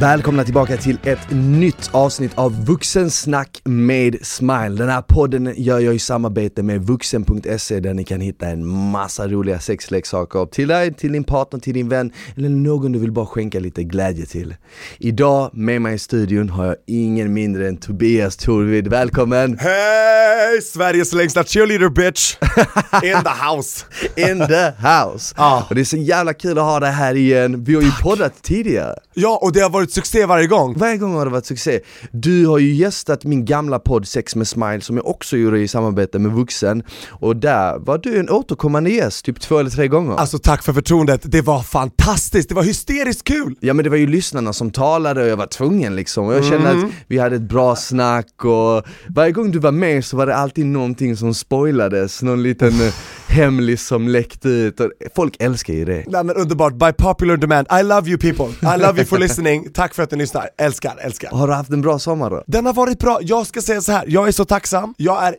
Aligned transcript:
Välkomna 0.00 0.44
tillbaka 0.44 0.76
till 0.76 0.98
ett 1.02 1.30
nytt 1.30 1.90
avsnitt 1.92 2.32
av 2.34 2.64
Vuxensnack 2.64 3.60
med 3.64 4.16
Smile. 4.22 4.68
Den 4.68 4.88
här 4.88 5.02
podden 5.02 5.54
gör 5.56 5.78
jag 5.78 5.94
i 5.94 5.98
samarbete 5.98 6.62
med 6.62 6.82
vuxen.se 6.86 7.80
där 7.80 7.94
ni 7.94 8.04
kan 8.04 8.20
hitta 8.20 8.46
en 8.46 8.66
massa 8.66 9.28
roliga 9.28 9.60
sexleksaker 9.60 10.46
till 10.46 10.68
dig, 10.68 10.94
till 10.94 11.12
din 11.12 11.24
partner, 11.24 11.60
till 11.60 11.74
din 11.74 11.88
vän 11.88 12.12
eller 12.36 12.48
någon 12.48 12.92
du 12.92 12.98
vill 12.98 13.12
bara 13.12 13.26
skänka 13.26 13.60
lite 13.60 13.84
glädje 13.84 14.26
till. 14.26 14.54
Idag 14.98 15.50
med 15.52 15.82
mig 15.82 15.94
i 15.94 15.98
studion 15.98 16.48
har 16.48 16.66
jag 16.66 16.76
ingen 16.86 17.32
mindre 17.32 17.68
än 17.68 17.76
Tobias 17.76 18.36
Torvid. 18.36 18.88
Välkommen! 18.88 19.58
Hej! 19.58 20.62
Sveriges 20.62 21.12
längsta 21.12 21.44
cheerleader 21.44 21.88
bitch! 21.88 22.36
In 23.02 23.22
the 23.22 23.46
house! 23.46 23.84
In 24.16 24.38
the 24.38 24.88
house! 24.88 25.34
Ja. 25.36 25.66
Och 25.68 25.74
det 25.74 25.80
är 25.80 25.84
så 25.84 25.96
jävla 25.96 26.34
kul 26.34 26.58
att 26.58 26.64
ha 26.64 26.80
dig 26.80 26.92
här 26.92 27.14
igen. 27.14 27.64
Vi 27.64 27.74
har 27.74 27.82
ju 27.82 27.90
poddat 28.02 28.42
tidigare. 28.42 28.94
Ja, 29.14 29.38
och 29.42 29.52
det 29.52 29.60
har 29.60 29.70
varit 29.70 29.85
succé 29.92 30.26
varje 30.26 30.46
gång. 30.46 30.74
Varje 30.78 30.96
gång 30.96 31.14
har 31.14 31.24
det 31.24 31.30
varit 31.30 31.46
succé. 31.46 31.80
Du 32.12 32.46
har 32.46 32.58
ju 32.58 32.72
gästat 32.72 33.24
min 33.24 33.44
gamla 33.44 33.78
podd 33.78 34.08
Sex 34.08 34.36
med 34.36 34.48
Smile 34.48 34.80
som 34.80 34.96
jag 34.96 35.06
också 35.06 35.36
gjorde 35.36 35.60
i 35.60 35.68
samarbete 35.68 36.18
med 36.18 36.32
Vuxen 36.32 36.82
och 37.10 37.36
där 37.36 37.78
var 37.78 37.98
du 37.98 38.18
en 38.18 38.30
återkommande 38.30 38.90
gäst, 38.90 39.24
typ 39.24 39.40
två 39.40 39.58
eller 39.58 39.70
tre 39.70 39.88
gånger. 39.88 40.16
Alltså 40.16 40.38
tack 40.38 40.62
för 40.62 40.72
förtroendet, 40.72 41.20
det 41.24 41.40
var 41.42 41.62
fantastiskt, 41.62 42.48
det 42.48 42.54
var 42.54 42.62
hysteriskt 42.62 43.24
kul! 43.24 43.54
Ja 43.60 43.74
men 43.74 43.84
det 43.84 43.90
var 43.90 43.96
ju 43.96 44.06
lyssnarna 44.06 44.52
som 44.52 44.70
talade 44.70 45.22
och 45.22 45.28
jag 45.28 45.36
var 45.36 45.46
tvungen 45.46 45.96
liksom 45.96 46.26
och 46.26 46.34
jag 46.34 46.44
kände 46.44 46.66
Mm. 46.70 46.84
att 46.84 46.90
vi 47.06 47.18
hade 47.18 47.36
ett 47.36 47.42
bra 47.48 47.76
snack 47.76 48.44
och 48.44 48.82
varje 49.08 49.32
gång 49.32 49.50
du 49.50 49.58
var 49.58 49.72
med 49.72 50.04
så 50.04 50.16
var 50.16 50.26
det 50.26 50.36
alltid 50.36 50.66
någonting 50.66 51.16
som 51.16 51.34
spoilades, 51.34 52.22
någon 52.22 52.42
liten 52.42 52.80
eh, 52.80 52.92
hemlis 53.28 53.86
som 53.86 54.08
läckte 54.08 54.48
ut 54.48 54.80
folk 55.14 55.36
älskar 55.38 55.74
ju 55.74 55.84
det. 55.84 56.04
Nej 56.06 56.24
men 56.24 56.36
underbart, 56.36 56.74
by 56.74 56.92
popular 56.92 57.36
demand, 57.36 57.66
I 57.80 57.82
love 57.82 58.10
you 58.10 58.18
people, 58.18 58.74
I 58.74 58.78
love 58.78 58.98
you 58.98 59.04
for 59.06 59.18
listening, 59.18 59.72
tack 59.72 59.94
för 59.94 60.02
att 60.02 60.10
ni 60.10 60.18
lyssnar, 60.18 60.48
älskar, 60.58 60.96
älskar. 61.00 61.30
Har 61.30 61.48
du 61.48 61.54
haft 61.54 61.70
en 61.70 61.80
bra 61.80 61.98
sommar 61.98 62.30
då? 62.30 62.44
Den 62.46 62.66
har 62.66 62.72
varit 62.72 62.98
bra, 62.98 63.18
jag 63.22 63.46
ska 63.46 63.62
säga 63.62 63.80
så 63.80 63.92
här. 63.92 64.04
jag 64.08 64.28
är 64.28 64.32
så 64.32 64.44
tacksam, 64.44 64.94
jag 64.98 65.24
är 65.26 65.36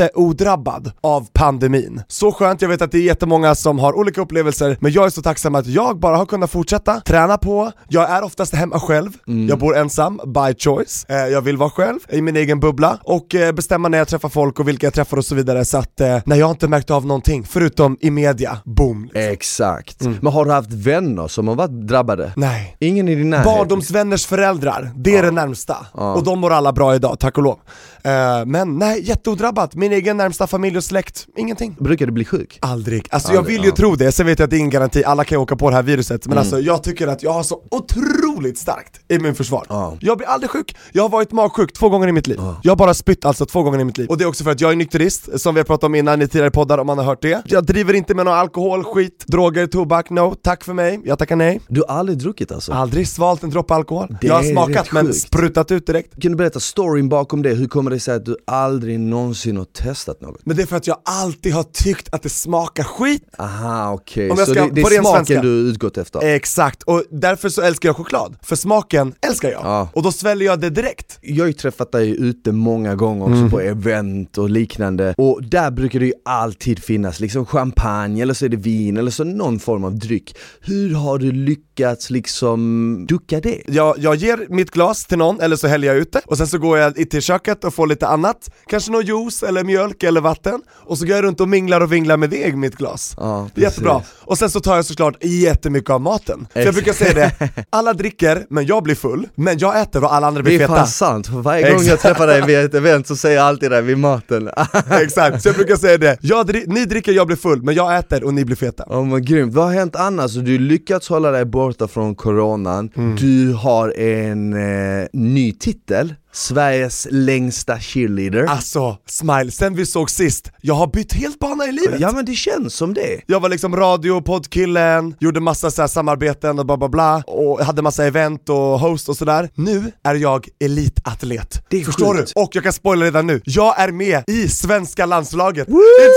jätteodrabbad 0.00 0.92
av 1.00 1.28
pandemin. 1.32 2.02
Så 2.08 2.32
skönt, 2.32 2.62
jag 2.62 2.68
vet 2.68 2.82
att 2.82 2.92
det 2.92 2.98
är 2.98 3.02
jättemånga 3.02 3.54
som 3.54 3.78
har 3.78 3.98
olika 3.98 4.20
upplevelser, 4.20 4.76
men 4.80 4.92
jag 4.92 5.06
är 5.06 5.10
så 5.10 5.22
tacksam 5.22 5.54
att 5.54 5.66
jag 5.66 5.98
bara 5.98 6.16
har 6.16 6.26
kunnat 6.26 6.50
fortsätta 6.50 7.00
träna 7.00 7.38
på, 7.38 7.72
jag 7.88 8.10
är 8.10 8.22
oftast 8.22 8.54
hemma 8.54 8.80
själv, 8.80 9.10
jag 9.48 9.58
bor 9.58 9.76
ensam, 9.76 10.20
by 10.26 10.54
choice, 10.58 11.06
eh, 11.08 11.16
jag 11.16 11.40
vill 11.40 11.56
vara 11.56 11.70
själv 11.70 11.98
i 12.08 12.20
min 12.22 12.36
egen 12.36 12.60
bubbla 12.60 12.98
och 13.02 13.34
eh, 13.34 13.52
bestämma 13.52 13.88
när 13.88 13.98
jag 13.98 14.08
träffar 14.08 14.28
folk 14.28 14.60
och 14.60 14.68
vilka 14.68 14.86
jag 14.86 14.94
träffar 14.94 15.16
och 15.16 15.24
så 15.24 15.34
vidare 15.34 15.64
så 15.64 15.78
att 15.78 16.00
eh, 16.00 16.18
när 16.24 16.36
jag 16.36 16.50
inte 16.50 16.68
märkt 16.68 16.90
av 16.90 17.06
någonting, 17.06 17.44
förutom 17.44 17.96
i 18.00 18.10
media, 18.10 18.58
boom. 18.64 19.04
Liksom. 19.04 19.22
Exakt. 19.22 20.00
Men 20.00 20.32
har 20.32 20.44
du 20.44 20.50
haft 20.50 20.72
vänner 20.72 21.28
som 21.28 21.48
har 21.48 21.54
varit 21.54 21.88
drabbade? 21.88 22.32
Nej. 22.36 22.76
Ingen 22.78 23.08
i 23.08 23.14
din 23.14 23.30
närhet? 23.30 23.46
Barndomsvänners 23.46 24.26
föräldrar, 24.26 24.90
det 24.96 25.16
är 25.16 25.22
det 25.22 25.30
närmsta. 25.30 25.76
Och 25.92 26.24
de 26.24 26.38
mår 26.40 26.52
alla 26.52 26.72
bra 26.72 26.94
idag, 26.94 27.18
tack 27.18 27.38
och 27.38 27.44
lov. 27.44 27.58
Eh, 28.04 28.46
men 28.46 28.78
nej, 28.78 29.02
jätteodrabbat. 29.08 29.74
Min 29.74 29.92
egen 29.92 30.16
närmsta 30.16 30.46
familj 30.46 30.76
och 30.76 30.84
släkt, 30.84 31.26
ingenting. 31.36 31.76
Brukar 31.78 32.06
du 32.06 32.12
bli 32.12 32.24
sjuk? 32.24 32.58
Aldrig. 32.62 33.06
Alltså 33.10 33.32
jag 33.32 33.38
Aldrig, 33.38 33.56
vill 33.56 33.64
ju 33.64 33.70
ja. 33.70 33.76
tro 33.76 33.94
det, 33.94 34.12
sen 34.12 34.26
vet 34.26 34.38
jag 34.38 34.44
att 34.44 34.50
det 34.50 34.56
är 34.56 34.58
ingen 34.58 34.70
garanti, 34.70 35.04
alla 35.04 35.24
kan 35.24 35.36
ju 35.36 35.42
åka 35.42 35.56
på 35.56 35.70
det 35.70 35.76
här 35.76 35.82
viruset. 35.82 36.26
Men 36.26 36.38
alltså 36.38 36.60
jag 36.60 36.82
tycker 36.82 37.06
att 37.08 37.22
jag 37.22 37.32
har 37.32 37.42
så 37.42 37.62
otroligt 37.70 38.58
starkt 38.58 39.00
immunförsvar. 39.12 39.66
Ja. 39.68 39.96
Jag 40.00 40.18
blir 40.18 40.28
aldrig 40.28 40.50
sjuk, 40.50 40.76
jag 40.92 41.02
har 41.02 41.08
varit 41.08 41.32
magsjuk 41.32 41.72
två 41.72 41.88
gånger 41.88 42.08
i 42.08 42.12
mitt 42.12 42.26
liv. 42.26 42.40
Jag 42.62 42.70
har 42.70 42.76
bara 42.76 42.94
spytt 42.94 43.24
alltså 43.24 43.46
två 43.46 43.62
gånger 43.62 43.80
i 43.80 43.84
mitt 43.84 43.98
liv. 43.98 44.08
Och 44.08 44.18
det 44.18 44.24
är 44.24 44.28
också 44.28 44.44
för 44.44 44.50
att 44.50 44.60
jag 44.60 44.72
är 44.72 44.76
nykterist, 44.76 45.40
som 45.40 45.54
vi 45.54 45.60
har 45.60 45.64
pratat 45.64 45.84
om 45.84 45.94
innan 45.94 46.22
i 46.22 46.28
tidigare 46.28 46.50
poddar 46.50 46.78
om 46.78 46.86
man 46.86 46.98
har 46.98 47.04
hört 47.04 47.22
det. 47.22 47.42
Jag 47.44 47.66
driver 47.66 47.94
inte 47.94 48.14
med 48.14 48.24
någon 48.24 48.34
alkohol, 48.34 48.84
skit, 48.84 49.24
droger, 49.26 49.66
tobak, 49.66 50.10
no, 50.10 50.34
tack 50.42 50.64
för 50.64 50.74
mig, 50.74 51.00
jag 51.04 51.18
tackar 51.18 51.36
nej. 51.36 51.60
Du 51.68 51.82
har 51.88 51.96
aldrig 51.96 52.18
druckit 52.18 52.52
alltså? 52.52 52.72
Aldrig 52.72 53.08
svalt 53.08 53.42
en 53.42 53.50
droppe 53.50 53.74
alkohol. 53.74 54.16
Det 54.20 54.26
jag 54.26 54.34
har 54.34 54.42
smakat 54.42 54.92
men 54.92 55.14
sprutat 55.14 55.70
ut 55.70 55.86
direkt. 55.86 56.22
Kan 56.22 56.32
du 56.32 56.36
berätta 56.36 56.60
storyn 56.60 57.08
bakom 57.08 57.42
det? 57.42 57.54
Hur 57.54 57.68
kommer 57.68 57.89
det 57.90 58.00
sig 58.00 58.14
att 58.14 58.24
du 58.24 58.36
aldrig 58.46 59.00
någonsin 59.00 59.56
har 59.56 59.64
testat 59.64 60.20
något? 60.20 60.40
Men 60.46 60.56
det 60.56 60.62
är 60.62 60.66
för 60.66 60.76
att 60.76 60.86
jag 60.86 60.96
alltid 61.04 61.52
har 61.54 61.62
tyckt 61.62 62.14
att 62.14 62.22
det 62.22 62.28
smakar 62.28 62.84
skit. 62.84 63.22
Aha 63.38 63.92
okej, 63.92 64.26
jag 64.26 64.38
så 64.38 64.44
ska- 64.52 64.64
det, 64.64 64.70
det 64.70 64.80
är 64.80 65.00
smaken 65.00 65.26
svenska. 65.26 65.42
du 65.42 65.48
utgått 65.48 65.98
efter? 65.98 66.20
Exakt, 66.34 66.82
och 66.82 67.04
därför 67.10 67.48
så 67.48 67.62
älskar 67.62 67.88
jag 67.88 67.96
choklad. 67.96 68.36
För 68.42 68.56
smaken 68.56 69.14
älskar 69.26 69.50
jag. 69.50 69.60
Ja. 69.64 69.88
Och 69.94 70.02
då 70.02 70.12
sväljer 70.12 70.46
jag 70.48 70.60
det 70.60 70.70
direkt. 70.70 71.18
Jag 71.22 71.42
har 71.42 71.46
ju 71.46 71.52
träffat 71.52 71.92
dig 71.92 72.10
ute 72.22 72.52
många 72.52 72.94
gånger 72.94 73.22
också 73.24 73.34
Mm. 73.36 73.50
på 73.50 73.60
event 73.60 74.38
och 74.38 74.50
liknande 74.50 75.14
och 75.18 75.44
där 75.44 75.70
brukar 75.70 76.00
det 76.00 76.06
ju 76.06 76.12
alltid 76.24 76.84
finnas 76.84 77.20
liksom 77.20 77.46
champagne 77.46 78.22
eller 78.22 78.34
så 78.34 78.44
är 78.44 78.48
det 78.48 78.56
vin 78.56 78.96
eller 78.96 79.10
så 79.10 79.24
någon 79.24 79.58
form 79.58 79.84
av 79.84 79.98
dryck. 79.98 80.36
Hur 80.60 80.94
har 80.94 81.18
du 81.18 81.32
lyckats 81.32 82.10
liksom 82.10 83.06
ducka 83.08 83.40
det? 83.40 83.62
Jag, 83.66 83.98
jag 83.98 84.14
ger 84.14 84.46
mitt 84.50 84.70
glas 84.70 85.04
till 85.06 85.18
någon, 85.18 85.40
eller 85.40 85.56
så 85.56 85.66
häller 85.66 85.86
jag 85.88 85.96
ut 85.96 86.12
det, 86.12 86.20
och 86.26 86.36
sen 86.36 86.46
så 86.46 86.58
går 86.58 86.78
jag 86.78 86.94
till 87.10 87.22
köket 87.22 87.64
och 87.64 87.74
får 87.74 87.79
lite 87.86 88.06
annat, 88.06 88.50
kanske 88.66 88.92
någon 88.92 89.04
juice 89.06 89.42
eller 89.42 89.64
mjölk 89.64 90.02
eller 90.02 90.20
vatten, 90.20 90.60
och 90.70 90.98
så 90.98 91.06
går 91.06 91.16
jag 91.16 91.24
runt 91.24 91.40
och 91.40 91.48
minglar 91.48 91.80
och 91.80 91.92
vinglar 91.92 92.16
med 92.16 92.30
det 92.30 92.46
i 92.46 92.52
mitt 92.56 92.76
glas. 92.76 93.14
Ja, 93.16 93.48
Det 93.54 93.60
är 93.60 93.64
Jättebra. 93.64 94.02
Och 94.20 94.38
sen 94.38 94.50
så 94.50 94.60
tar 94.60 94.76
jag 94.76 94.84
såklart 94.84 95.24
jättemycket 95.24 95.90
av 95.90 96.00
maten. 96.00 96.46
För 96.52 96.60
jag 96.64 96.74
brukar 96.74 96.92
säga 96.92 97.14
det, 97.14 97.48
alla 97.70 97.92
dricker, 97.92 98.46
men 98.50 98.66
jag 98.66 98.82
blir 98.82 98.94
full, 98.94 99.28
men 99.34 99.58
jag 99.58 99.80
äter 99.80 100.04
och 100.04 100.14
alla 100.14 100.26
andra 100.26 100.38
Det 100.38 100.44
blir 100.44 100.54
är 100.54 100.58
feta. 100.58 100.74
fan 100.76 100.86
sant, 100.86 101.28
varje 101.28 101.72
gång 101.72 101.82
jag 101.82 102.00
träffar 102.00 102.26
dig 102.26 102.42
vid 102.46 102.58
ett 102.58 102.74
event 102.74 103.06
så 103.06 103.16
säger 103.16 103.36
jag 103.36 103.46
alltid 103.46 103.70
det 103.70 103.80
vid 103.80 103.98
maten. 103.98 104.50
Exakt, 105.02 105.42
så 105.42 105.48
jag 105.48 105.56
brukar 105.56 105.76
säga 105.76 105.98
det, 105.98 106.18
dri- 106.22 106.64
ni 106.66 106.84
dricker, 106.84 107.12
jag 107.12 107.26
blir 107.26 107.36
full, 107.36 107.62
men 107.62 107.74
jag 107.74 107.98
äter 107.98 108.24
och 108.24 108.34
ni 108.34 108.44
blir 108.44 108.56
feta. 108.56 108.84
Ja 108.88 109.02
men 109.04 109.24
grymt, 109.24 109.54
vad 109.54 109.64
har 109.64 109.72
hänt 109.72 109.96
annars? 109.96 110.32
Du 110.34 110.52
har 110.52 110.58
lyckats 110.58 111.08
hålla 111.08 111.30
dig 111.30 111.44
borta 111.44 111.88
från 111.88 112.14
coronan, 112.14 112.90
Mm. 112.96 113.16
du 113.16 113.52
har 113.52 113.98
en 114.00 114.52
eh, 115.00 115.06
ny 115.12 115.52
titel, 115.52 116.14
Sveriges 116.32 117.06
längsta 117.10 117.80
cheerleader 117.80 118.44
Alltså, 118.44 118.96
smile, 119.06 119.50
sen 119.50 119.74
vi 119.74 119.86
såg 119.86 120.10
sist, 120.10 120.50
jag 120.60 120.74
har 120.74 120.86
bytt 120.86 121.12
helt 121.12 121.38
bana 121.38 121.66
i 121.66 121.72
livet. 121.72 122.00
Ja 122.00 122.12
men 122.12 122.24
det 122.24 122.34
känns 122.34 122.74
som 122.74 122.94
det 122.94 123.20
Jag 123.26 123.40
var 123.40 123.48
liksom 123.48 123.76
radio, 123.76 124.20
poddkillen, 124.20 125.14
gjorde 125.20 125.40
massa 125.40 125.70
så 125.70 125.88
samarbeten 125.88 126.58
och 126.58 126.66
bla 126.66 126.76
bla 126.76 126.88
bla, 126.88 127.22
och 127.26 127.60
hade 127.64 127.82
massa 127.82 128.04
event 128.06 128.48
och 128.48 128.56
host 128.56 129.08
och 129.08 129.16
sådär. 129.16 129.50
Nu 129.54 129.92
är 130.04 130.14
jag 130.14 130.48
elitatlet. 130.64 131.64
Det 131.70 131.80
är 131.80 131.84
Förstår 131.84 132.14
sjukt. 132.16 132.32
du? 132.34 132.42
Och 132.42 132.50
jag 132.56 132.62
kan 132.64 132.72
spoila 132.72 133.04
redan 133.06 133.26
nu, 133.26 133.40
jag 133.44 133.80
är 133.80 133.92
med 133.92 134.24
i 134.26 134.48
svenska 134.48 135.06
landslaget 135.06 135.68
i 135.68 135.72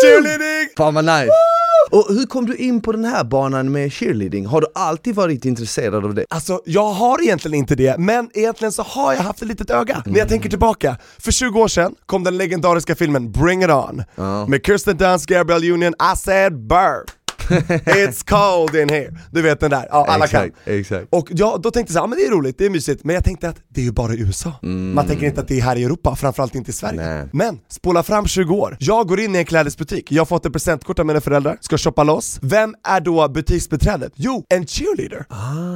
cheerleading! 0.05 0.69
Fan 0.77 0.93
vad 0.93 1.05
nice! 1.05 1.29
Och 1.93 2.05
hur 2.09 2.25
kom 2.25 2.45
du 2.45 2.55
in 2.55 2.81
på 2.81 2.91
den 2.91 3.05
här 3.05 3.23
banan 3.23 3.71
med 3.71 3.93
cheerleading? 3.93 4.45
Har 4.45 4.61
du 4.61 4.67
alltid 4.75 5.15
varit 5.15 5.45
intresserad 5.45 6.05
av 6.05 6.13
det? 6.13 6.25
Alltså 6.29 6.61
jag 6.65 6.89
har 6.91 7.23
egentligen 7.23 7.55
inte 7.57 7.75
det, 7.75 7.97
men 7.97 8.29
egentligen 8.33 8.71
så 8.71 8.83
har 8.83 9.13
jag 9.13 9.21
haft 9.21 9.41
ett 9.41 9.47
litet 9.47 9.69
öga. 9.69 10.03
När 10.05 10.19
jag 10.19 10.29
tänker 10.29 10.49
tillbaka, 10.49 10.97
för 11.19 11.31
20 11.31 11.59
år 11.61 11.67
sedan 11.67 11.95
kom 12.05 12.23
den 12.23 12.37
legendariska 12.37 12.95
filmen 12.95 13.31
Bring 13.31 13.63
It 13.63 13.69
On 13.69 14.03
Ja. 14.15 14.47
med 14.47 14.65
Kirsten 14.65 14.97
Dunst, 14.97 15.25
Gabrielle 15.25 15.73
Union, 15.73 15.93
I 16.13 16.17
said 16.17 16.67
burr. 16.67 17.22
It's 17.49 18.23
cold 18.29 18.75
in 18.75 18.89
here. 18.89 19.13
Du 19.31 19.41
vet 19.41 19.59
den 19.59 19.71
där, 19.71 19.87
ja 19.89 20.05
alla 20.09 20.27
kan. 20.27 20.43
exakt, 20.43 20.67
exakt 20.67 21.07
Och 21.09 21.27
ja, 21.31 21.59
då 21.63 21.71
tänkte 21.71 21.93
jag 21.93 21.93
så 21.93 21.99
här, 21.99 22.03
ja, 22.03 22.07
men 22.07 22.19
det 22.19 22.25
är 22.25 22.31
roligt, 22.31 22.57
det 22.57 22.65
är 22.65 22.69
mysigt, 22.69 23.03
men 23.03 23.13
jag 23.13 23.23
tänkte 23.23 23.49
att 23.49 23.55
det 23.69 23.81
är 23.81 23.85
ju 23.85 23.91
bara 23.91 24.13
i 24.13 24.19
USA. 24.19 24.53
Man 24.61 25.07
tänker 25.07 25.25
inte 25.25 25.41
att 25.41 25.47
det 25.47 25.57
är 25.57 25.61
här 25.61 25.75
i 25.75 25.83
Europa, 25.83 26.15
framförallt 26.15 26.55
inte 26.55 26.71
i 26.71 26.73
Sverige. 26.73 27.01
Nej. 27.01 27.27
Men, 27.33 27.59
spola 27.69 28.03
fram 28.03 28.27
20 28.27 28.55
år. 28.55 28.77
Jag 28.79 29.07
går 29.07 29.19
in 29.19 29.35
i 29.35 29.37
en 29.37 29.45
klädesbutik, 29.45 30.11
jag 30.11 30.21
har 30.21 30.25
fått 30.25 30.45
ett 30.45 30.53
presentkort 30.53 30.99
av 30.99 31.05
mina 31.05 31.21
föräldrar, 31.21 31.57
ska 31.61 31.77
shoppa 31.77 32.03
loss. 32.03 32.39
Vem 32.41 32.75
är 32.83 33.01
då 33.01 33.27
butiksbeträdet? 33.27 34.13
Jo, 34.15 34.45
en 34.49 34.67
cheerleader. 34.67 35.25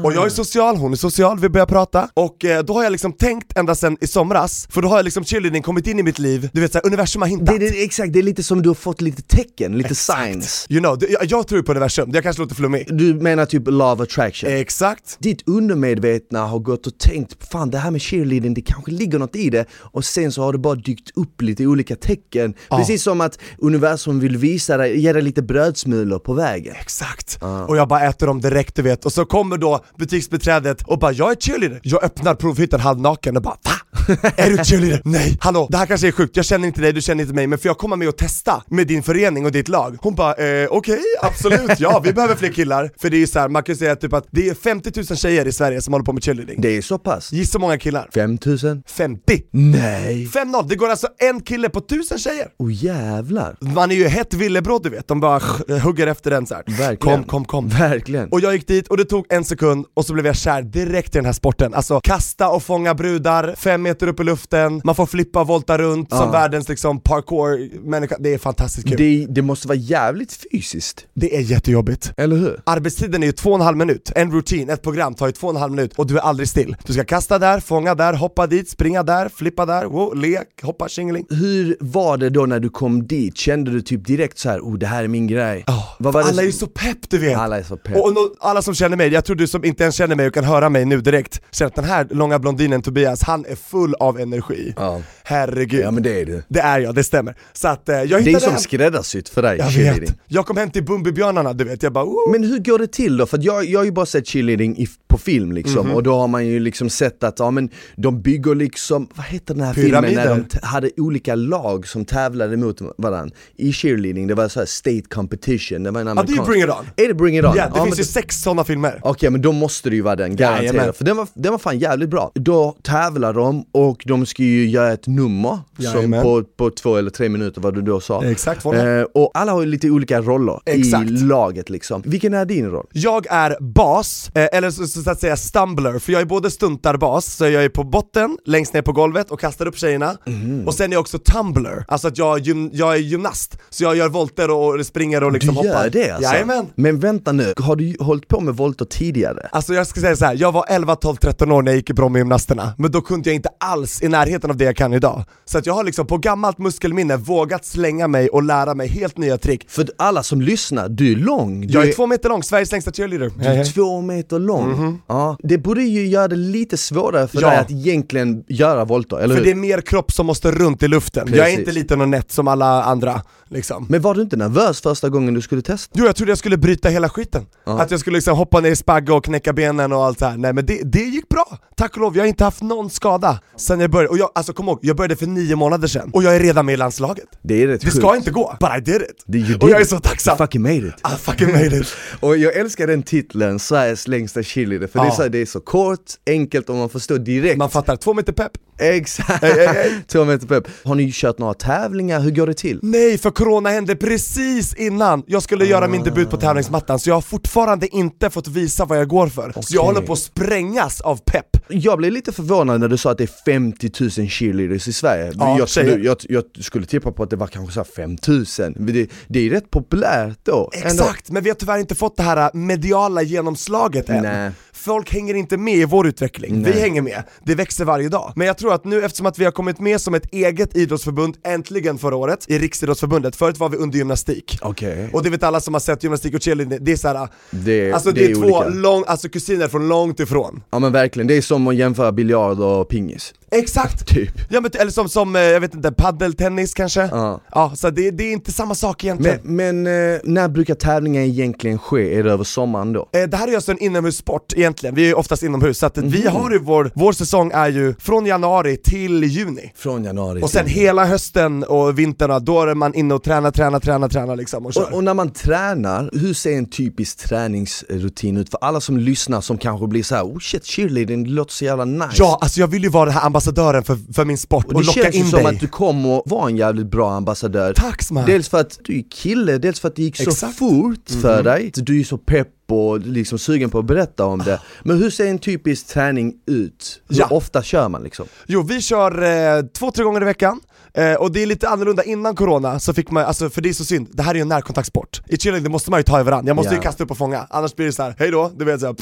Och 0.03 0.13
jag 0.13 0.25
är 0.25 0.29
social, 0.29 0.77
hon 0.77 0.91
är 0.91 0.95
social, 0.95 1.39
vi 1.39 1.49
börjar 1.49 1.65
prata. 1.65 2.09
Och 2.13 2.45
eh, 2.45 2.63
då 2.63 2.73
har 2.73 2.83
jag 2.83 2.91
liksom 2.91 3.13
tänkt 3.13 3.57
ända 3.57 3.75
sedan 3.75 3.97
i 4.01 4.07
somras, 4.07 4.67
för 4.69 4.81
då 4.81 4.87
har 4.87 4.95
jag 4.95 5.03
liksom 5.03 5.23
cheerleading 5.23 5.63
kommit 5.63 5.87
in 5.87 5.99
i 5.99 6.03
mitt 6.03 6.19
liv, 6.19 6.49
du 6.53 6.61
vet 6.61 6.71
såhär, 6.71 6.85
universum 6.85 7.21
har 7.21 7.29
hintat. 7.29 7.59
det, 7.59 7.69
det, 7.69 7.83
Exakt, 7.83 8.13
det 8.13 8.19
är 8.19 8.23
lite 8.23 8.43
som 8.43 8.61
du 8.61 8.69
har 8.69 8.73
fått 8.73 9.01
lite 9.01 9.21
tecken, 9.21 9.77
lite 9.77 9.95
signs 9.95 10.67
You 10.69 10.79
know, 10.79 10.97
det, 10.97 11.07
jag, 11.09 11.25
jag 11.25 11.47
tror 11.47 11.56
på 11.63 11.71
universum, 11.71 12.11
det 12.11 12.21
kanske 12.21 12.41
låter 12.41 12.55
flummigt. 12.55 12.89
Du 12.93 13.13
menar 13.13 13.45
typ 13.45 13.63
love 13.65 14.03
attraction? 14.03 14.49
Exakt. 14.49 15.17
Ditt 15.19 15.47
undermedvetna 15.47 16.45
har 16.45 16.59
gått 16.59 16.87
och 16.87 16.97
tänkt, 16.97 17.49
fan 17.51 17.69
det 17.69 17.77
här 17.77 17.91
med 17.91 18.01
cheerleading, 18.01 18.53
det 18.53 18.61
kanske 18.61 18.91
ligger 18.91 19.19
något 19.19 19.35
i 19.35 19.49
det 19.49 19.65
och 19.79 20.05
sen 20.05 20.31
så 20.31 20.41
har 20.43 20.51
det 20.51 20.57
bara 20.59 20.75
dykt 20.75 21.17
upp 21.17 21.41
lite 21.41 21.67
olika 21.67 21.95
tecken 21.95 22.53
Precis 22.69 23.03
som 23.03 23.21
att 23.21 23.39
universum 23.57 24.19
vill 24.19 24.37
visa 24.37 24.77
dig, 24.77 24.99
ge 24.99 25.13
dig 25.13 25.21
lite 25.21 25.41
brödsmulor 25.41 26.19
på 26.19 26.33
vägen 26.33 26.75
Exakt! 26.81 27.39
Och 27.67 27.77
jag 27.77 27.87
bara 27.87 28.01
äter 28.01 28.27
dem 28.27 28.41
direkt 28.41 28.75
du 28.75 28.81
vet, 28.81 29.05
och 29.05 29.13
så 29.13 29.25
kommer 29.25 29.57
då 29.57 29.85
butiksbeträdet 29.97 30.81
och 30.81 30.99
bara 30.99 31.11
'Jag 31.11 31.31
är 31.31 31.35
cheerleader' 31.35 31.79
Jag 31.83 32.03
öppnar 32.03 32.35
provhytten 32.35 32.79
halvnaken 32.79 33.37
och 33.37 33.43
bara 33.43 33.57
'Va? 33.65 33.71
Är 34.35 34.49
du 34.49 34.57
cheerleader? 34.63 35.01
Nej! 35.05 35.37
Hallå, 35.41 35.67
det 35.71 35.77
här 35.77 35.85
kanske 35.85 36.07
är 36.07 36.11
sjukt, 36.11 36.35
jag 36.35 36.45
känner 36.45 36.67
inte 36.67 36.81
dig, 36.81 36.93
du 36.93 37.01
känner 37.01 37.23
inte 37.23 37.35
mig, 37.35 37.47
men 37.47 37.59
får 37.59 37.69
jag 37.69 37.77
komma 37.77 37.95
med 37.95 38.07
och 38.07 38.17
testa 38.17 38.63
med 38.69 38.87
din 38.87 39.03
förening 39.03 39.45
och 39.45 39.51
ditt 39.51 39.67
lag? 39.67 39.97
Hon 40.01 40.15
bara 40.15 40.33
eh, 40.33 40.67
'Okej, 40.71 40.99
absolut' 41.21 41.46
absolut, 41.53 41.79
ja 41.79 42.01
vi 42.03 42.13
behöver 42.13 42.35
fler 42.35 42.49
killar. 42.49 42.91
För 42.97 43.09
det 43.09 43.17
är 43.17 43.19
ju 43.19 43.27
så 43.27 43.39
här, 43.39 43.49
man 43.49 43.63
kan 43.63 43.75
säga 43.75 43.95
typ 43.95 44.13
att 44.13 44.27
det 44.31 44.49
är 44.49 44.53
50 44.53 44.91
000 44.95 45.05
tjejer 45.17 45.45
i 45.47 45.51
Sverige 45.51 45.81
som 45.81 45.93
håller 45.93 46.05
på 46.05 46.13
med 46.13 46.23
cheerleading. 46.23 46.61
Det 46.61 46.77
är 46.77 46.81
så 46.81 46.97
pass? 46.97 47.31
Gissa 47.31 47.57
hur 47.57 47.61
många 47.61 47.77
killar? 47.77 48.09
5000? 48.13 48.83
50! 48.87 49.41
Nej! 49.51 50.25
5-0, 50.33 50.67
det 50.67 50.75
går 50.75 50.89
alltså 50.89 51.07
en 51.17 51.41
kille 51.41 51.69
på 51.69 51.81
tusen 51.81 52.17
tjejer! 52.17 52.47
Oh 52.59 52.73
jävlar! 52.73 53.57
Man 53.59 53.91
är 53.91 53.95
ju 53.95 54.07
hett 54.07 54.33
villebråd 54.33 54.83
du 54.83 54.89
vet, 54.89 55.07
de 55.07 55.19
bara 55.19 55.41
hugger 55.83 56.07
efter 56.07 56.31
den 56.31 56.47
så 56.47 56.55
här. 56.55 56.63
Verkligen. 56.67 56.97
Kom, 56.97 57.23
kom, 57.23 57.45
kom. 57.45 57.67
Verkligen. 57.69 58.29
Och 58.29 58.39
jag 58.39 58.53
gick 58.53 58.67
dit 58.67 58.87
och 58.87 58.97
det 58.97 59.05
tog 59.05 59.25
en 59.29 59.43
sekund 59.43 59.85
och 59.93 60.05
så 60.05 60.13
blev 60.13 60.25
jag 60.25 60.35
kär 60.35 60.61
direkt 60.61 61.15
i 61.15 61.17
den 61.17 61.25
här 61.25 61.33
sporten. 61.33 61.73
Alltså 61.73 61.99
kasta 62.03 62.49
och 62.49 62.63
fånga 62.63 62.93
brudar, 62.93 63.55
fem 63.57 63.81
meter 63.81 64.07
upp 64.07 64.19
i 64.19 64.23
luften, 64.23 64.81
man 64.83 64.95
får 64.95 65.05
flippa 65.05 65.41
och 65.41 65.47
volta 65.47 65.77
runt 65.77 66.09
som 66.09 66.19
Ja. 66.19 66.31
världens 66.31 66.69
liksom 66.69 66.99
parkour-människa. 66.99 68.15
Det 68.19 68.33
är 68.33 68.37
fantastiskt 68.37 68.87
kul. 68.87 68.97
Det, 68.97 69.25
det 69.29 69.41
måste 69.41 69.67
vara 69.67 69.77
jävligt 69.77 70.39
fysiskt, 70.51 71.05
Det 71.13 71.36
är 71.37 71.41
jättejobbigt. 71.41 72.11
eller 72.17 72.35
hur? 72.35 72.61
Arbetstiden 72.63 73.23
är 73.23 73.27
ju 73.27 73.33
två 73.33 73.49
och 73.49 73.55
en 73.55 73.61
halv 73.61 73.77
minut, 73.77 74.11
en 74.15 74.31
rutin, 74.31 74.69
ett 74.69 74.81
program 74.81 75.13
tar 75.13 75.25
ju 75.25 75.31
två 75.31 75.47
och 75.47 75.53
en 75.53 75.59
halv 75.61 75.73
minut 75.73 75.93
och 75.95 76.07
du 76.07 76.17
är 76.17 76.21
aldrig 76.21 76.49
still. 76.49 76.75
Du 76.85 76.93
ska 76.93 77.03
kasta 77.03 77.39
där, 77.39 77.59
fånga 77.59 77.95
där, 77.95 78.13
hoppa 78.13 78.47
dit, 78.47 78.69
springa 78.69 79.03
där, 79.03 79.29
flippa 79.29 79.65
där, 79.65 79.85
wow, 79.85 80.15
le, 80.15 80.39
hoppa, 80.61 80.87
tjingeling. 80.89 81.25
Hur 81.29 81.77
var 81.79 82.17
det 82.17 82.29
då 82.29 82.45
när 82.45 82.59
du 82.59 82.69
kom 82.69 83.07
dit? 83.07 83.37
Kände 83.37 83.71
du 83.71 83.81
typ 83.81 84.05
direkt 84.07 84.37
så 84.39 84.49
här, 84.49 84.59
oh 84.59 84.77
det 84.77 84.87
här 84.87 85.03
är 85.03 85.07
min 85.07 85.27
grej? 85.27 85.65
Vad 85.99 86.13
var 86.13 86.21
det 86.23 86.29
alla 86.29 86.41
är 86.41 86.45
ju 86.45 86.51
som- 86.51 86.59
så 86.59 86.67
pepp 86.73 87.09
du 87.09 87.17
vet! 87.17 87.37
Alla 87.37 87.57
är 87.59 87.63
så 87.63 87.77
pepp. 87.77 87.95
Och, 87.95 88.05
och 88.07 88.13
nå- 88.13 88.35
alla 88.39 88.61
som 88.61 88.73
känner 88.75 88.97
mig, 88.97 89.07
jag 89.13 89.25
tror 89.25 89.35
du 89.35 89.47
som 89.47 89.65
inte 89.65 89.83
ens 89.83 89.95
känner 89.95 90.15
mig 90.15 90.27
och 90.27 90.33
kan 90.33 90.43
höra 90.43 90.69
mig 90.69 90.85
nu 90.85 91.01
direkt, 91.01 91.41
känner 91.51 91.67
att 91.69 91.75
den 91.75 91.85
här 91.85 92.07
långa 92.11 92.39
blondinen 92.39 92.81
Tobias, 92.81 93.23
han 93.23 93.45
är 93.45 93.55
full 93.55 93.93
av 93.99 94.19
energi. 94.19 94.73
Ja. 94.77 95.01
Herregud. 95.23 95.81
ja 95.81 95.91
men 95.91 96.03
det 96.03 96.21
är 96.21 96.25
du. 96.25 96.43
Det 96.47 96.59
är 96.59 96.79
jag, 96.79 96.95
det 96.95 97.03
stämmer. 97.03 97.35
Så 97.53 97.67
att 97.67 97.89
eh, 97.89 97.95
jag 97.95 98.07
Det 98.09 98.15
är 98.15 98.19
hittade 98.19 98.39
som 98.39 98.51
hem- 98.51 98.59
skräddarsytt 98.61 99.29
för 99.29 99.41
dig, 99.41 99.57
Jag 99.57 99.71
vet. 99.71 100.15
Jag 100.27 100.45
kom 100.45 100.57
hem 100.57 100.69
till 100.71 100.83
Bumbibjörnarna 101.27 101.53
du 101.53 101.63
vet, 101.63 101.83
jag 101.83 101.93
bara 101.93 102.05
oh. 102.05 102.31
Men 102.31 102.43
hur 102.43 102.59
går 102.59 102.79
det 102.79 102.87
till 102.87 103.17
då? 103.17 103.25
För 103.25 103.39
jag, 103.41 103.65
jag 103.65 103.79
har 103.79 103.85
ju 103.85 103.91
bara 103.91 104.05
sett 104.05 104.27
cheerleading 104.27 104.77
i, 104.77 104.87
på 105.07 105.17
film 105.17 105.51
liksom, 105.51 105.85
Mhm. 105.87 105.95
och 105.95 106.03
då 106.03 106.15
har 106.15 106.27
man 106.27 106.45
ju 106.47 106.59
liksom 106.59 106.89
sett 106.89 107.23
att, 107.23 107.39
ja 107.39 107.51
men 107.51 107.69
de 107.95 108.21
bygger 108.21 108.55
liksom, 108.55 109.07
vad 109.15 109.25
heter 109.25 109.53
den 109.53 109.63
här 109.63 109.73
filmen 109.73 109.91
när 110.03 110.09
Pyramider. 110.09 110.45
de 110.61 110.67
hade 110.67 110.89
olika 110.97 111.35
lag 111.35 111.87
som 111.87 112.05
tävlade 112.05 112.57
mot 112.57 112.81
varandra 112.97 113.35
i 113.55 113.71
cheerleading, 113.73 114.27
det 114.27 114.35
var 114.35 114.47
så 114.47 114.59
här 114.59 114.65
state 114.65 115.01
competition, 115.09 115.83
det 115.83 115.91
var 115.91 116.01
en 116.01 116.07
Ja 116.07 116.13
det 116.13 116.19
är 116.21 116.33
ju 116.35 116.39
amerikansk... 116.41 116.49
Bring 116.49 116.63
It 116.63 116.69
On! 116.69 117.03
Är 117.05 117.07
det 117.07 117.13
Bring 117.13 117.37
It 117.37 117.45
On? 117.45 117.51
Ja, 117.55 117.63
det 117.65 117.71
men 117.75 117.83
finns 117.85 117.99
ju 117.99 118.03
då- 118.03 118.07
sex 118.07 118.41
sådana 118.41 118.63
filmer. 118.63 118.99
Okej 119.03 119.29
men 119.29 119.41
då 119.41 119.51
måste 119.51 119.89
det 119.89 119.95
ju 119.95 120.01
vara 120.01 120.15
den, 120.15 120.35
garanterat. 120.35 120.97
För 120.97 121.05
den 121.05 121.17
var, 121.17 121.27
den 121.33 121.51
var 121.51 121.59
fan 121.59 121.79
jävligt 121.79 122.09
bra. 122.09 122.31
Då 122.35 122.77
tävlar 122.83 123.33
de 123.33 123.65
och 123.71 124.03
de 124.05 124.25
ska 124.25 124.43
ju 124.43 124.69
göra 124.69 124.91
ett 124.91 125.07
nummer 125.07 125.59
som 125.75 125.85
Jajamän. 125.85 126.23
på, 126.23 126.43
på 126.43 126.69
två 126.69 126.95
eller 126.95 127.11
tre 127.11 127.29
minuter 127.29 127.61
vad 127.61 127.73
du 127.73 127.81
då 127.81 127.99
sa. 127.99 128.23
Exakt, 128.23 128.65
vad 128.65 128.75
det- 128.75 128.99
eh, 128.99 129.03
Och 129.03 129.31
alla 129.33 129.51
har 129.51 129.61
ju 129.61 129.67
lite 129.67 129.89
olika 129.89 130.21
roller 130.21 130.59
Exakt. 130.65 131.09
i 131.09 131.13
laget 131.13 131.69
liksom. 131.69 132.01
Vilken 132.05 132.33
är 132.33 132.45
din 132.45 132.65
roll? 132.69 132.87
Jag 132.93 133.25
är 133.29 133.57
bas, 133.59 134.31
eh, 134.35 134.47
eller 134.57 134.71
så, 134.97 135.03
så, 135.03 135.11
att 135.11 135.19
säga 135.19 135.37
stumbler, 135.37 135.99
för 135.99 136.11
jag 136.13 136.21
är 136.21 136.25
både 136.25 136.51
stuntarbas, 136.51 137.25
så 137.35 137.45
jag 137.49 137.63
är 137.63 137.69
på 137.69 137.83
botten, 137.83 138.37
längst 138.45 138.73
ner 138.73 138.81
på 138.81 138.91
golvet 138.91 139.31
och 139.31 139.39
kastar 139.39 139.65
upp 139.67 139.77
tjejerna, 139.77 140.17
Mhm. 140.25 140.67
och 140.67 140.73
sen 140.73 140.91
är 140.91 140.95
jag 140.95 141.01
också 141.01 141.19
tumbler, 141.19 141.85
alltså 141.87 142.07
att 142.07 142.17
jag, 142.17 142.39
gym, 142.39 142.69
jag 142.73 142.93
är 142.93 142.97
gymnast, 142.99 143.57
så 143.69 143.83
jag 143.83 143.95
gör 143.95 144.09
volter 144.09 144.49
och 144.51 144.85
springer 144.85 145.23
och 145.23 145.31
liksom 145.31 145.55
du 145.55 145.61
gör 145.67 145.75
hoppar. 145.75 145.89
det 145.89 146.11
alltså? 146.11 146.33
Jajamän! 146.33 146.65
Men 146.75 146.99
vänta 146.99 147.31
nu, 147.31 147.53
har 147.57 147.75
du 147.75 147.95
hållit 147.99 148.27
på 148.27 148.39
med 148.39 148.53
volter 148.55 148.85
tidigare? 148.85 149.47
Alltså 149.51 149.73
jag 149.73 149.87
ska 149.87 150.01
säga 150.01 150.15
så 150.15 150.25
här, 150.25 150.35
jag 150.39 150.51
var 150.51 150.65
11, 150.69 150.95
12, 150.95 151.15
13 151.15 151.51
år 151.51 151.61
när 151.61 151.71
jag 151.71 151.77
gick 151.77 151.89
i 151.89 151.93
Brommagymnasterna, 151.93 152.73
men 152.77 152.91
då 152.91 153.01
kunde 153.01 153.29
jag 153.29 153.35
inte 153.35 153.49
alls 153.59 154.01
i 154.03 154.07
närheten 154.07 154.49
av 154.49 154.57
det 154.57 154.63
jag 154.65 154.75
kan 154.75 154.93
idag. 154.93 155.23
Så 155.45 155.57
att 155.57 155.65
jag 155.65 155.73
har 155.73 155.83
liksom 155.83 156.07
på 156.07 156.17
gammalt 156.17 156.57
muskelminne 156.57 157.17
vågat 157.17 157.65
slänga 157.65 158.07
mig 158.07 158.29
och 158.29 158.43
lära 158.43 158.75
mig 158.75 158.87
helt 158.87 159.17
nya 159.17 159.37
trick. 159.37 159.65
För 159.69 159.87
alla 159.97 160.23
som 160.23 160.41
lyssnar, 160.41 160.89
du 160.89 161.11
är 161.11 161.15
lång. 161.15 161.61
Du 161.67 161.73
Jag 161.73 161.87
är 161.87 161.93
två 161.93 162.07
meter 162.07 162.29
lång, 162.29 162.43
Sveriges 162.43 162.71
längsta 162.71 162.91
cheerleader. 162.91 163.31
du 163.39 163.45
är 163.45 163.63
två 163.73 164.01
meter 164.01 164.39
lång. 164.39 164.86
Ja, 165.07 165.37
det 165.43 165.57
borde 165.57 165.81
ju 165.83 166.07
göra 166.07 166.27
det 166.27 166.35
lite 166.35 166.77
svårare 166.77 167.27
för 167.27 167.41
Ja. 167.41 167.49
dig 167.49 167.57
att 167.59 167.71
egentligen 167.71 168.43
göra 168.47 168.85
volter, 168.85 169.17
eller 169.17 169.27
För 169.35 169.39
hur? 169.39 169.45
det 169.45 169.51
är 169.51 169.55
mer 169.55 169.81
kropp 169.81 170.11
som 170.11 170.25
måste 170.25 170.51
runt 170.51 170.83
i 170.83 170.87
luften. 170.87 171.27
Jag 171.31 171.37
är 171.37 171.43
Precis. 171.43 171.59
inte 171.59 171.71
liten 171.71 172.01
och 172.01 172.09
nätt 172.09 172.31
som 172.31 172.47
alla 172.47 172.83
andra 172.83 173.21
liksom. 173.49 173.85
Men 173.89 174.01
var 174.01 174.15
du 174.15 174.21
inte 174.21 174.35
nervös 174.37 174.81
första 174.81 175.09
gången 175.09 175.33
du 175.33 175.41
skulle 175.41 175.61
testa? 175.61 175.93
Jo 175.99 176.05
jag 176.05 176.15
trodde 176.15 176.31
jag 176.31 176.37
skulle 176.37 176.57
bryta 176.57 176.89
hela 176.89 177.09
skiten. 177.09 177.45
Ja. 177.65 177.81
Att 177.81 177.91
jag 177.91 177.99
skulle 177.99 178.15
liksom 178.17 178.37
hoppa 178.37 178.59
ner 178.59 178.71
i 178.71 178.75
spagga 178.75 179.13
och 179.13 179.25
knäcka 179.25 179.53
benen 179.53 179.93
och 179.93 180.05
allt 180.05 180.19
så 180.19 180.25
här. 180.25 180.37
Nej 180.37 180.53
men 180.53 180.65
det, 180.65 180.81
det 180.83 180.99
gick 181.03 181.29
bra, 181.29 181.57
tack 181.77 181.91
och 181.95 182.01
lov. 182.01 182.15
Jag 182.17 182.23
har 182.23 182.27
inte 182.27 182.43
haft 182.43 182.61
någon 182.61 182.89
skada 182.89 183.39
sen 183.57 183.79
jag 183.79 183.91
började. 183.91 184.09
Och 184.09 184.17
jag, 184.17 184.29
alltså 184.35 184.53
kom 184.53 184.67
ihåg, 184.67 184.79
jag 184.81 184.95
började 184.97 185.15
för 185.15 185.25
nio 185.27 185.55
månader 185.55 185.87
sedan 185.87 186.09
och 186.13 186.23
jag 186.23 186.35
är 186.35 186.39
redan 186.39 186.65
med 186.65 186.73
i 186.73 186.77
landslaget. 186.77 187.25
Det 187.41 187.63
är 187.63 187.67
rätt 187.67 187.81
Det 187.81 187.91
ska 187.91 188.15
inte 188.15 188.31
gå, 188.31 188.57
but 188.59 188.69
I 188.77 188.81
did 188.91 189.01
it! 189.01 189.23
Det, 189.25 189.63
och 189.63 189.69
jag 189.69 189.81
är 189.81 189.85
så 189.85 189.99
tacksam! 189.99 190.31
You 190.31 190.37
fucking 190.37 190.61
made 190.61 190.75
it. 190.77 190.93
I 191.13 191.15
fucking 191.21 191.51
made 191.51 191.77
it! 191.77 191.87
Och 192.19 192.37
jag 192.37 192.55
älskar 192.55 192.87
den 192.87 193.03
titeln, 193.03 193.59
Sveriges 193.59 194.07
längsta 194.07 194.43
cheerleader, 194.77 194.87
för 194.87 194.99
det, 194.99 195.05
är 195.05 195.09
Ja. 195.09 195.15
så 195.15 195.21
här, 195.21 195.29
det 195.29 195.37
är 195.41 195.45
så 195.45 195.59
kort, 195.59 196.11
enkelt 196.29 196.69
och 196.69 196.75
man 196.75 196.89
förstår 196.89 197.17
direkt. 197.17 197.57
Man 197.57 197.69
fattar, 197.69 197.95
två 197.95 198.13
meter 198.13 198.33
pepp. 198.33 198.51
Exakt! 198.79 199.43
Två 200.07 200.25
meter 200.25 200.47
pepp. 200.47 200.67
Har 200.83 200.95
ni 200.95 201.11
kört 201.13 201.37
några 201.37 201.53
tävlingar? 201.53 202.19
Hur 202.19 202.31
går 202.31 202.47
det 202.47 202.53
till? 202.53 202.79
Nej, 202.81 203.17
för 203.17 203.31
corona 203.31 203.69
hände 203.69 203.95
precis 203.95 204.73
innan 204.73 205.23
jag 205.27 205.43
skulle 205.43 205.65
göra 205.65 205.87
min 205.87 206.03
debut 206.03 206.29
på 206.29 206.37
tävlingsmattan, 206.37 206.99
så 206.99 207.09
jag 207.09 207.15
har 207.15 207.21
fortfarande 207.21 207.87
inte 207.95 208.29
fått 208.29 208.47
visa 208.47 208.85
vad 208.85 208.97
jag 208.99 209.07
går 209.07 209.27
för. 209.27 209.51
Så 209.61 209.75
jag 209.75 209.83
håller 209.83 210.01
på 210.01 210.13
att 210.13 210.19
sprängas 210.19 211.01
av 211.01 211.15
pepp. 211.25 211.45
Jag 211.69 211.97
blev 211.97 212.11
lite 212.11 212.31
förvånad 212.31 212.79
när 212.79 212.87
du 212.87 212.97
sa 212.97 213.11
att 213.11 213.17
det 213.17 213.23
är 213.23 213.43
50 213.45 213.91
000 214.21 214.29
cheerleaders 214.29 214.87
i 214.87 214.93
Sverige. 214.93 215.31
Ja, 215.35 215.57
jag, 215.59 215.69
skulle, 215.69 215.95
jag, 215.97 216.17
jag 216.29 216.43
skulle 216.59 216.85
tippa 216.85 217.11
på 217.11 217.23
att 217.23 217.29
det 217.29 217.35
var 217.35 217.47
kanske 217.47 217.73
så 217.73 217.79
här 217.79 217.87
5 217.95 218.17
000. 218.27 218.45
Men 218.75 218.93
Det, 218.93 219.09
det 219.27 219.39
är 219.39 219.49
rätt 219.49 219.71
populärt 219.71 220.37
då. 220.43 220.71
ändå. 220.73 220.87
Exakt, 220.87 221.31
men 221.31 221.43
vi 221.43 221.49
har 221.49 221.55
tyvärr 221.55 221.77
inte 221.79 221.95
fått 221.95 222.17
det 222.17 222.23
här 222.23 222.37
äh, 222.37 222.49
mediala 222.53 223.21
genomslaget 223.21 224.09
än. 224.09 224.23
Nej. 224.23 224.51
Folk 224.87 225.13
hänger 225.13 225.33
inte 225.33 225.57
med 225.57 225.75
i 225.75 225.85
vår 225.85 226.07
utveckling, 226.07 226.61
Nej. 226.61 226.71
vi 226.71 226.79
hänger 226.79 227.01
med, 227.01 227.23
det 227.43 227.55
växer 227.55 227.85
varje 227.85 228.09
dag. 228.09 228.33
Men 228.35 228.47
jag 228.47 228.57
tror 228.57 228.73
att 228.73 228.85
nu 228.85 229.03
eftersom 229.03 229.25
att 229.25 229.39
vi 229.39 229.45
har 229.45 229.51
kommit 229.51 229.79
med 229.79 230.01
som 230.01 230.13
ett 230.13 230.33
eget 230.33 230.75
idrottsförbund, 230.77 231.37
äntligen 231.43 231.97
förra 231.97 232.15
året, 232.15 232.45
i 232.47 232.59
Riksidrottsförbundet, 232.59 233.35
förut 233.35 233.57
var 233.59 233.69
vi 233.69 233.77
under 233.77 233.97
gymnastik. 233.97 234.57
Okej. 234.61 235.09
Och 235.13 235.23
det 235.23 235.29
vet 235.29 235.43
alla 235.43 235.59
som 235.59 235.73
har 235.73 235.81
sett 235.81 236.03
gymnastik 236.03 236.35
och 236.35 236.43
cheerleading, 236.43 236.79
det 236.81 236.91
är 236.91 236.95
såhär, 236.95 237.27
Det, 237.51 237.91
alltså 237.91 238.11
det, 238.11 238.25
är, 238.25 238.35
två 238.35 238.41
olika. 238.41 238.67
lång, 238.69 239.03
alltså 239.07 239.29
kusiner 239.29 239.67
från 239.67 239.87
långt 239.87 240.19
ifrån. 240.19 240.63
Ja 240.69 240.79
men 240.79 240.91
verkligen, 240.91 241.27
det 241.27 241.37
är 241.37 241.41
som 241.41 241.67
att 241.67 241.75
jämföra 241.75 242.11
biljard 242.11 242.59
och 242.59 242.89
pingis. 242.89 243.33
Exakt! 243.51 244.07
Typ. 244.07 244.29
Ja 244.49 244.61
men 244.61 244.71
eller 244.79 244.91
som, 244.91 245.09
som 245.09 245.35
eh, 245.35 245.41
jag 245.41 245.59
vet 245.59 245.73
inte, 245.75 245.91
paddeltennis 245.91 246.73
kanske? 246.73 247.01
Ja. 247.11 247.41
Ja, 247.51 247.71
så 247.75 247.89
det, 247.89 248.11
det 248.11 248.23
är 248.23 248.31
inte 248.33 248.51
samma 248.51 248.75
sak 248.75 249.03
egentligen. 249.03 249.39
Men, 249.43 249.83
men 249.83 250.13
eh, 250.13 250.19
när 250.23 250.47
brukar 250.49 250.75
tävlingar 250.75 251.21
egentligen 251.21 251.79
ske? 251.79 252.15
Är 252.19 252.23
det 252.23 252.31
över 252.31 252.43
sommaren 252.43 252.93
då? 252.93 253.09
Eh, 253.13 253.23
Det 253.29 253.37
här 253.37 253.43
är 253.47 253.49
ju 253.49 253.55
alltså 253.55 253.71
en 253.71 253.77
inomhussport 253.83 254.53
egentligen, 254.55 254.95
vi 254.95 255.01
är 255.03 255.07
ju 255.07 255.13
oftast 255.13 255.43
inomhus, 255.43 255.77
så 255.79 255.85
att 255.85 255.97
vi 255.97 256.23
Mhm. 256.27 256.35
har 256.35 256.51
ju 256.51 256.59
vår, 256.59 256.91
vår 256.95 257.11
säsong 257.11 257.51
är 257.53 257.69
ju 257.69 257.95
från 257.99 258.25
januari 258.25 258.77
till 258.77 259.23
juni. 259.23 259.71
Från 259.75 260.03
januari 260.03 260.41
Och 260.43 260.49
sen 260.49 260.65
till- 260.65 260.73
hela 260.73 261.05
hösten 261.05 261.63
och 261.63 261.99
vintern, 261.99 262.45
då 262.45 262.61
är 262.61 262.73
man 262.75 262.93
inne 262.93 263.13
och 263.13 263.23
tränar, 263.23 263.51
tränar, 263.51 263.79
tränar, 263.79 264.09
tränar 264.09 264.35
liksom 264.35 264.65
och. 264.65 264.77
Och, 264.77 264.93
och 264.93 265.03
när 265.03 265.13
man 265.13 265.29
tränar, 265.33 266.09
hur 266.13 266.33
ser 266.33 266.51
en 266.57 266.69
typisk 266.69 267.17
träningsrutin 267.29 268.37
ut? 268.37 268.49
För 268.49 268.57
alla 268.61 268.81
som 268.81 268.97
lyssnar 268.97 269.41
som 269.41 269.57
kanske 269.57 269.87
blir 269.87 270.03
så 270.03 270.15
här: 270.15 270.23
oh 270.23 270.39
shit 270.39 270.65
cheerleading, 270.65 271.23
det 271.23 271.29
låter 271.29 271.53
så 271.53 271.65
jävla 271.65 271.85
nice 271.85 272.09
Ja, 272.15 272.37
alltså 272.41 272.59
jag 272.59 272.67
vill 272.67 272.83
ju 272.83 272.89
vara 272.89 273.05
den 273.05 273.13
här 273.13 273.21
ambassadören 273.41 273.83
för, 273.83 274.13
för 274.13 274.25
min 274.25 274.37
sport 274.37 274.65
och, 274.65 274.73
Och 274.73 274.81
det 274.81 274.87
locka 274.87 275.01
känns 275.03 275.15
ju 275.15 275.19
in 275.19 275.25
som 275.29 275.43
dig. 275.43 275.55
att 275.55 275.59
du 275.59 275.67
kommer 275.67 276.21
vara 276.25 276.49
en 276.49 276.57
jävligt 276.57 276.87
bra 276.87 277.11
ambassadör 277.13 277.73
Tack 277.73 278.01
Smack! 278.03 278.25
Dels 278.25 278.49
för 278.49 278.59
att 278.59 278.79
du 278.83 278.97
är 278.99 279.03
kille, 279.11 279.57
dels 279.57 279.79
för 279.79 279.87
att 279.87 279.95
det 279.95 280.03
gick 280.03 280.17
så 280.17 280.29
Exakt. 280.29 280.57
fort 280.57 281.09
för 281.21 281.43
dig 281.43 281.71
Du 281.75 281.99
är 281.99 282.03
så 282.03 282.17
pepp 282.17 282.47
och 282.69 282.99
liksom 282.99 283.39
sugen 283.39 283.69
på 283.69 283.79
att 283.79 283.85
berätta 283.85 284.25
om 284.25 284.39
det 284.39 284.59
Men 284.83 284.97
hur 284.97 285.09
ser 285.09 285.27
en 285.27 285.39
typisk 285.39 285.87
träning 285.87 286.33
ut? 286.47 287.01
Hur 287.09 287.19
Ja. 287.19 287.27
ofta 287.31 287.63
kör 287.63 287.89
man 287.89 288.03
liksom? 288.03 288.25
Jo, 288.47 288.61
vi 288.61 288.81
kör 288.81 289.23
eh, 289.57 289.61
två, 289.65 289.91
tre 289.91 290.03
gånger 290.03 290.21
i 290.21 290.25
veckan, 290.25 290.59
eh, 290.97 291.13
och 291.13 291.31
det 291.31 291.41
är 291.43 291.45
lite 291.45 291.69
annorlunda 291.69 292.03
innan 292.03 292.35
corona, 292.35 292.79
så 292.79 292.93
fick 292.93 293.11
man, 293.11 293.25
alltså 293.25 293.49
för 293.49 293.61
det 293.61 293.69
är 293.69 293.73
så 293.73 293.85
synd, 293.85 294.07
det 294.13 294.23
här 294.23 294.31
är 294.31 294.35
ju 294.35 294.41
en 294.41 294.47
närkontaktsport. 294.47 295.21
I 295.27 295.37
cheerleading 295.37 295.71
måste 295.71 295.91
man 295.91 295.99
ju 295.99 296.03
ta 296.03 296.19
i 296.19 296.23
varandra, 296.23 296.49
jag 296.49 296.55
måste 296.55 296.71
ju 296.73 296.77
Ja. 296.77 296.81
kasta 296.83 297.03
upp 297.03 297.11
och 297.11 297.17
fånga, 297.17 297.47
annars 297.49 297.75
blir 297.75 297.85
det 297.85 297.91
så 297.91 298.03
här, 298.03 298.15
hej 298.19 298.31
då, 298.31 298.51
du 298.57 298.65
vet 298.65 298.79
såhär, 298.79 298.95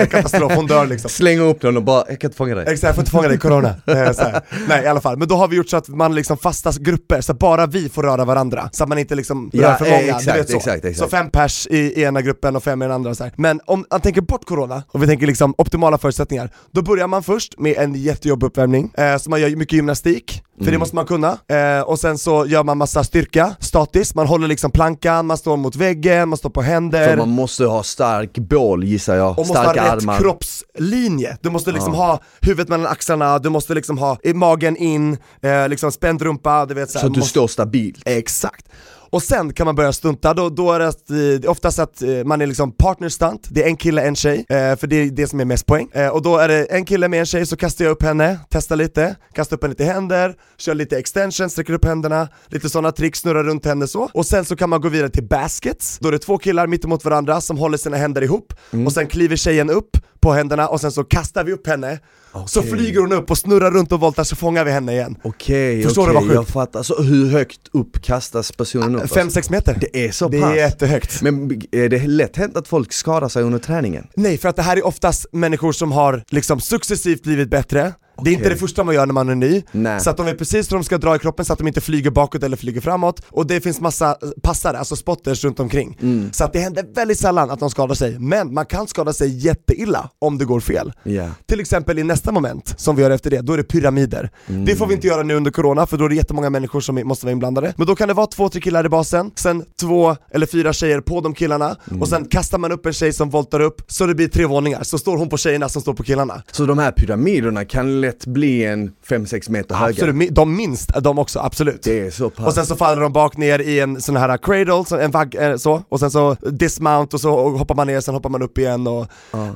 eh, 0.00 0.06
katastrof, 0.06 0.52
hon 0.54 0.66
dör 0.66 0.86
liksom. 0.86 1.10
Slänga 1.10 1.42
upp 1.42 1.60
den 1.60 1.76
och 1.76 1.82
bara, 1.82 2.04
jag 2.08 2.20
kan 2.20 2.28
inte 2.28 2.36
fånga 2.36 2.54
dig 2.54 2.64
Exakt, 2.68 2.82
jag 2.82 2.94
får 2.94 3.02
inte 3.02 3.10
fånga 3.10 3.28
dig, 3.28 3.38
corona. 3.38 3.74
Eh. 3.86 4.40
Nej 4.68 4.84
i 4.84 4.86
alla 4.86 5.00
fall, 5.00 5.16
men 5.18 5.28
då 5.28 5.36
har 5.36 5.48
vi 5.48 5.56
gjort 5.56 5.68
så 5.68 5.76
att 5.76 5.88
man 5.88 6.14
liksom 6.14 6.38
fasta 6.38 6.72
grupper, 6.80 7.20
så 7.20 7.32
att 7.32 7.38
bara 7.38 7.66
vi 7.66 7.88
får 7.88 8.02
röra 8.02 8.24
varandra, 8.24 8.68
så 8.72 8.82
att 8.82 8.88
man 8.88 8.98
inte 8.98 9.14
liksom 9.14 9.50
rör 9.54 9.74
för 9.74 9.84
eh, 9.86 9.90
många, 9.90 10.02
exakt, 10.02 10.24
du 10.24 10.32
vet 10.32 10.50
så. 10.50 10.56
exakt, 10.56 10.84
exakt. 10.84 10.98
Så 10.98 11.16
fem 11.16 11.30
pers 11.30 11.66
i, 11.70 11.76
i 11.78 12.02
ena 12.02 12.22
gruppen 12.22 12.56
och 12.56 12.62
fem 12.64 12.82
i 12.82 12.84
den 12.84 12.94
andra 12.94 13.14
så 13.14 13.24
här. 13.24 13.32
Men 13.36 13.60
om 13.64 13.84
man 13.90 14.00
tänker 14.00 14.20
bort 14.20 14.44
corona, 14.44 14.82
och 14.88 15.02
vi 15.02 15.06
tänker 15.06 15.26
liksom 15.26 15.54
optimala 15.58 15.98
förutsättningar, 15.98 16.50
då 16.70 16.82
börjar 16.82 17.06
man 17.06 17.22
först 17.22 17.58
med 17.58 17.76
en 17.76 17.94
jättejobbig 17.94 18.46
uppvärmning, 18.46 18.90
eh, 18.98 19.16
så 19.16 19.30
man 19.30 19.40
gör 19.40 19.48
ju 19.48 19.56
mycket 19.56 19.72
gymnastik, 19.76 20.42
för 20.56 20.62
Mm. 20.62 20.72
det 20.72 20.78
måste 20.78 20.96
man 20.96 21.06
kunna, 21.06 21.38
eh, 21.48 21.80
och 21.80 21.98
sen 21.98 22.18
så 22.18 22.46
gör 22.46 22.64
man 22.64 22.78
massa 22.78 23.04
styrka, 23.04 23.56
statiskt, 23.60 24.14
man 24.14 24.26
håller 24.26 24.48
liksom 24.48 24.70
plankan, 24.70 25.26
man 25.26 25.36
står 25.36 25.56
mot 25.56 25.76
väggen, 25.76 26.28
man 26.28 26.38
står 26.38 26.50
på 26.50 26.62
händer, 26.62 27.08
För 27.08 27.16
man 27.16 27.28
måste 27.30 27.64
ha 27.64 27.82
stark 27.82 28.38
bål 28.38 28.84
gissar 28.84 29.16
jag, 29.16 29.30
och 29.30 29.36
måste 29.38 29.52
starka 29.54 29.80
ha 29.82 29.96
rätt 29.96 30.02
armar 30.02 30.18
kroppslinje. 30.18 31.36
Du 31.42 31.50
måste 31.50 31.72
liksom 31.72 31.94
ha 31.94 32.20
huvudet 32.40 32.68
mellan 32.68 32.86
axlarna, 32.86 33.38
du 33.38 33.48
måste 33.50 33.74
liksom 33.74 33.98
ha 33.98 34.16
magen 34.34 34.76
in, 34.76 35.18
eh, 35.42 35.68
liksom 35.68 35.92
spänd 35.92 36.22
rumpa, 36.22 36.66
du 36.66 36.74
vet 36.74 36.88
Så 36.90 36.92
såhär. 36.92 37.06
att 37.06 37.14
du 37.14 37.20
måste... 37.20 37.30
står 37.30 37.48
stabilt 37.48 38.02
Exakt. 38.04 38.66
Och 39.10 39.22
sen 39.22 39.52
kan 39.52 39.66
man 39.66 39.74
börja 39.74 39.92
stunta, 39.92 40.34
då, 40.34 40.48
då 40.48 40.72
är 40.72 40.78
det 40.78 41.44
eh, 41.44 41.50
oftast 41.50 41.78
att 41.78 42.02
eh, 42.02 42.08
man 42.24 42.40
är 42.40 42.46
liksom 42.46 42.72
partner 42.72 43.08
stunt, 43.08 43.48
det 43.50 43.62
är 43.62 43.66
en 43.66 43.76
kille, 43.76 44.02
en 44.02 44.16
tjej, 44.16 44.38
eh, 44.48 44.76
för 44.76 44.86
det 44.86 44.96
är 44.96 45.10
det 45.10 45.26
som 45.26 45.40
är 45.40 45.44
mest 45.44 45.66
poäng. 45.66 45.88
Och 46.12 46.22
då 46.22 46.36
är 46.36 46.48
det 46.48 46.64
en 46.64 46.84
kille 46.84 47.08
med 47.08 47.20
en 47.20 47.26
tjej, 47.26 47.46
så 47.46 47.56
kastar 47.56 47.84
jag 47.84 47.92
upp 47.92 48.02
henne, 48.02 48.38
testar 48.50 48.76
lite, 48.76 49.16
kastar 49.32 49.56
upp 49.56 49.62
henne 49.62 49.74
till 49.74 49.86
händer, 49.86 50.34
kör 50.58 50.74
lite 50.74 50.98
extension, 50.98 51.50
sträcker 51.50 51.72
upp 51.72 51.84
händerna, 51.84 52.28
lite 52.46 52.68
sådana 52.68 52.92
tricks, 52.92 53.18
snurrar 53.18 53.44
runt 53.44 53.64
henne 53.64 53.86
så. 53.86 54.10
Och 54.14 54.26
sen 54.26 54.44
så 54.44 54.56
kan 54.56 54.70
man 54.70 54.80
gå 54.80 54.88
vidare 54.88 55.08
till 55.08 55.24
baskets, 55.28 55.98
då 56.00 56.08
är 56.08 56.12
det 56.12 56.18
två 56.18 56.38
killar 56.38 56.66
mittemot 56.66 57.04
varandra 57.04 57.40
som 57.40 57.58
håller 57.58 57.78
sina 57.78 57.96
händer 57.96 58.22
ihop, 58.22 58.52
och 58.86 58.92
sen 58.92 59.06
kliver 59.06 59.36
tjejen 59.36 59.70
upp 59.70 59.96
på 60.26 60.32
händerna 60.32 60.68
och 60.68 60.80
sen 60.80 60.92
så 60.92 61.04
kastar 61.04 61.44
vi 61.44 61.52
upp 61.52 61.66
henne, 61.66 61.98
så 62.46 62.60
Okej. 62.60 62.72
flyger 62.72 63.00
hon 63.00 63.12
upp 63.12 63.30
och 63.30 63.38
snurrar 63.38 63.70
runt 63.70 63.92
och 63.92 64.00
voltar 64.00 64.24
så 64.24 64.36
fångar 64.36 64.64
vi 64.64 64.70
henne 64.70 64.92
igen. 64.92 65.16
Okej, 65.22 65.82
Förstår 65.82 66.02
du 66.06 66.12
okej, 66.12 66.14
vad 66.14 66.22
sjukt? 66.22 66.34
jag 66.34 66.48
fattar. 66.48 66.82
Så 66.82 67.02
hur 67.02 67.30
högt 67.30 67.60
upp 67.72 68.02
kastas 68.02 68.52
personen 68.52 68.94
upp? 68.96 69.02
alltså? 69.02 69.18
5-6 69.40 69.50
meter. 69.50 69.78
Det 69.80 70.06
är 70.06 70.12
så 70.12 70.28
Det 70.28 70.40
pass? 70.40 70.50
är 70.50 70.54
jättehögt. 70.56 71.22
Men 71.22 71.62
är 71.72 71.88
det 71.88 72.06
lätt 72.06 72.36
hänt 72.36 72.56
att 72.56 72.68
folk 72.68 72.92
skadar 72.92 73.28
sig 73.28 73.42
under 73.42 73.58
träningen? 73.58 74.06
Nej, 74.14 74.38
för 74.38 74.48
att 74.48 74.56
det 74.56 74.62
här 74.62 74.76
är 74.76 74.86
oftast 74.86 75.26
människor 75.32 75.72
som 75.72 75.92
har 75.92 76.22
liksom 76.28 76.60
successivt 76.60 77.22
blivit 77.22 77.50
bättre 77.50 77.92
Det 78.24 78.30
är 78.30 78.34
inte 78.34 78.48
det 78.48 78.56
första 78.56 78.84
man 78.84 78.94
gör 78.94 79.06
när 79.06 79.14
man 79.14 79.28
är 79.28 79.34
ny, 79.34 79.62
Nej. 79.72 80.00
så 80.00 80.10
att 80.10 80.16
de 80.16 80.26
vet 80.26 80.38
precis 80.38 80.72
hur 80.72 80.76
de 80.76 80.84
ska 80.84 80.98
dra 80.98 81.16
i 81.16 81.18
kroppen 81.18 81.44
så 81.44 81.52
att 81.52 81.58
de 81.58 81.68
inte 81.68 81.80
flyger 81.80 82.10
bakåt 82.10 82.42
eller 82.42 82.56
flyger 82.56 82.80
framåt 82.80 83.22
Och 83.30 83.46
det 83.46 83.60
finns 83.60 83.80
massa 83.80 84.16
passare, 84.42 84.78
alltså 84.78 84.96
spotters 84.96 85.44
runt 85.44 85.60
omkring 85.60 85.98
Mm. 86.02 86.32
Så 86.32 86.44
att 86.44 86.52
det 86.52 86.58
händer 86.58 86.84
väldigt 86.94 87.18
sällan 87.18 87.50
att 87.50 87.60
de 87.60 87.70
skadar 87.70 87.94
sig, 87.94 88.18
men 88.18 88.54
man 88.54 88.66
kan 88.66 88.86
skada 88.86 89.12
sig 89.12 89.28
jätteilla 89.46 90.10
om 90.18 90.38
det 90.38 90.44
går 90.44 90.60
fel 90.60 90.92
Ja. 91.02 91.28
till 91.46 91.60
exempel 91.60 91.98
i 91.98 92.02
nästa 92.04 92.32
moment, 92.32 92.74
som 92.76 92.96
vi 92.96 93.02
gör 93.02 93.10
efter 93.10 93.30
det, 93.30 93.40
då 93.40 93.52
är 93.52 93.56
det 93.56 93.62
pyramider. 93.64 94.30
Det 94.46 94.76
får 94.76 94.86
vi 94.86 94.94
inte 94.94 95.06
göra 95.06 95.22
nu 95.22 95.34
under 95.34 95.50
corona, 95.50 95.86
för 95.86 95.96
då 95.96 96.04
är 96.04 96.08
det 96.08 96.14
jättemånga 96.14 96.50
människor 96.50 96.80
som 96.80 97.00
måste 97.04 97.26
vara 97.26 97.32
inblandade. 97.32 97.74
Men 97.76 97.86
då 97.86 97.96
kan 97.96 98.08
det 98.08 98.14
vara 98.14 98.26
två, 98.26 98.48
tre 98.48 98.60
killar 98.60 98.86
i 98.86 98.88
basen, 98.88 99.30
sen 99.34 99.64
två 99.80 100.16
eller 100.30 100.46
fyra 100.46 100.72
tjejer 100.72 101.00
på 101.00 101.20
de 101.20 101.34
killarna, 101.34 101.76
och 102.00 102.08
sen 102.08 102.24
kastar 102.24 102.58
man 102.58 102.72
upp 102.72 102.86
en 102.86 102.92
tjej 102.92 103.12
som 103.12 103.30
voltar 103.30 103.60
upp, 103.60 103.82
så 103.86 104.06
det 104.06 104.14
blir 104.14 104.28
tre 104.28 104.46
våningar, 104.46 104.82
så 104.82 104.98
står 104.98 105.16
hon 105.16 105.28
på 105.28 105.36
tjejerna 105.36 105.68
som 105.68 105.82
står 105.82 105.94
på 105.94 106.02
killarna. 106.02 106.42
Så 106.52 106.66
de 106.66 106.78
här 106.78 106.92
pyramiderna 106.92 107.64
kan 107.64 108.05
lätt 108.06 108.26
bli 108.26 108.64
en 108.64 108.92
5-6 109.08 109.50
meter 109.50 109.74
höga? 109.74 109.90
Absolut, 109.90 110.34
de 110.34 110.56
minst 110.56 110.90
de 111.00 111.18
också, 111.18 111.38
absolut. 111.38 111.82
Det 111.82 112.00
är 112.00 112.10
så 112.10 112.30
pass? 112.30 112.46
Och 112.46 112.54
sen 112.54 112.66
så 112.66 112.76
faller 112.76 113.02
de 113.02 113.12
bak 113.12 113.36
ner 113.36 113.58
i 113.58 113.80
en 113.80 114.00
sån 114.00 114.16
här 114.16 114.38
cradle, 114.38 115.02
en 115.04 115.10
vagg, 115.10 115.34
eh, 115.34 115.56
så, 115.56 115.82
och 115.88 116.00
sen 116.00 116.10
så 116.10 116.34
dismount 116.34 117.14
och 117.14 117.20
så 117.20 117.34
och 117.34 117.52
hoppar 117.58 117.74
man 117.74 117.86
ner, 117.86 118.00
sen 118.00 118.14
hoppar 118.14 118.30
man 118.30 118.42
upp 118.42 118.58
igen 118.58 118.86
och 118.86 119.06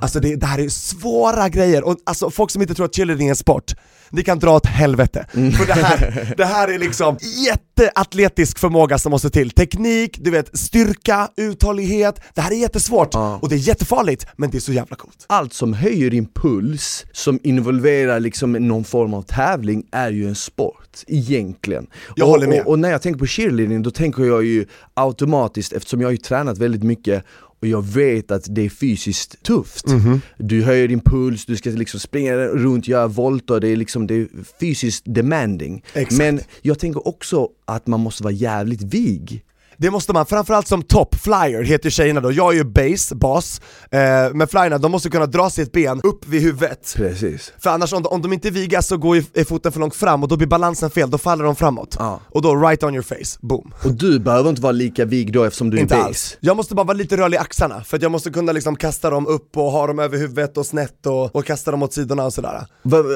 Alltså 0.01 0.21
det, 0.21 0.37
det 0.37 0.47
här 0.47 0.59
är 0.59 0.69
svåra 0.69 1.49
grejer, 1.49 1.85
och 1.85 1.97
alltså 2.05 2.31
folk 2.31 2.51
som 2.51 2.63
inte 2.63 2.75
tror 2.75 2.87
att 2.87 2.95
cheerleading 2.97 3.27
är 3.27 3.31
en 3.31 3.37
sport, 3.37 3.75
ni 4.11 4.23
kan 4.23 4.39
dra 4.39 4.57
åt 4.57 4.67
helvete. 4.67 5.27
För 5.33 5.67
det 5.67 5.73
här, 5.73 6.35
det 6.37 6.45
här 6.45 6.69
är 6.69 6.79
liksom 6.79 7.17
jätteatletisk 7.47 8.59
förmåga 8.59 8.99
som 8.99 9.11
måste 9.11 9.31
till. 9.31 9.51
Teknik, 9.51 10.19
du 10.21 10.31
vet, 10.31 10.59
styrka, 10.59 11.29
uthållighet, 11.37 12.21
det 12.35 12.41
här 12.41 12.51
är 12.51 12.57
jättesvårt 12.57 13.09
Ja. 13.13 13.39
och 13.43 13.49
det 13.49 13.55
är 13.55 13.59
jättefarligt, 13.59 14.27
men 14.37 14.51
det 14.51 14.59
är 14.59 14.61
så 14.61 14.73
jävla 14.73 14.97
coolt. 14.97 15.25
allt 15.27 15.53
som 15.53 15.73
höjer 15.73 16.11
din 16.11 16.27
puls, 16.35 17.05
som 17.13 17.39
involverar 17.43 18.21
liksom 18.21 18.53
någon 18.53 18.85
form 18.85 19.15
av 19.15 19.23
tävling, 19.23 19.87
är 19.93 20.11
ju 20.11 20.29
en 20.29 20.35
sport 20.35 20.99
egentligen. 21.07 21.87
Jag 22.17 22.25
och, 22.27 22.31
håller 22.31 22.47
med. 22.47 22.61
Och, 22.61 22.67
och 22.67 22.79
när 22.79 22.91
jag 22.91 23.03
tänker 23.03 23.19
på 23.19 23.27
cheerleading, 23.27 23.83
då 23.83 23.91
tänker 23.91 24.25
jag 24.25 24.45
ju 24.45 24.67
automatiskt, 24.95 25.73
eftersom 25.73 26.01
jag 26.01 26.07
har 26.09 26.13
ju 26.13 26.17
tränat 26.19 26.59
väldigt 26.59 26.83
mycket 26.83 27.25
och 27.61 27.67
jag 27.67 27.83
vet 27.83 28.31
att 28.31 28.47
det 28.49 28.63
är 28.63 28.69
fysiskt 28.69 29.43
tufft. 29.43 29.87
Mhm. 29.87 30.21
Du 30.39 30.63
höjer 30.63 30.89
din 30.89 31.01
puls, 31.01 31.47
du 31.47 31.57
ska 31.57 31.71
liksom 31.71 32.01
springa 32.01 32.37
runt, 32.37 32.89
göra 32.89 33.07
volter, 33.07 33.61
det 33.61 33.69
är 33.69 33.77
liksom 33.77 34.07
det 34.07 34.15
är 34.15 34.29
fysiskt 34.61 35.05
demanding. 35.07 35.85
Exakt. 35.95 36.19
Men 36.19 36.41
jag 36.63 36.79
tänker 36.79 37.09
också 37.09 37.49
att 37.65 37.87
man 37.87 38.01
måste 38.01 38.23
vara 38.23 38.33
jävligt 38.33 38.83
vig. 38.83 39.45
Det 39.81 39.91
måste 39.91 40.13
man, 40.13 40.27
framförallt 40.27 40.69
som 40.69 40.83
top 40.83 41.15
flyer 41.15 41.63
heter 41.63 41.91
tjejerna 41.91 42.21
då, 42.21 42.33
jag 42.33 42.53
är 42.53 42.57
ju 42.57 42.65
base, 42.65 43.15
bas, 43.15 43.61
eh, 43.91 43.99
men 44.35 44.49
flyerna 44.49 44.79
de 44.79 44.91
måste 44.93 45.11
kunna 45.11 45.27
dra 45.27 45.51
sitt 45.51 45.73
ben 45.73 46.01
upp 46.05 46.29
vid 46.29 46.43
huvudet 46.43 46.93
Precis. 46.97 47.53
För 47.59 47.71
annars 47.71 47.93
om 47.93 48.03
de, 48.03 48.09
om 48.09 48.23
de 48.23 48.33
inte 48.33 48.51
vigas 48.51 48.87
så 48.87 48.97
går 48.97 49.17
ju 49.17 49.45
foten 49.45 49.73
för 49.73 49.81
långt 49.81 49.95
fram 49.95 50.23
och 50.23 50.29
då 50.29 50.37
blir 50.37 50.47
balansen 50.47 50.91
fel, 50.91 51.11
då 51.11 51.19
faller 51.19 51.45
de 51.45 51.57
framåt. 51.57 51.97
Ja. 51.99 52.21
Och 52.29 52.43
då 52.43 52.57
right 52.57 52.83
on 52.83 52.95
your 52.95 53.03
face, 53.03 53.39
boom. 53.41 53.73
Och 53.85 53.93
du 53.93 54.19
behöver 54.19 54.51
inte 54.51 54.63
vara 54.63 54.73
lika 54.73 55.05
vig 55.05 55.33
då 55.33 55.45
eftersom 55.45 55.71
du 55.71 55.77
är 55.77 55.81
Inte 55.81 55.95
base. 55.95 56.07
alls. 56.07 56.37
Jag 56.41 56.57
måste 56.57 56.75
bara 56.75 56.87
vara 56.87 56.97
lite 56.97 57.17
rörlig 57.17 57.37
i 57.37 57.39
axlarna, 57.41 57.85
för 57.85 57.97
att 57.97 58.03
jag 58.03 58.13
måste 58.13 58.31
kunna 58.31 58.53
liksom 58.53 58.77
kasta 58.77 59.11
dem 59.11 59.27
upp 59.27 59.57
och 59.57 59.71
ha 59.71 59.87
dem 59.87 59.99
över 59.99 60.19
huvudet 60.19 60.57
och 60.57 60.67
snett 60.67 61.07
och, 61.07 61.37
och 61.37 61.45
kasta 61.45 61.71
dem 61.71 61.83
åt 61.83 61.93
sidorna 61.93 62.25
och 62.25 62.33
sådär. 62.33 62.67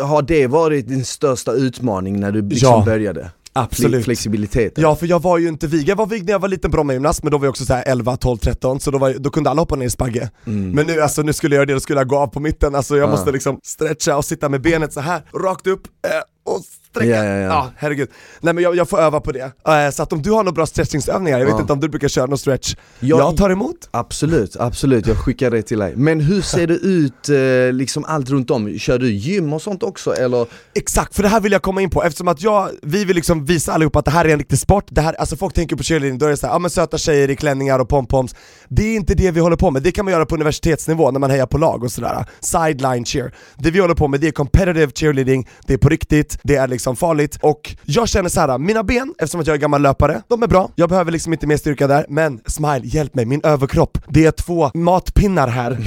Har 0.05 0.23
det 0.23 0.47
varit 0.47 0.89
din 0.89 1.05
största 1.05 1.53
utmaning 1.53 2.21
när 2.21 2.33
du 2.33 2.43
liksom 2.43 2.69
Ja, 2.69 2.83
började? 2.85 3.31
Absolut. 3.55 4.01
Fle- 4.01 4.05
Flexibiliteten? 4.05 4.83
Ja 4.83 4.97
för 4.97 5.07
jag 5.07 5.23
var 5.23 5.39
ju 5.39 5.49
inte 5.49 5.67
vig, 5.67 5.89
jag 5.89 5.97
var 5.97 6.07
vig 6.07 6.25
när 6.25 6.33
jag 6.33 6.39
var 6.39 6.49
liten 6.49 6.71
Brommagymnast 6.71 7.23
men 7.23 7.31
då 7.33 7.39
var 7.39 7.45
jag 7.47 7.51
också 7.51 7.65
så 7.65 7.75
här 7.75 7.85
11, 7.87 8.17
12, 8.17 8.39
13 8.39 8.81
så 8.81 8.91
då, 8.91 8.99
var, 8.99 9.13
då 9.19 9.31
kunde 9.31 9.51
alla 9.51 9.63
hoppa 9.63 9.77
ner 9.77 9.87
i 9.87 9.91
spagge. 9.91 10.31
Men 10.45 10.87
nu 10.87 11.01
alltså 11.01 11.23
nu 11.23 11.33
skulle 11.33 11.55
jag 11.55 11.59
göra 11.59 11.67
det, 11.67 11.73
då 11.73 11.81
skulle 11.81 12.01
jag 12.01 12.09
gå 12.09 12.17
av 12.19 12.27
på 12.27 12.41
mitten, 12.41 12.75
alltså 12.75 12.95
jag 12.97 13.03
Mm. 13.05 13.11
Ja. 13.13 13.17
måste 13.17 13.33
liksom 13.33 13.61
stretcha 13.63 14.17
och 14.17 14.25
sitta 14.25 14.49
med 14.49 14.61
benet 14.63 14.93
så 14.93 15.01
här 15.01 15.23
rakt 15.45 15.67
upp 15.67 15.83
eh, 15.87 16.53
och 16.53 16.61
sträcka. 16.95 17.25
Ja, 17.25 17.25
ja, 17.25 17.37
ja. 17.37 17.71
herregud. 17.77 18.09
Nej 18.41 18.55
men 18.55 18.65
jag, 18.65 18.77
jag 18.77 18.89
får 18.89 18.99
öva 19.01 19.21
på 19.21 19.33
det. 19.33 19.53
Eh, 19.69 19.91
så 19.93 20.03
att 20.03 20.13
om 20.13 20.23
du 20.23 20.31
har 20.31 20.37
några 20.45 20.53
bra 20.53 20.67
stretchingsövningar, 20.67 21.39
jag 21.39 21.47
vet 21.47 21.61
inte 21.61 21.73
om 21.73 21.81
du 21.81 21.89
brukar 21.89 22.09
köra 22.09 22.27
någon 22.27 22.39
stretch, 22.39 22.75
Jag- 23.01 23.21
jag 23.21 23.37
tar 23.37 23.51
emot. 23.51 23.89
Absolut, 23.91 24.57
absolut, 24.57 25.07
jag 25.07 25.17
skickar 25.17 25.51
det 25.51 25.63
till 25.63 25.79
dig. 25.79 25.93
Men 25.97 26.21
hur 26.21 26.43
ser 26.43 26.67
det 26.67 26.75
ut 26.75 27.29
eh, 27.29 27.73
liksom 27.73 28.05
allt 28.05 28.31
runt 28.31 28.51
om? 28.51 28.79
Kör 28.79 28.99
du 28.99 29.13
gym 29.13 29.53
och 29.53 29.63
sånt 29.63 29.83
också 29.83 30.15
eller? 30.15 30.47
Exakt, 30.75 31.15
för 31.15 31.23
det 31.23 31.29
här 31.29 31.41
vill 31.41 31.53
jag 31.53 31.63
komma 31.63 31.81
in 31.83 31.91
på 31.91 32.05
eftersom 32.05 32.29
att 32.29 32.43
jag, 32.43 32.69
vi 32.83 33.05
vill 33.05 33.17
liksom 33.17 33.45
visa 33.45 33.73
allihopa 33.73 33.99
att 33.99 34.05
det 34.05 34.11
här 34.11 34.25
är 34.25 34.29
en 34.33 34.39
riktig 34.39 34.59
sport, 34.59 34.85
det 34.89 35.01
här, 35.01 35.15
alltså 35.15 35.37
folk 35.37 35.55
tänker 35.55 35.77
på 35.77 35.83
cheerleading, 35.83 36.19
då 36.19 36.27
är 36.27 36.31
det 36.31 36.37
såhär, 36.37 36.55
ja 36.55 36.59
men 36.59 36.71
söta 36.71 36.99
tjejer 36.99 37.31
i 37.31 37.37
klänningar 37.37 37.79
och 37.79 37.89
pompoms 37.89 38.35
Det 38.69 38.83
är 38.83 38.97
inte 38.97 39.15
det 39.15 39.31
vi 39.31 39.41
håller 39.41 39.57
på 39.57 39.71
med, 39.71 39.83
det 39.83 39.93
kan 39.93 40.05
man 40.05 40.13
göra 40.13 40.27
på 40.27 40.35
universitetsnivå 40.35 41.11
när 41.11 41.21
man 41.21 41.31
hejar 41.31 41.47
på 41.47 41.59
lag 41.59 41.85
och 41.85 41.93
sådär, 41.93 42.27
sideline 42.41 43.05
cheer 43.05 43.35
Det 43.57 43.71
vi 43.71 43.79
håller 43.81 43.95
på 43.95 44.09
med 44.09 44.21
det 44.21 44.29
är 44.29 44.33
competitive 44.33 44.93
cheerleading, 44.95 45.49
det 45.67 45.75
är 45.75 45.79
på 45.79 45.89
riktigt, 45.89 46.39
det 46.43 46.57
är 46.57 46.69
liksom 46.69 46.84
farligt 46.93 47.39
och 47.43 47.77
jag 47.85 48.09
känner 48.09 48.29
så 48.29 48.41
här: 48.41 48.59
mina 48.59 48.83
ben, 48.83 49.15
eftersom 49.19 49.41
att 49.41 49.47
jag 49.47 49.55
är 49.55 49.59
gammal 49.61 49.83
löpare, 49.83 50.23
de 50.29 50.43
är 50.43 50.47
bra, 50.47 50.71
jag 50.75 50.89
behöver 50.89 51.13
liksom 51.13 51.33
inte 51.33 51.47
mer 51.47 51.57
styrka 51.57 51.87
där, 51.87 52.07
men 52.09 52.41
Smile, 52.47 52.81
hjälp 52.85 53.15
mig, 53.15 53.25
min 53.25 53.41
överkropp, 53.45 53.99
det 54.09 54.27
är 54.27 54.31
två 54.31 54.71
matpinnar 54.75 55.49
här, 55.49 55.79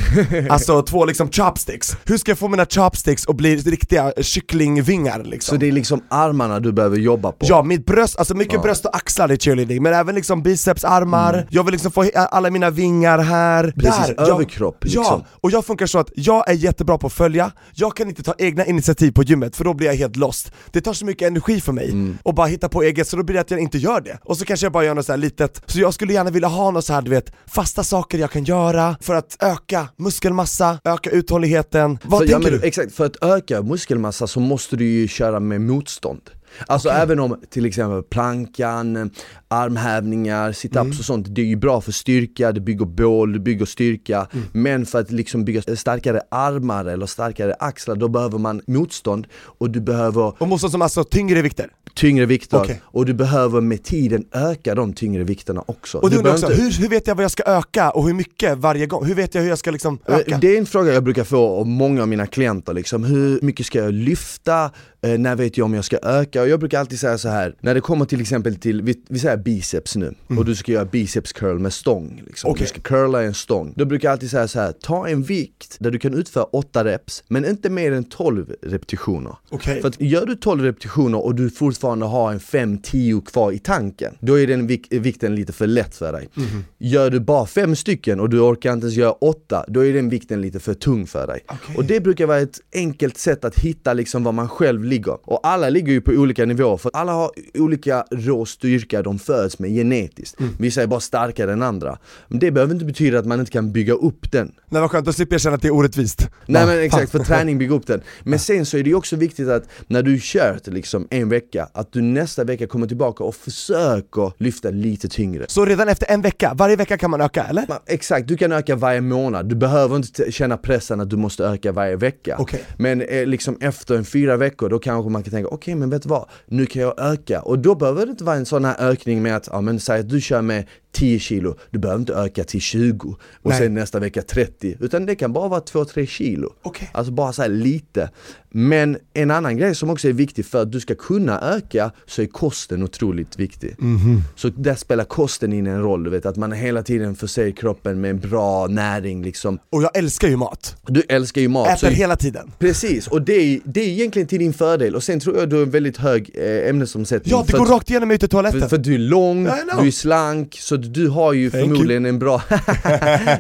alltså 0.50 0.82
två 0.82 1.06
liksom 1.06 1.32
chopsticks 1.32 1.98
Hur 2.06 2.18
ska 2.18 2.32
jag 2.32 2.38
få 2.38 2.48
mina 2.48 2.66
chopsticks 2.66 3.28
att 3.28 3.36
bli 3.36 3.58
riktiga 3.58 4.12
kycklingvingar 4.22 5.24
liksom? 5.24 5.56
Så 5.56 5.60
det 5.60 5.68
är 5.68 5.72
liksom 5.72 6.02
armarna 6.10 6.60
du 6.60 6.72
behöver 6.72 6.98
jobba 6.98 7.32
på? 7.32 7.38
Ja, 7.50 7.64
mitt 7.64 7.86
bröst, 7.86 8.18
alltså 8.20 8.36
mycket 8.36 8.54
Ja. 8.54 8.62
bröst 8.62 8.86
och 8.86 8.96
axlar 8.96 9.32
i 9.32 9.38
cheerleading, 9.38 9.84
men 9.84 9.94
även 9.94 10.16
liksom 10.16 10.44
biceps, 10.44 10.84
armar, 10.84 11.48
jag 11.50 11.64
vill 11.64 11.72
liksom 11.72 11.92
få 11.92 12.10
alla 12.16 12.50
mina 12.50 12.70
vingar 12.70 13.20
här, 13.20 13.64
Mm. 13.64 13.74
Precis, 13.80 14.06
där. 14.08 14.16
Jag- 14.18 14.30
överkropp, 14.30 14.84
liksom. 14.84 15.04
Ja, 15.04 15.26
och 15.42 15.52
jag 15.52 15.66
funkar 15.66 15.86
så 15.86 16.00
att 16.00 16.10
jag 16.16 16.50
är 16.50 16.54
jättebra 16.54 16.98
på 16.98 17.08
att 17.08 17.14
följa, 17.14 17.52
jag 17.74 17.96
kan 17.98 18.10
inte 18.10 18.24
ta 18.24 18.34
egna 18.38 18.66
initiativ 18.66 19.12
på 19.12 19.24
gymmet 19.24 19.56
för 19.56 19.64
då 19.64 19.74
blir 19.74 19.88
jag 19.88 19.96
helt 19.96 20.16
lost. 20.16 20.52
Det 20.72 20.82
tar 20.88 20.94
så 20.94 21.06
mycket 21.06 21.28
energi 21.28 21.62
för 21.62 21.72
mig 21.74 21.90
Mm. 21.90 22.18
att 22.26 22.36
bara 22.36 22.48
hitta 22.48 22.70
på 22.70 22.84
eget, 22.84 23.08
så 23.08 23.18
då 23.18 23.24
blir 23.24 23.34
det 23.34 23.42
att 23.42 23.52
jag 23.52 23.60
inte 23.60 23.78
gör 23.78 24.02
det. 24.02 24.20
Och 24.24 24.38
så 24.38 24.46
kanske 24.46 24.66
jag 24.66 24.74
bara 24.74 24.86
gör 24.86 24.94
något 24.96 25.06
så 25.06 25.12
här 25.12 25.18
litet, 25.18 25.62
så 25.66 25.80
jag 25.80 25.94
skulle 25.94 26.14
gärna 26.14 26.30
vilja 26.30 26.48
ha 26.48 26.72
något 26.72 26.86
så 26.86 26.94
här, 26.94 27.02
du 27.02 27.12
vet, 27.12 27.32
fasta 27.48 27.84
saker 27.84 28.18
jag 28.18 28.32
kan 28.32 28.44
göra 28.44 28.98
för 29.02 29.16
att 29.16 29.38
öka 29.40 29.88
muskelmassa, 29.98 30.80
öka 30.84 31.10
uthålligheten. 31.10 32.00
Vad 32.04 32.20
för, 32.20 32.26
ja, 32.28 32.38
tänker 32.38 32.52
men, 32.52 32.62
du? 32.62 32.68
Exakt, 32.68 32.94
för 32.94 33.06
att 33.06 33.24
öka 33.24 33.62
muskelmassa 33.62 34.28
så 34.28 34.40
måste 34.40 34.76
du 34.76 34.86
ju 34.86 35.08
köra 35.08 35.40
med 35.40 35.62
motstånd. 35.62 36.22
Alltså 36.68 36.90
även 36.90 37.20
om 37.20 37.42
till 37.50 37.66
exempel 37.66 38.04
plankan, 38.04 39.12
armhävningar, 39.48 40.52
situps 40.52 40.78
Mm. 40.78 40.90
och 41.00 41.06
sånt, 41.06 41.26
det 41.30 41.42
är 41.42 41.46
ju 41.46 41.56
bra 41.56 41.82
för 41.82 41.92
styrka, 41.92 42.52
det 42.52 42.60
bygger 42.62 42.86
bål, 42.86 43.34
det 43.34 43.40
bygger 43.40 43.66
styrka. 43.66 44.28
Mm. 44.34 44.46
Men 44.52 44.86
för 44.86 45.00
att 45.00 45.12
liksom 45.12 45.46
bygga 45.46 45.76
starkare 45.76 46.22
armar 46.32 46.86
eller 46.86 47.06
starkare 47.06 47.54
axlar, 47.60 47.96
då 47.96 48.08
behöver 48.08 48.38
man 48.38 48.62
motstånd 48.68 49.28
och 49.60 49.70
du 49.70 49.82
behöver 49.82 50.42
Och 50.42 50.48
motstånd 50.48 50.72
som 50.72 50.82
alltså 50.82 51.04
tyngre 51.04 51.42
vikter. 51.42 51.68
tyngre 51.96 52.26
vikter 52.26 52.58
Okej. 52.62 52.82
och 52.84 53.06
du 53.06 53.14
behöver 53.14 53.62
med 53.62 53.84
tiden 53.84 54.26
öka 54.32 54.76
de 54.76 54.94
tyngre 54.94 55.24
vikterna 55.24 55.64
också. 55.68 55.98
Och 55.98 56.10
du 56.10 56.18
undrar 56.18 56.32
också, 56.34 56.52
inte- 56.52 56.62
hur, 56.64 56.72
hur 56.72 56.90
vet 56.90 57.08
jag 57.08 57.16
vad 57.16 57.24
jag 57.24 57.32
ska 57.32 57.44
öka 57.44 57.90
och 57.90 58.08
hur 58.08 58.14
mycket 58.14 58.58
varje 58.58 58.86
gång? 58.86 59.06
Hur 59.06 59.16
vet 59.16 59.36
jag 59.36 59.42
hur 59.42 59.50
jag 59.50 59.58
ska 59.58 59.72
liksom 59.72 60.00
öka? 60.06 60.32
Eh, 60.32 60.40
Det 60.40 60.54
är 60.56 60.58
en 60.58 60.66
fråga 60.66 60.94
jag 60.94 61.04
brukar 61.04 61.24
få 61.24 61.48
av 61.60 61.68
många 61.68 62.02
av 62.02 62.08
mina 62.08 62.26
klienter, 62.28 62.74
liksom. 62.74 63.04
hur 63.04 63.40
mycket 63.42 63.66
ska 63.66 63.80
jag 63.80 63.94
lyfta? 63.94 64.72
Eh, 65.02 65.18
när 65.20 65.36
vet 65.36 65.58
jag 65.58 65.66
om 65.66 65.74
jag 65.74 65.86
ska 65.86 65.98
öka? 66.04 66.42
Och 66.42 66.50
jag 66.50 66.60
brukar 66.60 66.80
alltid 66.80 67.00
säga 67.00 67.18
så 67.18 67.30
här 67.30 67.56
när 67.62 67.74
det 67.74 67.82
kommer 67.82 68.06
till 68.06 68.22
exempel 68.22 68.56
till, 68.56 68.82
vi, 68.82 68.96
vi 69.10 69.20
säger 69.20 69.38
biceps 69.38 69.96
nu, 69.96 70.14
och 70.38 70.46
du 70.46 70.56
ska 70.56 70.72
göra 70.72 70.86
biceps 70.86 71.34
curl 71.34 71.60
med 71.60 71.74
stång, 71.74 72.22
liksom. 72.28 72.52
Okej. 72.52 72.64
du 72.64 72.68
ska 72.68 72.82
curla 72.82 73.24
en 73.24 73.34
stång. 73.34 73.74
Då 73.76 73.86
brukar 73.86 74.08
jag 74.08 74.14
alltid 74.14 74.30
säga 74.30 74.48
så 74.48 74.60
här 74.60 74.72
ta 74.72 75.08
en 75.08 75.24
vikt 75.24 75.76
där 75.80 75.92
du 75.92 76.00
kan 76.00 76.14
utföra 76.14 76.44
8 76.44 76.84
reps, 76.84 77.24
men 77.28 77.46
inte 77.46 77.70
mer 77.70 77.92
än 77.92 78.04
12 78.04 78.54
repetitioner. 78.62 79.36
Okej. 79.50 79.82
För 79.82 79.88
att 79.88 80.02
gör 80.02 80.26
du 80.26 80.36
12 80.36 80.64
repetitioner 80.64 81.26
och 81.26 81.36
du 81.36 81.50
fortfarande 81.50 82.06
har 82.06 82.32
en 82.32 82.40
5-10 82.40 83.26
kvar 83.26 83.52
i 83.52 83.60
tanken, 83.60 84.18
då 84.20 84.40
är 84.40 84.48
den 84.48 84.68
vik- 84.70 84.88
vikten 84.92 85.36
lite 85.36 85.54
för 85.54 85.68
lätt 85.68 85.96
för 85.96 86.12
dig. 86.12 86.30
Mhm. 86.34 86.64
Gör 86.78 87.10
du 87.10 87.20
bara 87.20 87.46
5 87.46 87.76
stycken 87.76 88.20
och 88.20 88.30
du 88.30 88.40
orkar 88.40 88.74
inte 88.74 88.86
ens 88.86 88.96
göra 88.98 89.12
8, 89.12 89.66
då 89.68 89.86
är 89.86 89.94
den 89.94 90.10
vikten 90.10 90.42
lite 90.42 90.60
för 90.60 90.74
tung 90.74 91.08
för 91.08 91.28
dig. 91.28 91.40
Okej. 91.48 91.76
Och 91.78 91.86
det 91.86 92.00
brukar 92.00 92.26
vara 92.26 92.40
ett 92.40 92.60
enkelt 92.74 93.18
sätt 93.18 93.46
att 93.46 93.60
hitta 93.60 93.94
liksom 93.94 94.24
var 94.24 94.32
man 94.32 94.50
själv 94.50 94.84
ligger. 94.88 95.18
Och 95.30 95.40
alla 95.44 95.70
ligger 95.70 95.92
ju 95.94 96.02
på 96.02 96.12
olika 96.12 96.46
nivåer, 96.46 96.78
för 96.78 96.92
alla 96.94 97.12
har 97.12 97.32
olika 97.54 98.06
rå 98.12 98.46
styrka 98.46 99.02
de 99.02 99.20
föds 99.20 99.60
med 99.60 99.70
genetiskt. 99.72 100.40
Mm. 100.40 100.54
Vissa 100.60 100.84
är 100.84 100.88
bara 100.88 101.00
starkare 101.00 101.54
än 101.54 101.62
andra. 101.62 101.98
Men 102.28 102.40
det 102.40 102.52
behöver 102.52 102.74
inte 102.74 102.86
betyda 102.86 103.20
att 103.20 103.26
man 103.26 103.40
inte 103.40 103.52
kan 103.52 103.72
bygga 103.72 103.94
upp 103.94 104.32
den. 104.32 104.52
Nej 104.70 104.82
vad 104.82 104.92
skönt, 104.92 105.06
då 105.06 105.14
slipper 105.14 105.34
jag 105.34 105.42
känna 105.42 105.56
att 105.56 105.62
det 105.62 105.68
är 105.68 105.74
orättvist. 105.74 106.28
Nej 106.46 106.66
men 106.66 106.80
exakt, 106.80 107.12
för 107.12 107.20
träning 107.24 107.58
bygger 107.58 107.76
upp 107.76 107.88
den. 107.88 108.02
Men 108.24 108.40
sen 108.40 108.66
så 108.66 108.78
är 108.78 108.84
det 108.84 108.90
ju 108.90 108.96
också 108.96 109.16
viktigt 109.16 109.48
att 109.48 109.64
när 109.88 110.04
du 110.04 110.18
kört 110.22 110.68
liksom 110.68 111.08
en 111.10 111.30
vecka, 111.30 111.70
att 111.74 111.92
du 111.94 112.02
nästa 112.02 112.44
vecka 112.44 112.68
kommer 112.68 112.88
tillbaka 112.88 113.24
och 113.24 113.36
försöker 113.36 114.32
lyfta 114.44 114.70
lite 114.70 115.08
tyngre. 115.10 115.46
Så 115.48 115.66
redan 115.66 115.90
efter 115.90 116.12
en 116.12 116.22
vecka, 116.22 116.54
varje 116.56 116.76
vecka 116.76 116.98
kan 116.98 117.12
man 117.12 117.22
öka 117.22 117.44
eller? 117.44 117.62
Ma- 117.62 117.80
Exakt, 117.86 118.28
du 118.28 118.38
kan 118.38 118.52
öka 118.52 118.76
varje 118.76 119.02
månad. 119.02 119.50
Du 119.50 119.56
behöver 119.56 119.96
inte 119.96 120.32
känna 120.32 120.58
pressen 120.58 121.00
att 121.02 121.10
du 121.10 121.18
måste 121.18 121.44
öka 121.44 121.72
varje 121.72 121.96
vecka. 121.96 122.36
Okej. 122.40 122.64
Men 122.78 123.02
eh, 123.02 123.26
liksom 123.26 123.58
efter 123.62 123.96
en 123.96 124.06
fyra 124.06 124.38
veckor, 124.38 124.70
då 124.78 124.82
kanske 124.82 125.10
man 125.10 125.24
kan 125.24 125.32
tänka, 125.32 125.50
okej 125.50 125.76
men 125.76 125.90
vet 125.90 126.04
du 126.04 126.10
vad, 126.10 126.30
nu 126.46 126.66
kan 126.66 126.82
jag 126.82 126.94
öka. 127.00 127.42
Och 127.42 127.60
då 127.60 127.76
behöver 127.76 128.06
det 128.06 128.12
inte 128.12 128.24
vara 128.24 128.36
en 128.36 128.46
sån 128.46 128.66
här 128.66 128.76
ökning 128.80 129.22
med 129.24 129.36
att, 129.36 129.50
ja 129.52 129.62
men 129.62 129.80
säg 129.80 130.00
att 130.00 130.10
du 130.10 130.22
kör 130.22 130.42
med 130.42 130.66
10 130.98 131.20
kilo, 131.20 131.56
du 131.72 131.80
behöver 131.80 132.00
inte 132.00 132.14
öka 132.14 132.44
till 132.44 132.62
20 132.62 133.16
och 133.42 133.50
Nej. 133.50 133.60
sen 133.60 133.74
nästa 133.74 134.00
vecka 134.00 134.22
30, 134.22 134.78
utan 134.80 135.06
det 135.06 135.16
kan 135.16 135.34
bara 135.34 135.48
vara 135.48 135.60
2-3 135.62 136.06
kilo. 136.06 136.54
Okej. 136.64 136.90
Alltså 136.94 137.12
bara 137.14 137.34
så 137.34 137.42
här 137.42 137.50
lite. 137.50 138.10
Men 138.50 138.98
en 139.14 139.32
annan 139.32 139.58
grej 139.58 139.76
som 139.76 139.90
också 139.90 140.08
är 140.10 140.14
viktig 140.14 140.46
för 140.46 140.62
att 140.62 140.72
du 140.72 140.80
ska 140.80 140.96
kunna 140.96 141.42
öka 141.42 141.92
så 142.06 142.22
är 142.22 142.26
kosten 142.26 142.84
otroligt 142.84 143.40
viktig. 143.40 143.76
Mhm. 143.80 144.22
Så 144.36 144.50
där 144.50 144.76
spelar 144.76 145.04
kosten 145.04 145.54
in 145.54 145.68
en 145.68 145.82
roll, 145.82 146.04
du 146.04 146.10
vet 146.10 146.26
att 146.26 146.36
man 146.38 146.52
hela 146.52 146.84
tiden 146.84 147.16
förser 147.16 147.52
kroppen 147.52 148.02
med 148.02 148.20
bra 148.20 148.68
näring 148.68 149.24
liksom. 149.24 149.60
Och 149.70 149.84
jag 149.84 149.98
älskar 149.98 150.28
ju 150.28 150.36
mat. 150.36 150.76
Du 150.88 151.02
älskar 151.10 151.42
ju 151.42 151.48
mat. 151.48 151.68
Äter 151.68 151.78
så- 151.90 151.94
hela 151.94 152.16
tiden. 152.16 152.52
Precis, 152.60 153.08
och 153.08 153.22
det 153.22 153.34
är, 153.34 153.60
det 153.64 153.82
är 153.82 153.88
egentligen 153.88 154.28
till 154.28 154.40
din 154.40 154.54
fördel. 154.54 154.96
Och 154.96 155.04
sen 155.04 155.20
tror 155.20 155.38
jag 155.38 155.50
du 155.50 155.56
har 155.56 155.64
en 155.64 155.70
väldigt 155.70 155.98
hög 155.98 156.32
eh, 156.34 156.70
ämnesomsättning. 156.70 157.32
Ja, 157.32 157.44
det 157.46 157.52
för 157.52 157.58
går 157.58 157.66
att- 157.66 157.72
rakt 157.72 157.90
igenom 157.90 158.12
ut 158.12 158.24
i 158.24 158.28
toaletten. 158.28 158.62
för, 158.62 158.68
för 158.68 158.78
du 158.78 158.94
är 158.94 158.98
lång, 159.00 159.44
du 159.82 159.88
är 159.88 159.92
slank, 159.92 160.58
så 160.60 160.78
du 160.94 161.08
har 161.10 161.34
ju 161.34 161.50
Thank 161.52 161.64
förmodligen 161.70 162.06
en 162.06 162.20
bra 162.20 162.42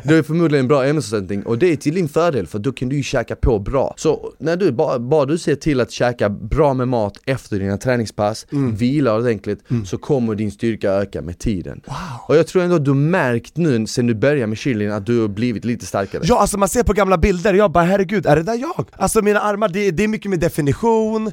Du 0.03 0.15
har 0.15 0.23
förmodligen 0.23 0.63
en 0.63 0.67
bra 0.67 0.85
ämnesomsättning 0.85 1.43
och 1.43 1.57
det 1.57 1.71
är 1.71 1.75
till 1.75 1.95
din 1.95 2.09
fördel 2.09 2.47
för 2.47 2.59
då 2.59 2.71
kan 2.71 2.89
du 2.89 2.95
ju 2.95 3.03
käka 3.03 3.35
på 3.35 3.59
bra. 3.59 3.93
Så 3.97 4.33
när 4.39 4.55
du, 4.55 4.71
bara, 4.71 4.99
bara 4.99 5.25
du 5.25 5.37
ser 5.37 5.55
till 5.55 5.81
att 5.81 5.91
käka 5.91 6.29
bra 6.29 6.73
med 6.73 6.87
mat 6.87 7.13
efter 7.25 7.59
dina 7.59 7.77
träningspass, 7.77 8.45
Mm. 8.51 8.75
vila 8.75 9.15
ordentligt, 9.15 9.59
så 9.85 9.97
kommer 9.97 10.35
din 10.35 10.51
styrka 10.51 10.91
öka 10.91 11.21
med 11.21 11.39
tiden. 11.39 11.81
Och 12.27 12.35
jag 12.37 12.47
tror 12.47 12.63
ändå 12.63 12.75
att 12.75 12.85
du 12.85 12.93
märkt 12.93 13.57
nu 13.57 13.87
sen 13.87 14.07
du 14.07 14.15
började 14.15 14.47
med 14.47 14.57
chilin 14.57 14.91
att 14.91 15.05
du 15.05 15.21
har 15.21 15.27
blivit 15.27 15.65
lite 15.65 15.85
starkare. 15.85 16.21
Ja 16.25 16.39
alltså 16.39 16.57
man 16.57 16.69
ser 16.69 16.83
på 16.83 16.93
gamla 16.93 17.17
bilder, 17.17 17.53
jag 17.53 17.71
bara 17.71 17.83
herregud, 17.83 18.25
är 18.25 18.35
det 18.35 18.43
där 18.43 18.53
jag? 18.55 18.85
Alltså 18.91 19.21
mina 19.21 19.39
armar, 19.39 19.69
det, 19.69 19.91
det 19.91 20.03
är 20.03 20.07
mycket 20.07 20.31
mer 20.31 20.37
definition, 20.37 21.27
eh, 21.27 21.31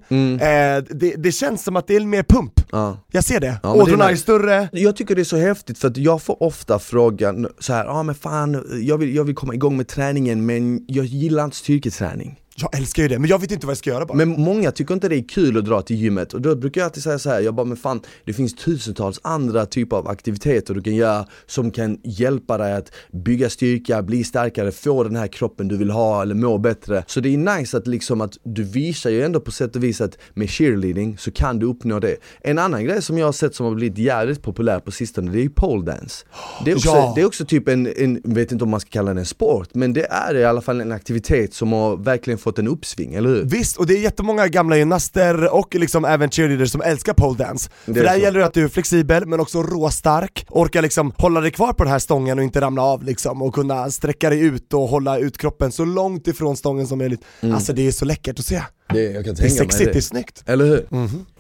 det, 0.91 1.15
det 1.17 1.33
känns 1.33 1.65
som 1.65 1.77
att 1.77 1.87
det 1.87 1.97
är 1.97 2.01
mer 2.01 2.23
pump. 2.23 2.53
Ja. 2.73 2.99
Jag 3.13 3.25
ser 3.25 3.41
det, 3.41 3.57
Ja, 3.63 3.75
är 3.75 3.83
ådrorna 3.83 4.05
är 4.07 4.11
nice. 4.11 4.23
större, 4.23 4.69
Jag 4.73 4.97
tycker 4.97 5.15
det 5.15 5.23
är 5.23 5.25
så 5.25 5.37
häftigt 5.37 5.79
för 5.79 5.89
att 5.89 5.97
jag 6.05 6.23
får 6.23 6.43
ofta 6.43 6.79
frågan 6.79 7.49
så 7.59 7.73
här, 7.73 7.87
ah, 7.87 8.03
men 8.03 8.15
fan, 8.15 8.81
jag 8.83 8.99
vill, 8.99 9.15
jag 9.15 9.25
vill 9.25 9.35
komma 9.35 9.55
igång 9.55 9.77
med 9.77 9.89
träningen 9.89 10.47
men 10.47 10.85
jag 10.89 11.05
gillar 11.05 11.45
inte 11.45 11.57
styrketräning 11.57 12.41
jag 12.57 12.77
älskar 12.77 13.03
ju 13.03 13.09
det, 13.09 13.19
men 13.19 13.31
jag 13.31 13.39
vet 13.39 13.51
inte 13.51 13.67
vad 13.67 13.71
jag 13.71 13.79
ska 13.79 13.91
göra 13.91 14.07
bara. 14.07 14.15
Men 14.19 14.29
många 14.29 14.71
tycker 14.71 14.95
inte 14.95 15.09
det 15.09 15.17
är 15.17 15.29
kul 15.29 15.59
att 15.59 15.65
dra 15.65 15.83
till 15.83 15.97
gymmet 15.97 16.35
och 16.35 16.41
då 16.41 16.57
brukar 16.57 16.81
jag 16.81 16.87
alltid 16.87 17.03
säga 17.03 17.19
så 17.19 17.31
här, 17.31 17.41
jag 17.41 17.55
bara 17.55 17.67
men 17.67 17.77
fan, 17.77 18.01
det 18.25 18.33
finns 18.33 18.55
tusentals 18.55 19.21
andra 19.23 19.67
typer 19.67 19.97
av 19.97 20.09
aktiviteter 20.09 20.75
du 20.75 20.83
kan 20.83 20.95
göra 20.95 21.27
som 21.47 21.71
kan 21.71 21.99
hjälpa 22.05 22.59
dig 22.59 22.73
att 22.73 22.93
bygga 23.13 23.51
styrka, 23.51 24.03
bli 24.03 24.25
starkare, 24.25 24.73
få 24.73 25.05
den 25.05 25.17
här 25.17 25.27
kroppen 25.27 25.69
du 25.69 25.77
vill 25.77 25.91
ha 25.91 26.23
eller 26.23 26.35
må 26.35 26.59
bättre. 26.59 27.05
Så 27.07 27.21
det 27.21 27.35
är 27.35 27.59
nice 27.59 27.77
att 27.77 27.87
liksom 27.87 28.21
att 28.21 28.33
du 28.45 28.63
visar 28.63 29.11
ju 29.11 29.23
ändå 29.23 29.41
på 29.41 29.51
sätt 29.51 29.77
och 29.77 29.85
vis 29.85 30.01
att 30.01 30.19
med 30.35 30.51
cheerleading 30.51 31.19
så 31.19 31.31
kan 31.31 31.59
du 31.59 31.67
uppnå 31.67 32.01
det. 32.01 32.17
En 32.41 32.59
annan 32.59 32.85
grej 32.85 33.03
som 33.03 33.19
jag 33.19 33.27
har 33.27 33.33
sett 33.33 33.55
som 33.55 33.67
har 33.67 33.75
blivit 33.75 33.99
jävligt 33.99 34.43
populär 34.43 34.81
på 34.81 34.91
sistone, 34.91 35.31
det 35.31 35.39
är 35.39 35.43
ju 35.43 35.51
pole 35.51 35.85
dance. 35.85 36.25
Det 36.65 36.71
är 36.71 36.75
också, 36.77 36.89
Ja. 36.89 37.13
det 37.17 37.21
är 37.21 37.27
också 37.27 37.45
typ 37.45 37.69
en, 37.69 37.87
en, 37.97 38.21
vet 38.25 38.53
inte 38.53 38.65
om 38.65 38.71
man 38.71 38.81
ska 38.81 38.91
kalla 38.91 39.15
det 39.15 39.21
en 39.21 39.27
sport, 39.27 39.69
men 39.73 39.93
det 39.93 40.07
är 40.11 40.35
i 40.35 40.45
alla 40.45 40.61
fall 40.61 40.81
en 40.81 40.93
aktivitet 40.93 41.55
som 41.55 41.73
har 41.73 41.97
verkligen 41.97 42.39
fått 42.45 42.59
en 42.59 42.69
uppsving, 42.69 43.15
eller 43.15 43.29
hur? 43.29 43.43
Visst, 43.45 43.77
och 43.77 43.87
det 43.87 43.95
är 43.95 43.99
jättemånga 44.01 44.49
gamla 44.49 44.77
gymnaster 44.77 45.55
och 45.55 45.75
liksom 45.75 46.05
även 46.05 46.31
cheerleaders 46.31 46.71
som 46.71 46.81
älskar 46.83 47.15
pole 47.15 47.39
dance. 47.39 47.71
Det 47.87 47.95
För 47.95 48.01
är 48.01 48.05
där 48.05 48.15
så. 48.15 48.21
gäller 48.21 48.39
det 48.41 48.47
att 48.47 48.55
du 48.55 48.65
är 48.65 48.69
flexibel 48.69 49.27
men 49.27 49.41
också 49.41 49.63
råstark, 49.63 50.47
orkar 50.51 50.83
liksom 50.83 51.13
hålla 51.19 51.41
dig 51.41 51.51
kvar 51.51 51.73
på 51.73 51.85
den 51.85 51.93
här 51.93 51.99
stången 51.99 52.39
och 52.39 52.45
inte 52.45 52.61
ramla 52.61 52.83
av 52.83 53.05
liksom 53.05 53.43
och 53.43 53.55
kunna 53.55 53.91
sträcka 53.91 54.31
dig 54.31 54.41
ut 54.41 54.75
och 54.75 54.81
hålla 54.89 55.19
ut 55.19 55.39
kroppen 55.39 55.73
så 55.73 55.85
långt 55.85 56.27
ifrån 56.29 56.57
stången 56.57 56.87
som 56.87 56.99
möjligt. 56.99 57.25
Alltså 57.55 57.73
det 57.73 57.87
är 57.87 57.93
så 57.93 58.05
läckert 58.05 58.39
att 58.39 58.45
se. 58.45 58.63
Det, 58.93 59.03
jag 59.03 59.25
kan 59.25 59.35
Det 59.35 59.45
är 59.45 59.49
sexigt, 59.49 59.85
det 59.85 59.91
är 59.91 59.95
det. 59.95 60.03
snyggt. 60.03 60.43
Eller 60.47 60.67
hur? 60.67 60.87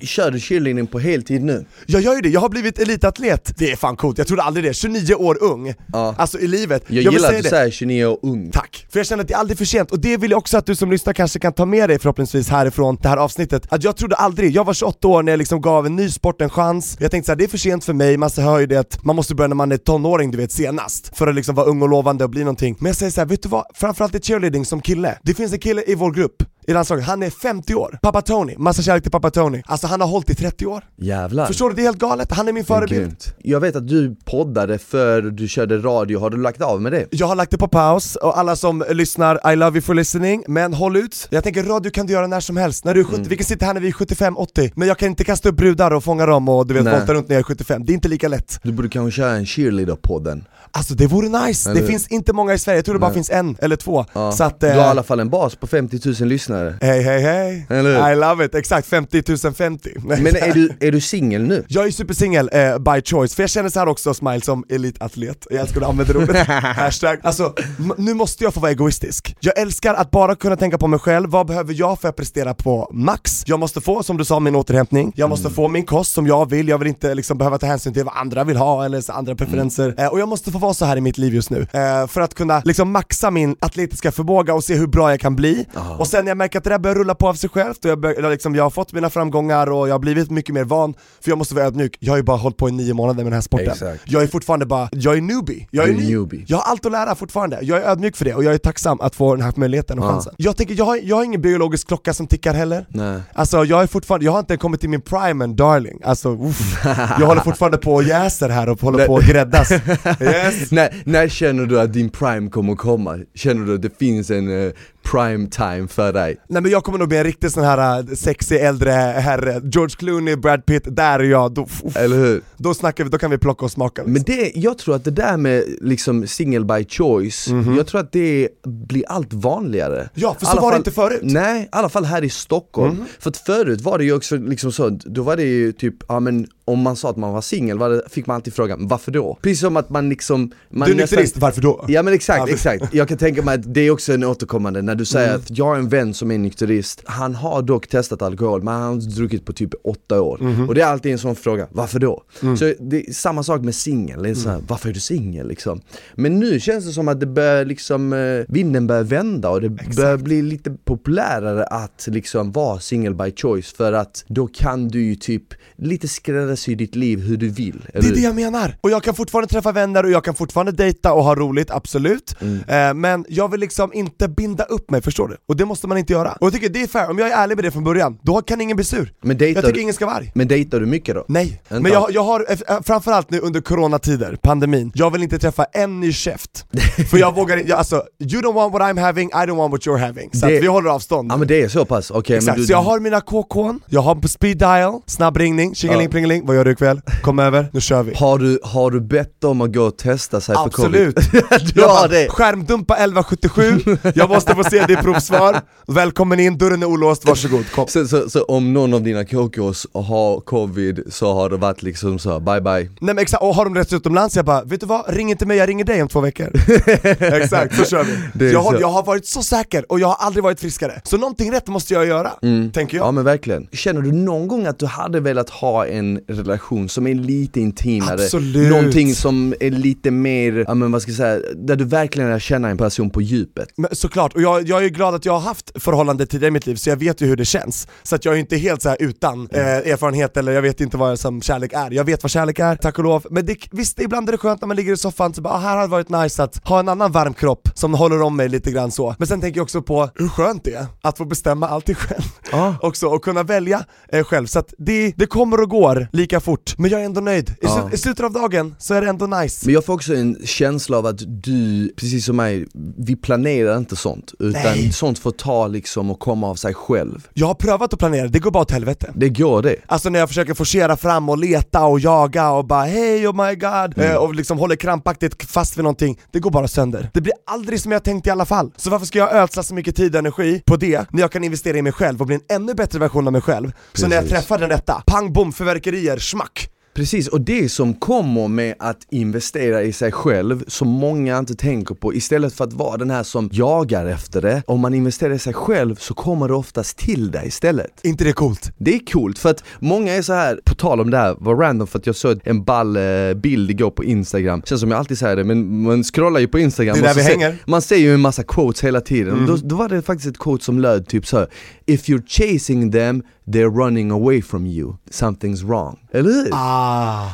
Kör 0.06 0.30
du 0.30 0.40
cheerleading 0.40 0.86
på 0.86 0.98
heltid 0.98 1.42
nu? 1.44 1.64
Jag 1.86 2.02
gör 2.02 2.14
ju 2.14 2.20
det, 2.20 2.28
jag 2.28 2.40
har 2.40 2.48
blivit 2.48 2.78
elitatlet. 2.78 3.52
Det 3.58 3.72
är 3.72 3.76
fan 3.76 3.96
coolt, 3.96 4.18
jag 4.18 4.26
trodde 4.26 4.42
aldrig 4.42 4.64
det. 4.64 4.74
29 4.74 5.14
år 5.14 5.38
ung, 5.42 5.74
Ja. 5.92 6.14
alltså 6.18 6.38
i 6.38 6.46
livet. 6.46 6.82
Jag, 6.88 6.94
vill 6.94 7.12
gillar 7.12 7.28
att 7.28 7.36
du 7.36 7.42
det. 7.42 7.48
säger 7.48 7.70
29 7.70 8.04
år 8.06 8.18
ung. 8.22 8.50
Tack! 8.50 8.86
För 8.90 8.98
jag 8.98 9.06
känner 9.06 9.22
att 9.22 9.28
det 9.28 9.34
är 9.34 9.38
aldrig 9.38 9.58
för 9.58 9.64
sent, 9.64 9.90
och 9.92 10.00
det 10.00 10.16
vill 10.16 10.30
jag 10.30 10.38
också 10.38 10.58
att 10.58 10.66
du 10.66 10.74
som 10.74 10.90
lyssnar 10.90 11.12
kanske 11.12 11.38
kan 11.38 11.52
ta 11.52 11.64
med 11.66 11.90
dig 11.90 11.98
förhoppningsvis 11.98 12.48
härifrån 12.48 12.98
det 13.02 13.08
här 13.08 13.16
avsnittet. 13.16 13.66
Att 13.72 13.84
jag 13.84 13.96
trodde 13.96 14.16
aldrig, 14.16 14.50
jag 14.50 14.64
var 14.64 14.74
28 14.74 15.08
år 15.08 15.22
när 15.22 15.32
jag 15.32 15.38
liksom 15.38 15.60
gav 15.60 15.86
en 15.86 15.96
ny 15.96 16.10
sport 16.10 16.40
en 16.42 16.50
chans, 16.50 16.96
jag 17.00 17.10
tänkte 17.10 17.26
såhär, 17.26 17.36
det 17.36 17.44
är 17.44 17.48
för 17.48 17.58
sent 17.58 17.84
för 17.84 17.92
mig, 17.92 18.16
man 18.16 18.30
hör 18.36 18.58
ju 18.60 18.66
det 18.66 18.76
att 18.76 19.04
man 19.04 19.16
måste 19.16 19.34
börja 19.34 19.48
när 19.48 19.54
man 19.54 19.72
är 19.72 19.76
tonåring 19.76 20.30
du 20.30 20.38
vet 20.38 20.52
senast, 20.52 21.16
för 21.16 21.26
att 21.26 21.34
liksom 21.34 21.54
vara 21.54 21.66
ung 21.66 21.82
och 21.82 21.88
lovande 21.88 22.24
och 22.24 22.30
bli 22.30 22.40
någonting. 22.40 22.76
Men 22.80 22.86
jag 22.86 22.96
säger 22.96 23.12
såhär, 23.12 23.26
vet 23.28 23.42
du 23.42 23.48
vad? 23.48 23.64
Framförallt 23.74 24.14
i 24.14 24.20
cheerleading 24.20 24.64
som 24.64 24.80
kille, 24.80 25.18
det 25.22 25.34
finns 25.34 25.52
en 25.52 25.58
kille 25.58 25.82
i 25.86 25.94
vår 25.94 26.10
grupp, 26.12 26.42
i 26.66 26.72
landslaget, 26.72 27.04
han 27.04 27.22
är 27.22 27.30
50 27.30 27.74
år, 27.74 27.98
pappa 28.02 28.22
Tony, 28.22 28.54
massa 28.58 28.82
kärlek 28.82 29.02
till 29.02 29.12
pappa 29.12 29.30
Tony. 29.30 29.62
Alltså 29.66 29.86
han 29.86 30.00
har 30.00 30.08
hållit 30.08 30.30
i 30.30 30.34
30 30.34 30.66
år. 30.66 30.84
Jävlar. 30.96 31.46
Förstår 31.46 31.68
du? 31.70 31.76
Det 31.76 31.82
är 31.82 31.84
helt 31.84 31.98
galet, 31.98 32.32
han 32.32 32.48
är 32.48 32.52
min 32.52 32.64
förebild. 32.64 33.16
Jag 33.38 33.60
vet 33.60 33.76
att 33.76 33.88
du 33.88 34.16
poddade 34.24 34.78
för 34.78 35.22
du 35.22 35.48
körde 35.48 35.78
radio, 35.78 36.20
har 36.20 36.30
du 36.30 36.36
lagt 36.36 36.62
av 36.62 36.82
med 36.82 36.92
det? 36.92 37.06
Jag 37.10 37.26
har 37.26 37.36
lagt 37.36 37.50
det 37.50 37.58
på 37.58 37.68
paus, 37.68 38.16
och 38.16 38.38
alla 38.38 38.56
som 38.56 38.84
lyssnar, 38.90 39.52
I 39.52 39.56
love 39.56 39.76
you 39.76 39.82
for 39.82 39.94
listening, 39.94 40.44
men 40.48 40.74
håll 40.74 40.96
ut. 40.96 41.28
Jag 41.30 41.44
tänker 41.44 41.62
radio 41.62 41.90
kan 41.90 42.06
du 42.06 42.12
göra 42.12 42.26
när 42.26 42.40
som 42.40 42.56
helst, 42.56 42.84
när 42.84 42.94
du 42.94 43.00
är 43.00 43.04
70, 43.04 43.22
vi 43.28 43.36
kan 43.36 43.44
sitta 43.44 43.66
här 43.66 43.74
när 43.74 43.80
vi 43.80 43.88
är 43.88 43.92
75-80, 43.92 44.72
men 44.74 44.88
jag 44.88 44.98
kan 44.98 45.08
inte 45.08 45.24
kasta 45.24 45.48
upp 45.48 45.56
brudar 45.56 45.90
och 45.90 46.04
fånga 46.04 46.26
dem 46.26 46.48
och 46.48 46.66
du 46.66 46.74
vet 46.74 46.84
volta 46.84 47.14
runt 47.14 47.28
när 47.28 47.36
jag 47.36 47.40
är 47.40 47.44
75, 47.44 47.84
det 47.84 47.92
är 47.92 47.94
inte 47.94 48.08
lika 48.08 48.28
lätt. 48.28 48.60
Du 48.62 48.72
borde 48.72 48.88
kanske 48.88 49.16
köra 49.16 49.30
en 49.30 49.44
cheerleader-podden. 49.44 50.44
Alltså 50.76 50.94
det 50.94 51.06
vore 51.06 51.46
nice, 51.46 51.70
Eller- 51.70 51.80
det 51.80 51.86
finns 51.86 52.06
inte 52.08 52.32
många 52.32 52.54
i 52.54 52.58
Sverige, 52.58 52.78
jag 52.78 52.84
tror 52.84 52.94
det 52.94 52.98
bara 52.98 53.06
Nej. 53.06 53.14
finns 53.14 53.30
en 53.30 53.56
eller 53.60 53.76
två. 53.76 54.04
Ja. 54.12 54.32
Så 54.32 54.44
att, 54.44 54.60
Du 54.60 54.66
har 54.66 54.72
eh, 54.74 54.78
i 54.78 54.82
alla 54.84 55.02
fall 55.02 55.20
en 55.20 55.30
bas 55.30 55.56
på 55.56 55.66
50 55.66 56.00
000 56.20 56.28
lyssnare. 56.28 56.78
hej 56.80 57.02
hej 57.02 57.22
hej? 57.22 57.66
I 58.12 58.16
love 58.16 58.44
it, 58.44 58.54
exakt 58.54 58.88
50 58.88 59.22
050. 59.54 59.90
Men 60.04 60.26
är 60.36 60.54
du, 60.54 60.70
är 60.80 60.92
du 60.92 61.00
singel 61.00 61.42
nu? 61.42 61.64
Jag 61.68 61.86
är 61.86 61.90
supersingel 61.90 62.50
eh, 62.52 62.78
by 62.78 63.02
choice, 63.04 63.34
för 63.34 63.42
jag 63.42 63.50
känner 63.50 63.68
så 63.68 63.78
här 63.78 63.88
också 63.88 64.14
Smile 64.14 64.40
som 64.40 64.64
elitatlet, 64.68 65.46
jag 65.50 65.60
älskar 65.60 65.80
att 65.80 65.88
använda 65.88 66.12
det 66.12 66.18
ordet, 66.18 66.46
hashtag. 66.76 67.18
Alltså, 67.22 67.54
nu 67.96 68.14
måste 68.14 68.44
jag 68.44 68.54
få 68.54 68.60
vara 68.60 68.70
egoistisk. 68.72 69.36
Jag 69.40 69.58
älskar 69.58 69.94
att 69.94 70.10
bara 70.10 70.36
kunna 70.36 70.56
tänka 70.56 70.78
på 70.78 70.86
mig 70.86 70.98
själv, 70.98 71.30
vad 71.30 71.46
behöver 71.46 71.74
jag 71.74 72.00
för 72.00 72.08
att 72.08 72.16
prestera 72.16 72.54
på 72.54 72.88
max? 72.92 73.42
Jag 73.46 73.60
måste 73.60 73.80
få, 73.80 74.02
som 74.02 74.16
du 74.16 74.24
sa, 74.24 74.40
min 74.40 74.56
återhämtning, 74.56 75.12
jag 75.16 75.30
måste 75.30 75.50
få 75.50 75.68
min 75.68 75.84
kost 75.84 76.12
som 76.12 76.26
jag 76.26 76.50
vill, 76.50 76.68
jag 76.68 76.78
vill 76.78 76.88
inte 76.88 77.14
liksom 77.14 77.38
behöva 77.38 77.58
ta 77.58 77.66
hänsyn 77.66 77.92
till 77.94 78.04
vad 78.04 78.14
andra 78.16 78.44
vill 78.44 78.56
ha 78.56 78.84
eller 78.84 79.00
så 79.00 79.12
andra 79.12 79.34
preferenser. 79.34 79.94
Eh, 79.98 80.06
och 80.06 80.20
jag 80.20 80.28
måste 80.28 80.50
få 80.52 80.63
vara 80.64 80.74
så 80.74 80.84
här 80.84 80.96
i 80.96 81.00
mitt 81.00 81.18
liv 81.18 81.34
just 81.34 81.50
nu, 81.50 81.66
eh, 81.72 82.06
för 82.06 82.20
att 82.20 82.34
kunna 82.34 82.62
liksom 82.64 82.92
maxa 82.92 83.30
min 83.30 83.56
atletiska 83.60 84.12
förmåga 84.12 84.54
och 84.54 84.64
se 84.64 84.74
hur 84.74 84.86
bra 84.86 85.10
jag 85.10 85.20
kan 85.20 85.36
bli. 85.36 85.66
Och 85.98 86.06
sen 86.06 86.24
när 86.24 86.30
jag 86.30 86.38
märker 86.38 86.58
att 86.58 86.64
det 86.64 86.70
där 86.70 86.78
börjar 86.78 86.96
rulla 86.96 87.14
på 87.14 87.28
av 87.28 87.34
sig 87.34 87.50
självt 87.50 87.84
och 87.84 87.90
jag, 87.90 88.00
bör, 88.00 88.30
liksom, 88.30 88.54
jag 88.54 88.62
har 88.62 88.70
fått 88.70 88.92
mina 88.92 89.10
framgångar 89.10 89.66
och 89.70 89.88
jag 89.88 89.94
har 89.94 89.98
blivit 89.98 90.30
mycket 90.30 90.54
mer 90.54 90.64
van, 90.64 90.94
för 91.20 91.30
jag 91.30 91.38
måste 91.38 91.54
vara 91.54 91.64
ödmjuk, 91.66 91.96
jag 92.00 92.12
har 92.12 92.16
ju 92.16 92.22
bara 92.22 92.36
hållit 92.36 92.56
på 92.56 92.68
i 92.68 92.72
nio 92.72 92.94
månader 92.94 93.16
med 93.16 93.26
den 93.26 93.32
här 93.32 93.40
sporten. 93.40 93.70
Exakt. 93.70 94.02
Jag 94.04 94.22
är 94.22 94.26
fortfarande 94.26 94.66
bara, 94.66 94.88
jag 94.92 95.16
är 95.16 95.20
newbie, 95.20 95.68
jag 95.70 95.88
är, 95.88 95.92
ny. 95.92 96.08
newbie. 96.08 96.44
Jag 96.48 96.56
har 96.56 96.70
allt 96.70 96.86
att 96.86 96.92
lära 96.92 97.14
fortfarande, 97.14 97.58
jag 97.62 97.82
är 97.82 97.90
ödmjuk 97.90 98.16
för 98.16 98.24
det 98.24 98.34
och 98.34 98.44
jag 98.44 98.54
är 98.54 98.58
tacksam 98.58 99.00
att 99.00 99.14
få 99.14 99.34
den 99.36 99.44
här 99.44 99.52
möjligheten 99.56 99.98
och 99.98 100.04
chansen. 100.04 100.34
Jag 100.38 100.56
tänker, 100.56 100.74
jag 100.74 100.84
har, 100.84 101.00
jag 101.02 101.16
har 101.16 101.24
ingen 101.24 101.40
biologisk 101.40 101.88
klocka 101.88 102.14
som 102.14 102.26
tickar 102.26 102.54
heller. 102.54 102.86
Nej. 102.88 103.20
Alltså 103.32 103.64
jag 103.64 103.82
är 103.82 103.86
fortfarande, 103.86 104.24
jag 104.26 104.32
har 104.32 104.38
inte 104.38 104.56
kommit 104.56 104.80
till 104.80 104.90
min 104.90 105.00
prime 105.00 105.44
and 105.44 105.56
darling, 105.56 106.00
alltså 106.04 106.28
uff. 106.28 106.84
Jag 107.20 107.26
håller 107.26 107.42
fortfarande 107.42 107.78
på 107.78 107.94
och 107.94 108.02
jäser 108.02 108.48
här 108.48 108.68
och 108.68 108.80
håller 108.80 109.06
på 109.06 109.16
att 109.16 109.26
gräddas. 109.26 109.72
Yes 110.20 110.53
när, 110.70 110.94
när 111.04 111.28
känner 111.28 111.66
du 111.66 111.80
att 111.80 111.92
din 111.92 112.10
prime 112.10 112.50
kommer 112.50 112.74
komma? 112.74 113.18
Känner 113.34 113.66
du 113.66 113.74
att 113.74 113.82
det 113.82 113.98
finns 113.98 114.30
en 114.30 114.66
eh, 114.66 114.72
prime 115.10 115.48
time 115.50 115.88
för 115.88 116.12
dig? 116.12 116.36
Nej 116.48 116.62
men 116.62 116.70
jag 116.70 116.84
kommer 116.84 116.98
nog 116.98 117.08
bli 117.08 117.18
en 117.18 117.24
riktig 117.24 117.50
sån 117.50 117.64
här 117.64 117.98
äh, 117.98 118.14
sexig 118.14 118.56
äldre 118.60 118.90
herre, 118.90 119.60
George 119.64 119.96
Clooney, 119.98 120.36
Brad 120.36 120.66
Pitt, 120.66 120.82
där 120.96 121.18
är 121.18 121.24
jag, 121.24 121.52
då, 121.54 121.62
uff, 121.62 121.96
Eller 121.96 122.16
hur? 122.16 122.40
då 122.56 122.74
snackar 122.74 123.04
vi, 123.04 123.10
då 123.10 123.18
kan 123.18 123.30
vi 123.30 123.38
plocka 123.38 123.64
och 123.64 123.70
smaka 123.70 124.02
liksom. 124.02 124.12
Men 124.12 124.22
det, 124.22 124.52
jag 124.54 124.78
tror 124.78 124.94
att 124.96 125.04
det 125.04 125.10
där 125.10 125.36
med 125.36 125.64
liksom 125.80 126.26
single 126.26 126.64
by 126.64 126.84
choice, 126.88 127.48
jag 127.76 127.86
tror 127.86 128.00
att 128.00 128.12
det 128.12 128.48
blir 128.66 129.04
allt 129.08 129.32
vanligare. 129.32 130.08
Ja, 130.14 130.36
för 130.38 130.46
så 130.46 130.52
alla 130.52 130.60
var 130.60 130.68
det 130.70 130.72
fall- 130.74 130.80
inte 130.80 130.90
förut. 130.90 131.20
Nej, 131.22 131.62
i 131.62 131.68
alla 131.72 131.88
fall 131.88 132.04
här 132.04 132.24
i 132.24 132.30
Stockholm. 132.30 133.04
För 133.20 133.30
att 133.30 133.36
förut 133.36 133.80
var 133.80 133.98
det 133.98 134.04
ju 134.04 134.12
också 134.14 134.36
liksom 134.36 134.72
så, 134.72 134.88
då 134.88 135.22
var 135.22 135.36
det 135.36 135.42
ju 135.44 135.72
typ, 135.72 135.94
ja 136.08 136.20
men 136.20 136.46
om 136.64 136.78
man 136.80 136.96
sa 136.96 137.10
att 137.10 137.16
man 137.16 137.32
var 137.32 137.40
singel 137.40 137.78
det- 137.78 138.02
fick 138.10 138.26
man 138.26 138.34
alltid 138.34 138.54
frågan, 138.54 138.88
varför 138.88 139.12
då? 139.12 139.38
Precis 139.42 139.60
som 139.60 139.76
att 139.76 139.90
man 139.90 140.08
liksom... 140.08 140.50
Man 140.70 140.88
Du 140.88 140.92
är 140.94 140.96
nykterist, 140.98 141.36
varför 141.36 141.60
då? 141.62 141.84
Ja 141.88 142.02
men 142.02 142.14
exakt, 142.14 142.48
exakt. 142.52 142.94
Jag 142.94 143.08
kan 143.08 143.18
tänka 143.18 143.42
mig 143.42 143.54
att 143.54 143.74
det 143.74 143.80
är 143.80 143.90
också 143.90 144.12
en 144.12 144.24
återkommande, 144.24 144.82
när 144.94 144.98
du 144.98 145.04
säger 145.04 145.34
att 145.34 145.58
jag 145.58 145.64
har 145.64 145.76
en 145.76 145.88
vän 145.88 146.14
som 146.14 146.30
är 146.30 146.38
nykterist, 146.38 147.02
han 147.04 147.34
har 147.34 147.62
dock 147.62 147.86
testat 147.86 148.22
alkohol 148.22 148.62
men 148.62 148.74
han 148.74 148.82
har 148.82 149.16
druckit 149.16 149.44
på 149.44 149.52
typ 149.52 149.70
åtta 149.84 150.20
år. 150.22 150.66
Och 150.68 150.74
det 150.74 150.80
är 150.80 150.86
alltid 150.86 151.12
en 151.12 151.18
sån 151.18 151.36
fråga, 151.36 151.68
varför 151.70 151.98
då? 151.98 152.22
Så 152.40 152.72
det 152.80 153.08
är 153.08 153.12
samma 153.12 153.42
sak 153.42 153.62
med 153.62 153.74
singel, 153.74 154.24
här, 154.24 154.60
varför 154.68 154.88
är 154.88 154.92
du 154.92 155.00
singel 155.00 155.48
liksom? 155.48 155.80
Men 156.14 156.40
nu 156.40 156.60
känns 156.60 156.86
det 156.86 156.92
som 156.92 157.08
att 157.08 157.20
det 157.20 157.26
börjar 157.26 157.64
liksom, 157.64 158.12
eh, 158.12 158.44
vinden 158.48 158.86
börjar 158.86 159.02
vända 159.02 159.50
och 159.50 159.60
det 159.60 159.68
börjar 159.68 160.16
bli 160.16 160.42
lite 160.42 160.70
populärare 160.84 161.64
att 161.64 162.08
liksom 162.10 162.52
vara 162.52 162.80
single 162.80 163.14
by 163.14 163.32
choice 163.36 163.72
för 163.72 163.92
att 163.92 164.24
då 164.28 164.46
kan 164.46 164.88
du 164.88 165.02
ju 165.02 165.14
typ 165.14 165.44
lite 165.76 166.08
skräddarsy 166.08 166.74
ditt 166.74 166.94
liv 166.94 167.20
hur 167.20 167.36
du 167.36 167.48
vill. 167.48 167.86
Det 167.92 167.98
är 167.98 168.14
det 168.14 168.20
jag 168.20 168.34
menar! 168.34 168.76
Och 168.80 168.90
jag 168.90 169.02
kan 169.02 169.14
fortfarande 169.14 169.48
träffa 169.48 169.72
vänner 169.72 170.04
och 170.04 170.10
jag 170.10 170.24
kan 170.24 170.34
fortfarande 170.34 170.72
dejta 170.72 171.12
och 171.12 171.24
ha 171.24 171.34
roligt, 171.34 171.70
absolut. 171.70 172.36
Eh, 172.68 172.94
men 172.94 173.24
jag 173.28 173.50
vill 173.50 173.60
liksom 173.60 173.92
inte 173.92 174.28
binda 174.28 174.64
upp 174.64 174.83
mig, 174.90 175.02
förstår 175.02 175.28
du? 175.28 175.36
Och 175.48 175.56
det 175.56 175.64
måste 175.64 175.86
man 175.88 175.98
inte 175.98 176.12
göra. 176.12 176.32
Och 176.32 176.46
jag 176.46 176.52
tycker 176.52 176.68
det 176.68 176.82
är 176.82 176.86
fair, 176.86 177.10
om 177.10 177.18
jag 177.18 177.28
är 177.30 177.36
ärlig 177.36 177.56
med 177.56 177.64
det 177.64 177.70
från 177.70 177.84
början, 177.84 178.18
då 178.22 178.42
kan 178.42 178.60
ingen 178.60 178.76
bli 178.76 178.84
sur. 178.84 179.12
Men 179.22 179.36
Jag 179.38 179.48
tycker 179.56 179.72
du- 179.72 179.80
ingen 179.80 179.94
ska 179.94 180.06
vara 180.06 180.16
arg. 180.16 180.32
Men 180.34 180.48
dejtar 180.48 180.80
du 180.80 180.86
mycket 180.86 181.14
då? 181.14 181.24
Nej, 181.28 181.44
Inte 181.70 181.80
men 181.82 181.92
jag, 181.92 182.10
jag 182.12 182.24
har, 182.24 182.46
eh, 182.68 182.80
framförallt 182.82 183.30
nu 183.30 183.38
under 183.40 183.60
coronatider, 183.60 184.38
pandemin, 184.42 184.92
jag 184.94 185.10
vill 185.10 185.22
inte 185.22 185.38
träffa 185.38 185.64
en 185.64 186.00
ny 186.00 186.12
käft. 186.12 186.66
För 187.10 187.18
jag 187.18 187.34
vågar 187.34 187.56
inte, 187.56 187.76
alltså, 187.76 188.02
you 188.18 188.42
don't 188.42 188.54
want 188.54 188.72
what 188.72 188.82
I'm 188.82 189.00
having, 189.00 189.28
I 189.28 189.32
don't 189.32 189.56
want 189.56 189.72
what 189.72 189.80
you're 189.86 189.98
having. 190.06 190.30
Så 190.32 190.46
Det- 190.46 190.60
vi 190.60 190.66
håller 190.66 190.90
avstånd. 190.90 191.32
Ja 191.32 191.36
men 191.36 191.48
det 191.48 191.62
är 191.62 191.68
så 191.68 191.84
pass, 191.84 192.10
okej 192.10 192.36
Exakt, 192.36 192.56
men 192.56 192.60
du, 192.60 192.66
så 192.66 192.72
jag 192.72 192.82
har 192.82 193.00
mina 193.00 193.20
KK, 193.20 193.74
jag 193.88 194.00
har 194.00 194.26
speed 194.28 194.58
dial, 194.58 195.00
snabbringning, 195.06 195.74
tjingeling 195.74 196.04
Ja. 196.04 196.10
plingeling, 196.10 196.46
vad 196.46 196.56
gör 196.56 196.64
du 196.64 196.70
ikväll? 196.70 197.00
Kom 197.22 197.38
över, 197.38 197.68
nu 197.72 197.80
kör 197.80 198.02
vi. 198.02 198.14
har, 198.16 198.38
du, 198.38 198.58
har 198.62 198.90
du 198.90 199.00
bett 199.00 199.40
dem 199.40 199.60
att 199.60 199.72
gå 199.74 199.82
och 199.82 199.98
testa 199.98 200.40
sig 200.40 200.54
Absolut! 200.58 201.24
för 201.24 201.30
covid? 201.30 201.72
du 201.74 201.82
har 201.82 202.08
det! 202.08 202.28
skärmdumpa 202.28 202.94
1177, 202.96 203.80
jag 204.14 204.28
måste 204.28 204.54
få 204.54 204.64
se 204.64 204.73
ditt 204.82 205.00
provsvar, 205.02 205.60
välkommen 205.86 206.40
in, 206.40 206.58
dörren 206.58 206.82
är 206.82 206.86
olåst, 206.86 207.26
varsågod, 207.26 207.70
kom. 207.70 207.88
Så, 207.88 208.06
så, 208.08 208.30
så 208.30 208.42
om 208.44 208.72
någon 208.72 208.94
av 208.94 209.02
dina 209.02 209.24
KKs 209.24 209.86
har 209.94 210.40
covid 210.40 211.02
så 211.08 211.34
har 211.34 211.50
det 211.50 211.56
varit 211.56 211.82
liksom 211.82 212.18
så, 212.18 212.40
bye 212.40 212.60
bye 212.60 212.80
Nej 212.82 212.90
men 213.00 213.18
exakt, 213.18 213.42
och 213.42 213.54
har 213.54 213.64
de 213.64 213.74
rätt 213.74 213.92
utomlands, 213.92 214.36
jag 214.36 214.44
bara 214.44 214.62
vet 214.62 214.80
du 214.80 214.86
vad, 214.86 215.04
ring 215.08 215.30
inte 215.30 215.46
mig, 215.46 215.56
jag 215.56 215.68
ringer 215.68 215.84
dig 215.84 216.02
om 216.02 216.08
två 216.08 216.20
veckor 216.20 216.50
Exakt, 217.20 217.76
så 217.76 217.84
kör 217.84 218.06
vi. 218.34 218.52
Jag, 218.52 218.60
har, 218.60 218.80
jag 218.80 218.88
har 218.88 219.02
varit 219.02 219.26
så 219.26 219.42
säker 219.42 219.92
och 219.92 220.00
jag 220.00 220.08
har 220.08 220.26
aldrig 220.26 220.44
varit 220.44 220.60
friskare, 220.60 221.00
så 221.04 221.16
någonting 221.16 221.52
rätt 221.52 221.66
måste 221.66 221.94
jag 221.94 222.06
göra, 222.06 222.30
tänker 222.72 222.96
jag 222.96 223.06
Ja 223.06 223.10
men 223.10 223.24
verkligen. 223.24 223.68
Känner 223.72 224.00
du 224.02 224.12
någon 224.12 224.48
gång 224.48 224.66
att 224.66 224.78
du 224.78 224.86
hade 224.86 225.20
velat 225.20 225.50
ha 225.50 225.86
en 225.86 226.20
relation 226.28 226.88
som 226.88 227.06
är 227.06 227.14
lite 227.14 227.60
intimare? 227.60 228.14
Absolut. 228.14 228.70
Någonting 228.70 229.14
som 229.14 229.54
är 229.60 229.70
lite 229.70 230.10
mer, 230.10 230.64
ja 230.68 230.74
men 230.74 230.92
vad 230.92 231.02
ska 231.02 231.10
jag 231.10 231.16
säga, 231.16 231.40
där 231.54 231.76
du 231.76 231.84
verkligen 231.84 232.30
lär 232.30 232.38
känna 232.38 232.68
en 232.68 232.78
person 232.78 233.10
på 233.10 233.22
djupet? 233.22 233.68
Men 233.76 233.90
såklart, 233.92 234.34
och 234.34 234.42
jag, 234.42 234.63
jag 234.66 234.84
är 234.84 234.88
glad 234.88 235.14
att 235.14 235.24
jag 235.24 235.32
har 235.32 235.40
haft 235.40 235.82
förhållande 235.82 236.26
tidigare 236.26 236.48
i 236.48 236.50
mitt 236.50 236.66
liv 236.66 236.76
så 236.76 236.90
jag 236.90 236.96
vet 236.96 237.20
ju 237.20 237.26
hur 237.26 237.36
det 237.36 237.44
känns. 237.44 237.88
Så 238.02 238.14
att 238.14 238.24
jag 238.24 238.34
är 238.34 238.38
inte 238.38 238.56
helt 238.56 238.82
så 238.82 238.96
utan 238.98 239.48
eh, 239.52 239.66
erfarenhet 239.66 240.36
eller 240.36 240.52
jag 240.52 240.62
vet 240.62 240.80
inte 240.80 240.96
vad 240.96 241.20
som 241.20 241.42
kärlek 241.42 241.72
är. 241.72 241.90
Jag 241.90 242.04
vet 242.04 242.22
vad 242.22 242.30
kärlek 242.30 242.58
är, 242.58 242.76
tack 242.76 242.98
och 242.98 243.04
lov. 243.04 243.26
Men 243.30 243.46
det, 243.46 243.56
visst, 243.70 244.00
ibland 244.00 244.28
är 244.28 244.32
det 244.32 244.38
skönt 244.38 244.60
när 244.60 244.66
man 244.66 244.76
ligger 244.76 244.92
i 244.92 244.96
soffan 244.96 245.34
så 245.34 245.42
bara, 245.42 245.54
ah, 245.54 245.58
här 245.58 245.76
hade 245.76 245.88
varit 245.88 246.08
nice 246.08 246.42
att 246.42 246.60
ha 246.64 246.80
en 246.80 246.88
annan 246.88 247.12
varm 247.12 247.34
kropp 247.34 247.68
som 247.74 247.94
håller 247.94 248.22
om 248.22 248.36
mig 248.36 248.48
lite 248.48 248.70
grann 248.70 248.90
så. 248.90 249.14
Men 249.18 249.28
sen 249.28 249.40
tänker 249.40 249.58
jag 249.58 249.62
också 249.62 249.82
på 249.82 250.10
hur 250.14 250.28
skönt 250.28 250.64
det 250.64 250.74
är 250.74 250.86
att 251.02 251.18
få 251.18 251.24
bestämma 251.24 251.68
allting 251.68 251.94
själv. 251.94 252.22
Ja. 252.52 252.76
Också, 252.82 253.06
och 253.06 253.24
kunna 253.24 253.42
välja 253.42 253.84
eh, 254.08 254.24
själv. 254.24 254.46
Så 254.46 254.58
att 254.58 254.74
det, 254.78 255.12
det 255.16 255.26
kommer 255.26 255.60
och 255.60 255.70
går 255.70 256.08
lika 256.12 256.40
fort, 256.40 256.74
men 256.78 256.90
jag 256.90 257.00
är 257.00 257.04
ändå 257.04 257.20
nöjd. 257.20 257.54
I, 257.62 257.66
slut, 257.66 257.94
I 257.94 257.98
slutet 257.98 258.24
av 258.24 258.32
dagen 258.32 258.74
så 258.78 258.94
är 258.94 259.00
det 259.00 259.08
ändå 259.08 259.26
nice. 259.26 259.66
Men 259.66 259.74
jag 259.74 259.84
får 259.84 259.94
också 259.94 260.14
en 260.14 260.36
känsla 260.44 260.98
av 260.98 261.06
att 261.06 261.22
du, 261.26 261.92
precis 261.96 262.24
som 262.24 262.36
mig, 262.36 262.66
vi 262.98 263.16
planerar 263.16 263.78
inte 263.78 263.96
sånt. 263.96 264.32
Utan 264.60 264.72
Nej. 264.72 264.92
sånt 264.92 265.18
får 265.18 265.30
ta 265.30 265.66
liksom 265.66 266.10
och 266.10 266.18
komma 266.18 266.46
av 266.50 266.54
sig 266.54 266.74
själv. 266.74 267.28
Jag 267.34 267.46
har 267.46 267.54
prövat 267.54 267.92
att 267.92 267.98
planera, 267.98 268.28
det 268.28 268.38
går 268.38 268.50
bara 268.50 268.62
åt 268.62 268.70
helvete. 268.70 269.12
Det 269.14 269.28
går 269.28 269.62
det. 269.62 269.76
Alltså 269.86 270.08
när 270.08 270.18
jag 270.18 270.28
försöker 270.28 270.54
forcera 270.54 270.96
fram 270.96 271.28
och 271.28 271.38
leta 271.38 271.84
och 271.84 272.00
jaga 272.00 272.50
och 272.50 272.66
bara 272.66 272.84
hej 272.84 273.28
oh 273.28 273.46
my 273.46 273.54
god 273.54 273.98
eh, 273.98 274.14
och 274.14 274.34
liksom 274.34 274.58
håller 274.58 274.76
krampaktigt 274.76 275.50
fast 275.50 275.76
vid 275.76 275.84
någonting, 275.84 276.20
det 276.30 276.40
går 276.40 276.50
bara 276.50 276.68
sönder. 276.68 277.10
Det 277.14 277.20
blir 277.20 277.34
aldrig 277.46 277.80
som 277.80 277.92
jag 277.92 278.04
tänkt 278.04 278.26
i 278.26 278.30
alla 278.30 278.44
fall. 278.44 278.70
Så 278.76 278.90
varför 278.90 279.06
ska 279.06 279.18
jag 279.18 279.32
ödsla 279.32 279.62
så 279.62 279.74
mycket 279.74 279.96
tid 279.96 280.14
och 280.14 280.18
energi 280.18 280.62
på 280.66 280.76
det 280.76 281.06
när 281.10 281.20
jag 281.20 281.32
kan 281.32 281.44
investera 281.44 281.76
i 281.78 281.82
mig 281.82 281.92
själv 281.92 282.20
och 282.20 282.26
bli 282.26 282.34
en 282.34 282.56
ännu 282.56 282.74
bättre 282.74 282.98
version 282.98 283.26
av 283.26 283.32
mig 283.32 283.42
själv? 283.42 283.72
Så 283.92 284.08
när 284.08 284.16
jag 284.16 284.24
Precis. 284.24 284.38
träffar 284.38 284.58
den 284.58 284.70
rätta, 284.70 285.02
pang 285.06 285.32
bom, 285.32 285.52
fyrverkerier, 285.52 286.18
schmack! 286.18 286.68
Precis, 286.94 287.28
och 287.28 287.40
det 287.40 287.68
som 287.68 287.94
kommer 287.94 288.48
med 288.48 288.74
att 288.78 288.98
investera 289.10 289.82
i 289.82 289.92
sig 289.92 290.12
själv, 290.12 290.64
som 290.68 290.88
många 290.88 291.38
inte 291.38 291.54
tänker 291.54 291.94
på, 291.94 292.14
istället 292.14 292.54
för 292.54 292.64
att 292.64 292.72
vara 292.72 292.96
den 292.96 293.10
här 293.10 293.22
som 293.22 293.48
jagar 293.52 294.06
efter 294.06 294.42
det, 294.42 294.62
om 294.66 294.80
man 294.80 294.94
investerar 294.94 295.34
i 295.34 295.38
sig 295.38 295.52
själv 295.52 295.96
så 295.96 296.14
kommer 296.14 296.48
det 296.48 296.54
oftast 296.54 296.98
till 296.98 297.30
dig 297.30 297.46
istället. 297.46 298.00
inte 298.02 298.24
det 298.24 298.32
coolt? 298.32 298.72
Det 298.78 298.94
är 298.94 298.98
coolt 299.12 299.38
för 299.38 299.50
att 299.50 299.64
många 299.78 300.12
är 300.12 300.22
så 300.22 300.32
här 300.32 300.60
på 300.64 300.74
tal 300.74 301.00
om 301.00 301.10
det 301.10 301.16
här, 301.16 301.36
var 301.38 301.54
random 301.54 301.86
för 301.86 301.98
att 301.98 302.06
jag 302.06 302.16
såg 302.16 302.40
en 302.44 302.64
ball 302.64 302.96
eh, 302.96 303.34
bild 303.34 303.70
igår 303.70 303.90
på 303.90 304.04
instagram, 304.04 304.62
känns 304.64 304.80
som 304.80 304.90
jag 304.90 304.98
alltid 304.98 305.18
säger 305.18 305.36
det 305.36 305.44
men 305.44 305.82
man 305.82 306.04
scrollar 306.04 306.40
ju 306.40 306.48
på 306.48 306.58
instagram 306.58 306.96
Det 307.00 307.06
är 307.06 307.10
och 307.10 307.16
där 307.16 307.22
så 307.22 307.28
vi 307.28 307.34
ser, 307.34 307.40
hänger. 307.46 307.62
man 307.66 307.82
ser 307.82 307.96
ju 307.96 308.14
en 308.14 308.20
massa 308.20 308.42
quotes 308.42 308.84
hela 308.84 309.00
tiden, 309.00 309.40
och 309.40 309.46
då, 309.46 309.56
då 309.56 309.76
var 309.76 309.88
det 309.88 310.02
faktiskt 310.02 310.28
ett 310.30 310.38
quote 310.38 310.64
som 310.64 310.78
löd 310.80 311.06
typ 311.06 311.26
så 311.26 311.38
här, 311.38 311.48
If 311.86 312.08
you're 312.08 312.22
chasing 312.26 312.92
them, 312.92 313.22
they're 313.46 313.76
running 313.84 314.10
away 314.10 314.42
from 314.42 314.66
you, 314.66 314.94
something's 315.10 315.66
wrong. 315.66 315.98
Eller 316.12 316.30
hur? 316.30 316.48
Ah, 316.52 316.83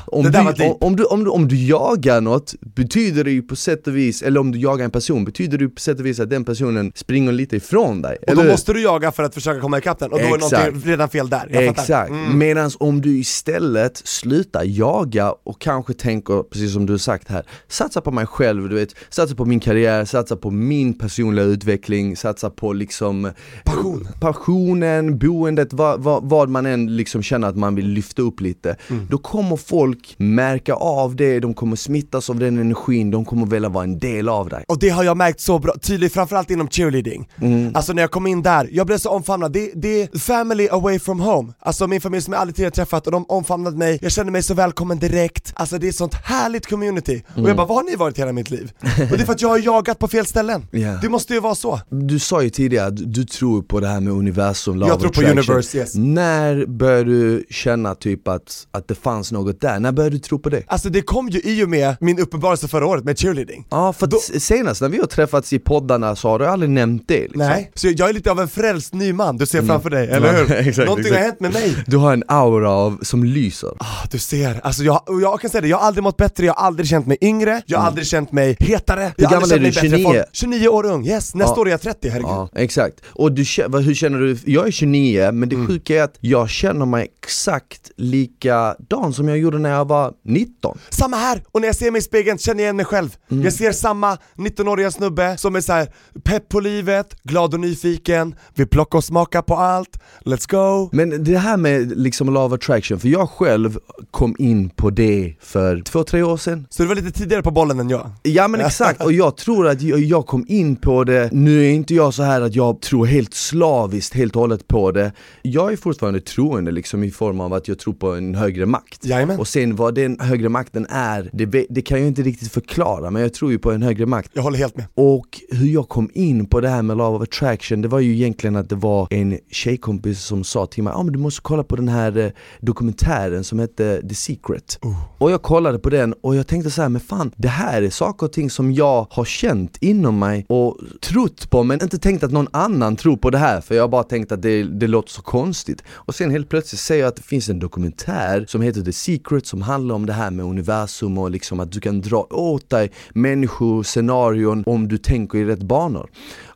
Om 0.06 0.24
det 0.24 0.30
du, 0.30 0.44
var 0.44 0.52
deep. 0.52 0.70
om, 0.70 0.76
om, 0.88 0.96
du, 0.96 1.04
om, 1.04 1.24
du, 1.24 1.30
om 1.30 1.48
du 1.48 1.66
jagar 1.66 2.20
något, 2.20 2.54
betyder 2.60 3.24
det 3.24 3.30
ju 3.30 3.42
på 3.42 3.56
sätt 3.56 3.86
och 3.86 3.96
vis, 3.96 4.22
eller 4.22 4.40
om 4.40 4.52
du 4.52 4.58
jagar 4.58 4.84
en 4.84 4.90
person, 4.90 5.24
betyder 5.24 5.58
det 5.58 5.64
ju 5.64 5.70
på 5.70 5.80
sätt 5.80 6.00
och 6.00 6.06
vis 6.06 6.20
att 6.20 6.30
den 6.30 6.44
personen 6.44 6.92
springer 6.94 7.32
lite 7.32 7.56
ifrån 7.56 8.02
dig. 8.02 8.16
Och 8.22 8.28
eller 8.28 8.44
då 8.44 8.50
måste 8.50 8.72
du 8.72 8.82
jaga 8.82 9.12
för 9.12 9.22
att 9.22 9.34
försöka 9.34 9.60
komma 9.60 9.78
ikapp 9.78 9.98
den, 9.98 10.12
och 10.12 10.18
då 10.18 10.24
är 10.24 10.38
någonting 10.38 10.90
redan 10.90 11.08
fel 11.08 11.28
där. 11.28 11.48
Jag. 11.50 11.64
Exakt, 11.64 12.10
Mm. 12.10 12.38
medan 12.38 12.70
om 12.78 13.00
du 13.00 13.18
istället 13.18 13.96
slutar 14.04 14.62
jaga 14.64 15.32
och 15.44 15.60
kanske 15.60 15.94
tänker, 15.94 16.42
precis 16.42 16.72
som 16.72 16.86
du 16.86 16.92
har 16.92 16.98
sagt 16.98 17.28
här, 17.28 17.42
satsa 17.68 18.00
på 18.00 18.10
mig 18.10 18.26
själv, 18.26 18.68
du 18.68 18.74
vet, 18.74 18.94
satsa 19.08 19.34
på 19.34 19.44
min 19.44 19.60
karriär, 19.60 20.04
satsa 20.04 20.36
på 20.36 20.50
min 20.50 20.98
personliga 20.98 21.44
utveckling, 21.44 22.16
satsa 22.16 22.50
på 22.50 22.72
liksom 22.72 23.30
Passion. 23.64 24.08
passionen, 24.20 25.18
boendet, 25.18 25.72
vad, 25.72 26.02
vad, 26.02 26.24
vad 26.24 26.48
man 26.48 26.66
än 26.66 26.96
liksom 26.96 27.22
känner 27.22 27.48
att 27.48 27.56
man 27.56 27.74
vill 27.74 27.86
lyfta 27.88 28.22
upp 28.22 28.40
lite. 28.40 28.76
Mm. 28.90 29.06
Då 29.10 29.18
kommer 29.40 29.56
folk 29.56 30.14
märka 30.18 30.74
av 30.74 31.16
det, 31.16 31.40
de 31.40 31.54
kommer 31.54 31.76
smittas 31.76 32.30
av 32.30 32.38
den 32.38 32.58
energin, 32.58 33.10
de 33.10 33.24
kommer 33.24 33.46
vilja 33.46 33.68
vara 33.68 33.84
en 33.84 33.98
del 33.98 34.28
av 34.28 34.48
dig. 34.48 34.64
Och 34.68 34.78
det 34.78 34.88
har 34.88 35.04
jag 35.04 35.16
märkt 35.16 35.40
så 35.40 35.58
bra, 35.58 35.74
tydligt 35.82 36.12
framförallt 36.12 36.50
inom 36.50 36.68
cheerleading. 36.68 37.28
Mm. 37.42 37.76
Alltså 37.76 37.92
när 37.92 38.02
jag 38.02 38.10
kom 38.10 38.26
in 38.26 38.42
där, 38.42 38.68
jag 38.72 38.86
blev 38.86 38.98
så 38.98 39.10
omfamnad, 39.10 39.52
det, 39.52 39.70
det 39.74 40.02
är 40.02 40.18
family 40.18 40.68
away 40.70 40.98
from 40.98 41.20
home. 41.20 41.52
Alltså 41.58 41.86
min 41.86 42.00
familj 42.00 42.22
som 42.22 42.32
jag 42.32 42.40
aldrig 42.40 42.56
tidigare 42.56 42.74
träffat 42.74 43.06
och 43.06 43.12
de 43.12 43.24
omfamnade 43.28 43.76
mig, 43.76 43.98
jag 44.02 44.12
kände 44.12 44.32
mig 44.32 44.42
så 44.42 44.54
välkommen 44.54 44.98
direkt. 44.98 45.52
Alltså 45.56 45.78
det 45.78 45.86
är 45.86 45.88
ett 45.88 45.96
sånt 45.96 46.14
härligt 46.14 46.66
community. 46.66 47.22
Och 47.28 47.38
Mm. 47.38 47.48
jag 47.48 47.56
bara, 47.56 47.66
vad 47.66 47.76
har 47.76 47.84
ni 47.90 47.96
varit 47.96 48.18
hela 48.18 48.32
mitt 48.32 48.50
liv? 48.50 48.72
och 48.82 49.16
det 49.16 49.22
är 49.22 49.26
för 49.26 49.32
att 49.32 49.42
jag 49.42 49.48
har 49.48 49.58
jagat 49.58 49.98
på 49.98 50.08
fel 50.08 50.26
ställen. 50.26 50.66
Ja. 50.80 50.98
Det 51.02 51.08
måste 51.08 51.34
ju 51.34 51.40
vara 51.40 51.54
så. 51.54 51.80
Du 51.90 52.18
sa 52.18 52.42
ju 52.42 52.50
tidigare 52.50 52.86
att 52.86 53.12
du 53.14 53.24
tror 53.24 53.62
på 53.62 53.80
det 53.80 53.88
här 53.88 54.00
med 54.00 54.12
universum, 54.12 54.76
law 54.76 54.88
Jag 54.88 55.00
tror 55.00 55.10
på 55.10 55.22
universe, 55.22 55.78
yes. 55.78 55.94
När 55.94 56.66
började 56.66 57.04
du 57.10 57.44
känna 57.50 57.94
typ 57.94 58.28
att, 58.28 58.66
att 58.70 58.88
det 58.88 58.94
fanns 58.94 59.29
något 59.32 59.60
där? 59.60 59.80
När 59.80 59.92
började 59.92 60.16
du 60.16 60.20
tro 60.20 60.38
på 60.38 60.48
det? 60.48 60.62
Alltså 60.66 60.88
det 60.88 61.02
kom 61.02 61.28
ju 61.28 61.40
i 61.44 61.64
och 61.64 61.68
med 61.68 61.96
min 62.00 62.18
uppenbarelse 62.18 62.68
förra 62.68 62.86
året 62.86 63.04
med 63.04 63.18
cheerleading. 63.18 63.66
Ja, 63.70 63.92
för 63.92 64.06
Då- 64.06 64.18
senast 64.38 64.80
när 64.80 64.88
vi 64.88 64.98
har 64.98 65.06
träffats 65.06 65.52
i 65.52 65.58
poddarna 65.58 66.16
så 66.16 66.28
har 66.28 66.38
du 66.38 66.46
aldrig 66.46 66.70
nämnt 66.70 67.02
det 67.08 67.20
liksom. 67.20 67.38
Nej, 67.38 67.70
så 67.74 67.88
jag 67.88 68.08
är 68.08 68.12
lite 68.12 68.30
av 68.30 68.40
en 68.40 68.48
frälst 68.48 68.94
ny 68.94 69.12
man, 69.12 69.36
du 69.36 69.46
ser 69.46 69.62
framför 69.62 69.90
dig, 69.90 70.08
eller 70.08 70.32
hur? 70.38 70.52
exakt, 70.68 70.86
Någonting 70.88 71.06
exakt. 71.06 71.18
har 71.20 71.24
hänt 71.24 71.40
med 71.40 71.52
mig. 71.52 71.84
Du 71.86 71.96
har 71.96 72.12
en 72.12 72.24
aura 72.28 72.70
av, 72.70 72.98
som 73.02 73.24
lyser. 73.24 73.70
Ah, 73.78 73.84
du 74.10 74.18
ser, 74.18 74.60
alltså 74.66 74.82
jag, 74.82 75.02
jag 75.22 75.40
kan 75.40 75.50
säga 75.50 75.60
det, 75.60 75.68
jag 75.68 75.76
har 75.78 75.86
aldrig 75.86 76.02
mått 76.02 76.16
bättre, 76.16 76.46
jag 76.46 76.54
har 76.54 76.66
aldrig 76.66 76.88
känt 76.88 77.06
mig 77.06 77.16
yngre, 77.20 77.62
jag 77.66 77.78
har 77.78 77.86
aldrig 77.86 78.06
känt 78.06 78.32
mig 78.32 78.56
hetare 78.60 79.12
har 79.18 79.30
gammal 79.30 79.52
är 79.52 79.54
du? 79.56 79.60
mig 79.62 79.70
bättre 79.70 79.88
29? 79.88 80.04
folk. 80.04 80.24
29 80.32 80.68
år 80.68 80.86
ung, 80.86 81.06
yes, 81.06 81.34
nästa 81.34 81.54
Ja. 81.56 81.60
år 81.60 81.66
är 81.66 81.70
jag 81.70 81.80
30, 81.80 82.08
herregud 82.08 82.28
Ja, 82.30 82.48
exakt. 82.54 82.94
Och 83.06 83.32
du, 83.32 83.42
hur 83.82 83.94
känner 83.94 84.18
du? 84.18 84.36
Jag 84.44 84.66
är 84.66 84.70
29, 84.70 85.32
men 85.32 85.48
det 85.48 85.54
Mm. 85.54 85.66
sjuka 85.66 85.94
är 85.98 86.02
att 86.02 86.14
jag 86.20 86.50
känner 86.50 86.86
mig 86.86 87.08
exakt 87.22 87.90
likadan 87.96 89.12
som 89.12 89.19
jag 89.28 89.38
gjorde 89.38 89.58
när 89.58 89.70
jag 89.70 89.88
var 89.88 90.12
19. 90.24 90.78
Samma 90.90 91.16
här! 91.16 91.42
Och 91.52 91.60
när 91.60 91.68
jag 91.68 91.76
ser 91.76 91.90
mig 91.90 91.98
i 91.98 92.02
spegeln 92.02 92.38
känner 92.38 92.60
jag 92.60 92.64
igen 92.64 92.76
mig 92.76 92.84
själv. 92.84 93.16
Mm. 93.30 93.44
Jag 93.44 93.52
ser 93.52 93.72
samma 93.72 94.18
19-åriga 94.36 94.90
snubbe 94.90 95.36
som 95.36 95.56
är 95.56 95.60
så 95.60 95.72
här 95.72 95.88
pepp 96.22 96.48
på 96.48 96.60
livet, 96.60 97.22
glad 97.22 97.54
och 97.54 97.60
nyfiken, 97.60 98.34
vill 98.54 98.68
plocka 98.68 98.96
och 98.98 99.04
smaka 99.04 99.42
på 99.42 99.54
allt, 99.54 99.98
let's 100.24 100.50
go 100.50 100.90
Men 100.92 101.24
det 101.24 101.38
här 101.38 101.56
med 101.56 101.98
liksom 101.98 102.34
law 102.34 102.46
of 102.46 102.52
attraction, 102.52 103.00
för 103.00 103.08
jag 103.08 103.30
själv 103.30 103.78
kom 104.10 104.36
in 104.38 104.70
på 104.70 104.90
det 104.90 105.34
för 105.40 105.82
två, 105.82 106.04
tre 106.04 106.22
år 106.22 106.36
sedan. 106.36 106.66
Så 106.70 106.82
du 106.82 106.88
var 106.88 106.94
lite 106.94 107.10
tidigare 107.10 107.42
på 107.42 107.50
bollen 107.50 107.80
än 107.80 107.88
jag? 107.88 108.10
Ja 108.22 108.48
men 108.48 108.60
exakt, 108.60 109.02
och 109.02 109.12
jag 109.12 109.36
tror 109.36 109.68
att 109.68 109.82
jag, 109.82 110.26
kom 110.26 110.44
in 110.48 110.76
på 110.76 111.04
det, 111.04 111.32
nu 111.32 111.66
är 111.66 111.70
inte 111.70 111.94
jag 111.94 112.14
så 112.14 112.22
här 112.22 112.40
att 112.40 112.54
jag 112.54 112.80
tror 112.80 113.06
helt 113.06 113.34
slaviskt 113.34 114.14
helt 114.14 114.36
och 114.36 114.40
hållet 114.40 114.68
på 114.68 114.92
det. 114.92 115.12
Jag 115.42 115.72
är 115.72 115.76
fortfarande 115.76 116.20
troende 116.20 116.70
liksom 116.70 117.04
i 117.04 117.10
form 117.10 117.40
av 117.40 117.52
att 117.52 117.68
jag 117.68 117.78
tror 117.78 117.94
på 117.94 118.14
en 118.14 118.34
högre 118.34 118.66
makt. 118.66 119.04
Jajamän. 119.10 119.38
Och 119.38 119.48
sen 119.48 119.76
vad 119.76 119.94
den 119.94 120.20
högre 120.20 120.48
makten 120.48 120.86
är, 120.90 121.30
det, 121.32 121.66
det 121.70 121.82
kan 121.82 121.98
jag 121.98 122.08
inte 122.08 122.22
riktigt 122.22 122.52
förklara 122.52 123.10
men 123.10 123.22
jag 123.22 123.34
tror 123.34 123.50
ju 123.50 123.58
på 123.58 123.72
en 123.72 123.82
högre 123.82 124.06
makt. 124.06 124.30
Jag 124.32 124.42
håller 124.42 124.58
helt 124.58 124.76
med. 124.76 124.86
Och 124.94 125.40
hur 125.50 125.66
jag 125.66 125.88
kom 125.88 126.10
in 126.14 126.46
på 126.46 126.60
det 126.60 126.68
här 126.68 126.82
med 126.82 126.96
Love 126.96 127.16
of 127.16 127.22
attraction, 127.22 127.82
det 127.82 127.88
var 127.88 128.00
ju 128.00 128.14
egentligen 128.14 128.56
att 128.56 128.68
det 128.68 128.74
var 128.74 129.06
en 129.10 129.38
tjejkompis 129.50 130.20
som 130.20 130.44
sa 130.44 130.66
till 130.66 130.82
mig 130.82 130.92
ah, 130.96 131.02
men 131.02 131.12
du 131.12 131.18
måste 131.18 131.40
kolla 131.42 131.64
på 131.64 131.76
den 131.76 131.88
här 131.88 132.18
eh, 132.18 132.30
dokumentären 132.60 133.44
som 133.44 133.58
hette 133.58 134.08
The 134.08 134.14
Secret. 134.14 134.78
Och 135.18 135.30
jag 135.30 135.42
kollade 135.42 135.78
på 135.78 135.90
den 135.90 136.12
och 136.12 136.36
jag 136.36 136.46
tänkte 136.46 136.70
så 136.70 136.82
här, 136.82 136.88
men 136.88 137.00
fan 137.00 137.32
det 137.36 137.48
här 137.48 137.82
är 137.82 137.90
saker 137.90 138.26
och 138.26 138.32
ting 138.32 138.50
som 138.50 138.72
jag 138.72 139.06
har 139.10 139.24
känt 139.24 139.76
inom 139.80 140.18
mig 140.18 140.46
och 140.48 140.78
trott 141.00 141.50
på 141.50 141.62
men 141.62 141.82
inte 141.82 141.98
tänkt 141.98 142.24
att 142.24 142.32
någon 142.32 142.48
annan 142.50 142.96
tror 142.96 143.16
på 143.16 143.30
det 143.30 143.38
här 143.38 143.60
för 143.60 143.74
jag 143.74 143.82
har 143.82 143.88
bara 143.88 144.02
tänkt 144.02 144.32
att 144.32 144.42
det, 144.42 144.62
det 144.62 144.86
låter 144.86 145.10
så 145.10 145.22
konstigt. 145.22 145.82
Och 145.90 146.14
sen 146.14 146.30
helt 146.30 146.48
plötsligt 146.48 146.80
ser 146.80 146.96
jag 146.96 147.08
att 147.08 147.16
det 147.16 147.22
finns 147.22 147.48
en 147.48 147.58
dokumentär 147.58 148.44
som 148.48 148.62
heter 148.62 148.82
The 148.82 148.92
Secret 149.00 149.46
som 149.46 149.62
handlar 149.62 149.94
om 149.94 150.06
det 150.06 150.12
här 150.12 150.30
med 150.30 150.46
universum 150.46 151.18
och 151.18 151.30
liksom 151.30 151.60
att 151.60 151.72
du 151.72 151.80
kan 151.80 152.00
dra 152.00 152.26
åt 152.30 152.70
dig 152.70 152.90
människor, 153.10 153.82
scenarion 153.82 154.64
om 154.66 154.88
du 154.88 154.98
tänker 154.98 155.38
i 155.38 155.44
rätt 155.44 155.62
banor. 155.62 156.10